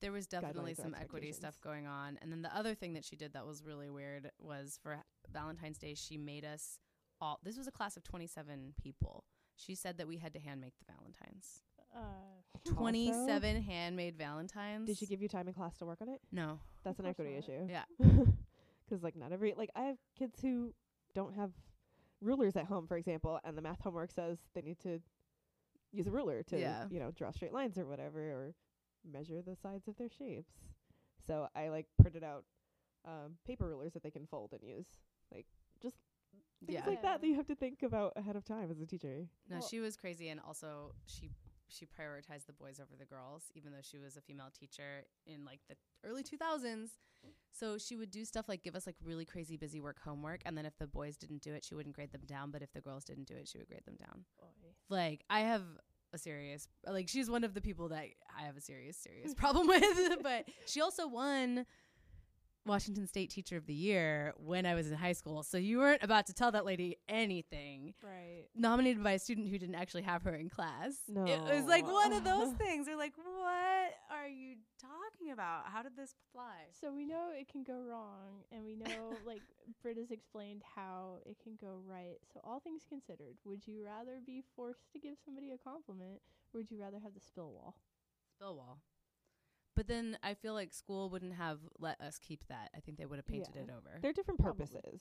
There 0.00 0.12
was 0.12 0.28
definitely 0.28 0.74
some 0.74 0.94
equity 0.94 1.32
stuff 1.32 1.60
going 1.60 1.88
on. 1.88 2.18
And 2.22 2.30
then 2.30 2.42
the 2.42 2.56
other 2.56 2.74
thing 2.76 2.92
that 2.92 3.04
she 3.04 3.16
did 3.16 3.32
that 3.32 3.44
was 3.44 3.64
really 3.64 3.90
weird 3.90 4.30
was 4.38 4.78
for 4.80 4.98
Valentine's 5.32 5.76
Day, 5.76 5.94
she 5.94 6.16
made 6.16 6.44
us 6.44 6.78
all, 7.20 7.40
this 7.42 7.58
was 7.58 7.66
a 7.66 7.72
class 7.72 7.96
of 7.96 8.04
27 8.04 8.74
people. 8.80 9.24
She 9.56 9.74
said 9.74 9.98
that 9.98 10.06
we 10.06 10.18
had 10.18 10.32
to 10.34 10.38
hand 10.38 10.60
make 10.60 10.74
the 10.78 10.92
Valentines. 10.92 11.64
Uh, 11.94 12.00
27 12.64 13.62
handmade 13.62 14.16
Valentines. 14.16 14.86
Did 14.86 14.98
she 14.98 15.06
give 15.06 15.22
you 15.22 15.28
time 15.28 15.48
in 15.48 15.54
class 15.54 15.76
to 15.78 15.86
work 15.86 15.98
on 16.00 16.08
it? 16.08 16.20
No. 16.32 16.58
That's 16.84 16.98
an 16.98 17.06
equity 17.06 17.32
not. 17.34 17.38
issue. 17.44 17.66
Yeah. 17.68 17.84
'Cause 18.88 19.02
like 19.02 19.16
not 19.16 19.32
every 19.32 19.52
like 19.56 19.70
I 19.76 19.82
have 19.82 19.98
kids 20.18 20.40
who 20.40 20.72
don't 21.14 21.34
have 21.34 21.50
rulers 22.22 22.56
at 22.56 22.64
home, 22.64 22.86
for 22.86 22.96
example, 22.96 23.38
and 23.44 23.56
the 23.56 23.60
math 23.62 23.80
homework 23.82 24.10
says 24.10 24.38
they 24.54 24.62
need 24.62 24.78
to 24.80 25.00
use 25.92 26.06
a 26.06 26.10
ruler 26.10 26.42
to 26.44 26.58
Yeah. 26.58 26.86
you 26.90 26.98
know 26.98 27.10
draw 27.10 27.30
straight 27.30 27.52
lines 27.52 27.76
or 27.78 27.86
whatever 27.86 28.18
or 28.20 28.54
measure 29.04 29.42
the 29.42 29.56
sides 29.56 29.88
of 29.88 29.96
their 29.98 30.08
shapes. 30.08 30.52
So 31.26 31.48
I 31.54 31.68
like 31.68 31.86
printed 32.00 32.24
out 32.24 32.44
um, 33.04 33.36
paper 33.46 33.68
rulers 33.68 33.92
that 33.92 34.02
they 34.02 34.10
can 34.10 34.26
fold 34.26 34.52
and 34.52 34.62
use, 34.62 34.86
like 35.32 35.46
just 35.82 35.96
things 36.66 36.80
Yeah. 36.82 36.86
like 36.86 37.02
that 37.02 37.20
that 37.20 37.26
you 37.26 37.34
have 37.36 37.46
to 37.48 37.54
think 37.54 37.82
about 37.82 38.14
ahead 38.16 38.36
of 38.36 38.44
time 38.44 38.70
as 38.70 38.80
a 38.80 38.86
teacher. 38.86 39.28
No, 39.50 39.58
Well- 39.58 39.68
she 39.68 39.80
was 39.80 39.96
crazy, 39.96 40.28
and 40.30 40.40
also 40.40 40.94
she 41.06 41.30
she 41.68 41.86
prioritized 41.86 42.46
the 42.46 42.52
boys 42.52 42.80
over 42.80 42.96
the 42.98 43.04
girls, 43.04 43.44
even 43.54 43.72
though 43.72 43.82
she 43.82 43.98
was 43.98 44.16
a 44.16 44.20
female 44.20 44.50
teacher 44.58 45.04
in 45.26 45.44
like 45.44 45.60
the 45.68 45.76
early 46.04 46.22
2000s. 46.22 46.90
So 47.52 47.78
she 47.78 47.96
would 47.96 48.10
do 48.10 48.24
stuff 48.24 48.48
like 48.48 48.62
give 48.62 48.76
us 48.76 48.86
like 48.86 48.94
really 49.04 49.24
crazy 49.24 49.56
busy 49.56 49.80
work 49.80 49.98
homework, 50.04 50.40
and 50.46 50.56
then 50.56 50.64
if 50.66 50.76
the 50.78 50.86
boys 50.86 51.16
didn't 51.16 51.42
do 51.42 51.52
it, 51.52 51.64
she 51.64 51.74
wouldn't 51.74 51.94
grade 51.94 52.12
them 52.12 52.22
down. 52.26 52.50
But 52.50 52.62
if 52.62 52.72
the 52.72 52.80
girls 52.80 53.04
didn't 53.04 53.26
do 53.26 53.34
it, 53.34 53.48
she 53.48 53.58
would 53.58 53.68
grade 53.68 53.84
them 53.84 53.96
down. 53.98 54.24
boy. 54.38 54.68
Like 54.88 55.24
I 55.28 55.40
have 55.40 55.62
a 56.14 56.18
serious 56.18 56.68
like 56.86 57.06
she's 57.06 57.28
one 57.28 57.44
of 57.44 57.52
the 57.52 57.60
people 57.60 57.88
that 57.90 58.06
I 58.36 58.42
have 58.42 58.56
a 58.56 58.60
serious 58.60 58.96
serious 58.96 59.34
problem 59.36 59.66
with. 59.66 60.18
but 60.22 60.46
she 60.66 60.80
also 60.80 61.08
won 61.08 61.66
Washington 62.68 63.06
State 63.06 63.30
Teacher 63.30 63.56
of 63.56 63.66
the 63.66 63.74
Year 63.74 64.34
when 64.36 64.66
I 64.66 64.74
was 64.74 64.88
in 64.90 64.96
high 64.96 65.12
school. 65.14 65.42
So 65.42 65.58
you 65.58 65.78
weren't 65.78 66.02
about 66.02 66.26
to 66.26 66.34
tell 66.34 66.52
that 66.52 66.64
lady 66.64 66.96
anything 67.08 67.94
Right. 68.02 68.44
nominated 68.54 69.02
by 69.02 69.12
a 69.12 69.18
student 69.18 69.48
who 69.48 69.58
didn't 69.58 69.74
actually 69.74 70.02
have 70.02 70.22
her 70.22 70.34
in 70.34 70.48
class. 70.48 70.94
No. 71.08 71.24
It 71.24 71.40
was 71.42 71.64
like 71.64 71.86
one 71.86 72.12
of 72.12 72.22
those 72.32 72.52
things. 72.54 72.86
They're 72.86 72.96
like, 72.96 73.14
what 73.16 73.90
are 74.10 74.28
you 74.28 74.56
talking 74.80 75.32
about? 75.32 75.64
How 75.66 75.82
did 75.82 75.96
this 75.96 76.14
fly? 76.32 76.66
So 76.80 76.92
we 76.92 77.04
know 77.04 77.30
it 77.34 77.48
can 77.50 77.64
go 77.64 77.82
wrong, 77.82 78.44
and 78.52 78.64
we 78.64 78.76
know, 78.76 79.16
like 79.26 79.42
Britta's 79.82 80.10
explained, 80.10 80.62
how 80.76 81.16
it 81.26 81.36
can 81.42 81.56
go 81.60 81.80
right. 81.86 82.18
So 82.32 82.40
all 82.44 82.60
things 82.60 82.82
considered, 82.88 83.36
would 83.44 83.66
you 83.66 83.84
rather 83.84 84.20
be 84.24 84.42
forced 84.54 84.92
to 84.92 84.98
give 84.98 85.16
somebody 85.24 85.52
a 85.52 85.58
compliment, 85.58 86.20
or 86.54 86.58
would 86.58 86.70
you 86.70 86.78
rather 86.80 86.98
have 87.02 87.14
the 87.14 87.20
spill 87.20 87.50
wall? 87.52 87.74
Spill 88.36 88.56
wall. 88.56 88.78
But 89.78 89.86
then 89.86 90.18
I 90.24 90.34
feel 90.34 90.54
like 90.54 90.72
school 90.74 91.08
wouldn't 91.08 91.34
have 91.34 91.60
let 91.78 92.00
us 92.00 92.18
keep 92.18 92.44
that. 92.48 92.70
I 92.76 92.80
think 92.80 92.98
they 92.98 93.06
would 93.06 93.14
have 93.20 93.26
painted 93.28 93.54
Yeah. 93.54 93.62
it 93.62 93.70
over. 93.70 94.00
They're 94.02 94.12
different 94.12 94.40
Probably. 94.40 94.66
purposes. 94.66 95.00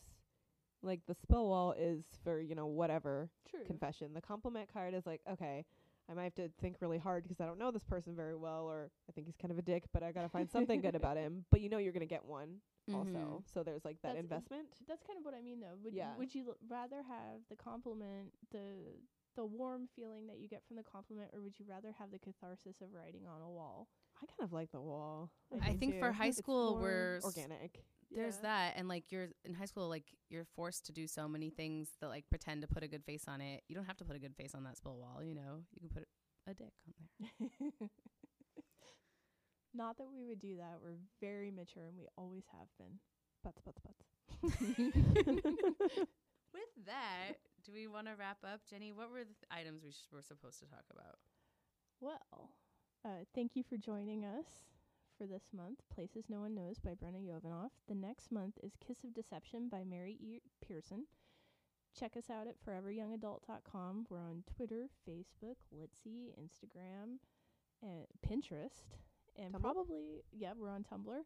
Like 0.84 1.04
the 1.08 1.16
spell 1.16 1.48
wall 1.48 1.72
is 1.76 2.06
for 2.24 2.40
you 2.40 2.54
know 2.54 2.68
whatever 2.68 3.32
True. 3.50 3.64
confession. 3.66 4.14
The 4.14 4.22
compliment 4.22 4.72
card 4.72 4.94
is 4.94 5.08
like, 5.08 5.22
okay, 5.28 5.66
I 6.08 6.14
might 6.14 6.26
have 6.26 6.36
to 6.36 6.50
think 6.62 6.78
really 6.80 7.00
hard 7.00 7.24
because 7.24 7.42
I 7.42 7.48
don't 7.48 7.58
know 7.58 7.72
this 7.72 7.84
person 7.84 8.16
very 8.16 8.36
well, 8.36 8.66
or 8.70 8.92
I 9.10 9.14
think 9.14 9.26
he's 9.26 9.36
kind 9.36 9.52
of 9.52 9.58
a 9.58 9.64
dick, 9.64 9.86
but 9.92 10.04
I 10.04 10.12
gotta 10.12 10.30
find 10.30 10.48
something 10.48 10.80
good 10.80 10.94
about 10.94 11.18
him. 11.18 11.44
But 11.52 11.62
you 11.62 11.70
know 11.70 11.80
you're 11.80 11.92
gonna 11.92 12.06
get 12.06 12.24
one 12.24 12.62
also, 12.94 13.10
Mhm. 13.10 13.52
so 13.52 13.64
there's 13.64 13.84
like 13.84 13.98
that 14.04 14.10
That's- 14.10 14.24
investment. 14.24 14.68
That's 14.88 15.02
kind 15.02 15.18
of 15.18 15.26
what 15.26 15.34
I 15.34 15.42
mean, 15.42 15.60
though. 15.60 15.76
Would 15.84 15.96
Yeah. 15.96 16.12
you, 16.12 16.18
would 16.20 16.36
you 16.36 16.48
l- 16.50 16.58
rather 16.70 17.02
have 17.02 17.42
the 17.50 17.56
compliment, 17.56 18.32
the 18.52 18.94
the 19.36 19.46
warm 19.46 19.88
feeling 19.96 20.26
that 20.28 20.38
you 20.40 20.48
get 20.48 20.64
from 20.66 20.76
the 20.78 20.84
compliment, 20.84 21.32
or 21.34 21.42
would 21.42 21.60
you 21.60 21.66
rather 21.66 21.92
have 21.94 22.10
the 22.12 22.18
catharsis 22.20 22.82
of 22.82 22.92
writing 22.94 23.28
on 23.28 23.42
a 23.42 23.50
wall? 23.50 23.88
I 24.22 24.26
kind 24.26 24.42
of 24.48 24.54
like 24.54 24.72
the 24.72 24.82
wall. 24.82 25.30
I 25.62 25.72
do 25.74 25.78
think 25.78 26.00
for 26.00 26.10
too. 26.10 26.18
high 26.18 26.28
It's 26.28 26.38
school, 26.38 26.78
we're 26.78 27.20
organic. 27.24 27.84
There's 28.12 28.36
Yeah. 28.38 28.42
that, 28.44 28.74
and 28.78 28.88
like 28.88 29.12
you're 29.12 29.30
in 29.46 29.54
high 29.54 29.66
school, 29.66 29.90
like 29.90 30.06
you're 30.30 30.46
forced 30.56 30.86
to 30.88 30.92
do 30.92 31.08
so 31.08 31.28
many 31.28 31.50
things 31.50 31.90
that 32.02 32.08
like 32.08 32.30
pretend 32.30 32.62
to 32.62 32.68
put 32.68 32.84
a 32.84 32.88
good 32.88 33.04
face 33.04 33.26
on 33.28 33.42
it. 33.42 33.64
You 33.68 33.76
don't 33.76 33.86
have 33.86 33.98
to 33.98 34.06
put 34.06 34.16
a 34.16 34.20
good 34.20 34.36
face 34.36 34.56
on 34.56 34.64
that 34.64 34.78
spill 34.78 34.98
wall, 34.98 35.22
you 35.24 35.36
know. 35.36 35.64
You 35.74 35.80
can 35.82 35.90
put 35.90 36.08
a 36.48 36.54
dick 36.54 36.74
on 36.88 37.30
there. 37.50 37.90
Not 39.74 39.98
that 39.98 40.08
we 40.12 40.26
would 40.26 40.40
do 40.40 40.58
that. 40.58 40.80
We're 40.82 40.98
very 41.22 41.52
mature, 41.52 41.86
and 41.86 41.98
we 41.98 42.08
always 42.18 42.44
have 42.58 42.68
been. 42.80 43.00
Butts, 43.44 43.62
butts, 43.62 43.80
butts. 43.82 44.06
With 46.54 46.74
that, 46.88 47.38
do 47.66 47.72
we 47.74 47.88
want 47.88 48.08
to 48.08 48.14
wrap 48.18 48.38
up, 48.44 48.62
Jenny? 48.70 48.92
What 48.94 49.12
were 49.12 49.20
the 49.20 49.36
th- 49.38 49.52
items 49.52 49.84
we 49.84 49.92
sh- 49.92 50.10
were 50.12 50.22
supposed 50.24 50.60
to 50.60 50.66
talk 50.66 50.86
about? 50.92 51.20
Well, 52.02 52.50
uh, 53.06 53.24
thank 53.36 53.56
you 53.56 53.64
for 53.64 53.78
joining 53.78 54.26
us 54.26 54.46
for 55.18 55.26
this 55.26 55.44
month, 55.56 55.80
Places 55.94 56.26
No 56.30 56.42
One 56.42 56.54
Knows 56.54 56.80
by 56.80 56.92
Brenna 56.92 57.22
Yovanoff. 57.22 57.72
The 57.88 57.96
next 57.96 58.32
month 58.32 58.58
is 58.62 58.74
Kiss 58.86 59.04
of 59.04 59.14
Deception 59.14 59.70
by 59.70 59.84
Mary 59.84 60.18
E. 60.20 60.42
Pearson. 60.66 61.06
Check 61.98 62.16
us 62.16 62.30
out 62.30 62.48
at 62.48 62.56
foreveryoungadult.com. 62.64 64.06
We're 64.10 64.20
on 64.20 64.44
Twitter, 64.56 64.90
Facebook, 65.08 65.56
Litsy, 65.74 66.34
Instagram, 66.40 67.18
and 67.82 68.06
Pinterest, 68.28 68.96
and 69.36 69.54
Tumblr? 69.54 69.62
probably, 69.62 70.24
yeah, 70.32 70.54
we're 70.56 70.70
on 70.70 70.84
Tumblr, 70.84 71.22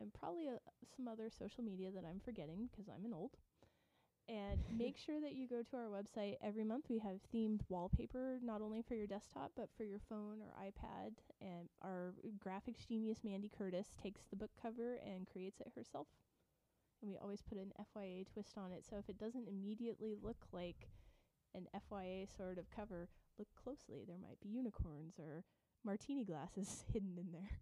and 0.00 0.12
probably 0.12 0.48
uh, 0.48 0.58
some 0.94 1.08
other 1.08 1.30
social 1.30 1.64
media 1.64 1.90
that 1.90 2.04
I'm 2.08 2.20
forgetting 2.20 2.68
because 2.70 2.88
I'm 2.88 3.04
an 3.06 3.14
old. 3.14 3.36
And 4.28 4.60
make 4.72 4.96
sure 4.96 5.20
that 5.20 5.34
you 5.34 5.48
go 5.48 5.62
to 5.62 5.76
our 5.76 5.88
website 5.88 6.36
every 6.42 6.64
month. 6.64 6.86
We 6.88 7.00
have 7.00 7.18
themed 7.34 7.60
wallpaper, 7.68 8.38
not 8.42 8.62
only 8.62 8.82
for 8.82 8.94
your 8.94 9.06
desktop, 9.06 9.52
but 9.56 9.68
for 9.76 9.84
your 9.84 9.98
phone 10.08 10.38
or 10.40 10.54
iPad. 10.64 11.14
And 11.40 11.68
our 11.82 12.14
graphics 12.44 12.86
genius, 12.88 13.18
Mandy 13.24 13.50
Curtis, 13.56 13.88
takes 14.00 14.22
the 14.30 14.36
book 14.36 14.50
cover 14.60 14.98
and 15.04 15.26
creates 15.26 15.60
it 15.60 15.72
herself. 15.74 16.06
And 17.02 17.10
we 17.10 17.18
always 17.18 17.42
put 17.42 17.58
an 17.58 17.72
FYA 17.80 18.24
twist 18.32 18.56
on 18.56 18.72
it. 18.72 18.84
So 18.88 18.96
if 18.96 19.08
it 19.08 19.18
doesn't 19.18 19.48
immediately 19.48 20.14
look 20.22 20.46
like 20.52 20.88
an 21.54 21.66
FYA 21.74 22.28
sort 22.34 22.58
of 22.58 22.70
cover, 22.70 23.08
look 23.38 23.48
closely. 23.62 24.04
There 24.06 24.18
might 24.22 24.40
be 24.40 24.48
unicorns 24.48 25.18
or 25.18 25.44
martini 25.84 26.24
glasses 26.24 26.84
hidden 26.92 27.18
in 27.18 27.32
there. 27.32 27.58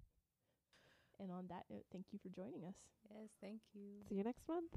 And 1.19 1.33
on 1.33 1.47
that 1.49 1.65
note, 1.71 1.85
thank 1.91 2.07
you 2.13 2.19
for 2.23 2.29
joining 2.29 2.65
us. 2.65 2.77
Yes, 3.11 3.31
thank 3.41 3.61
you. 3.75 4.05
See 4.09 4.17
you 4.17 4.25
next 4.25 4.49
month. 4.49 4.73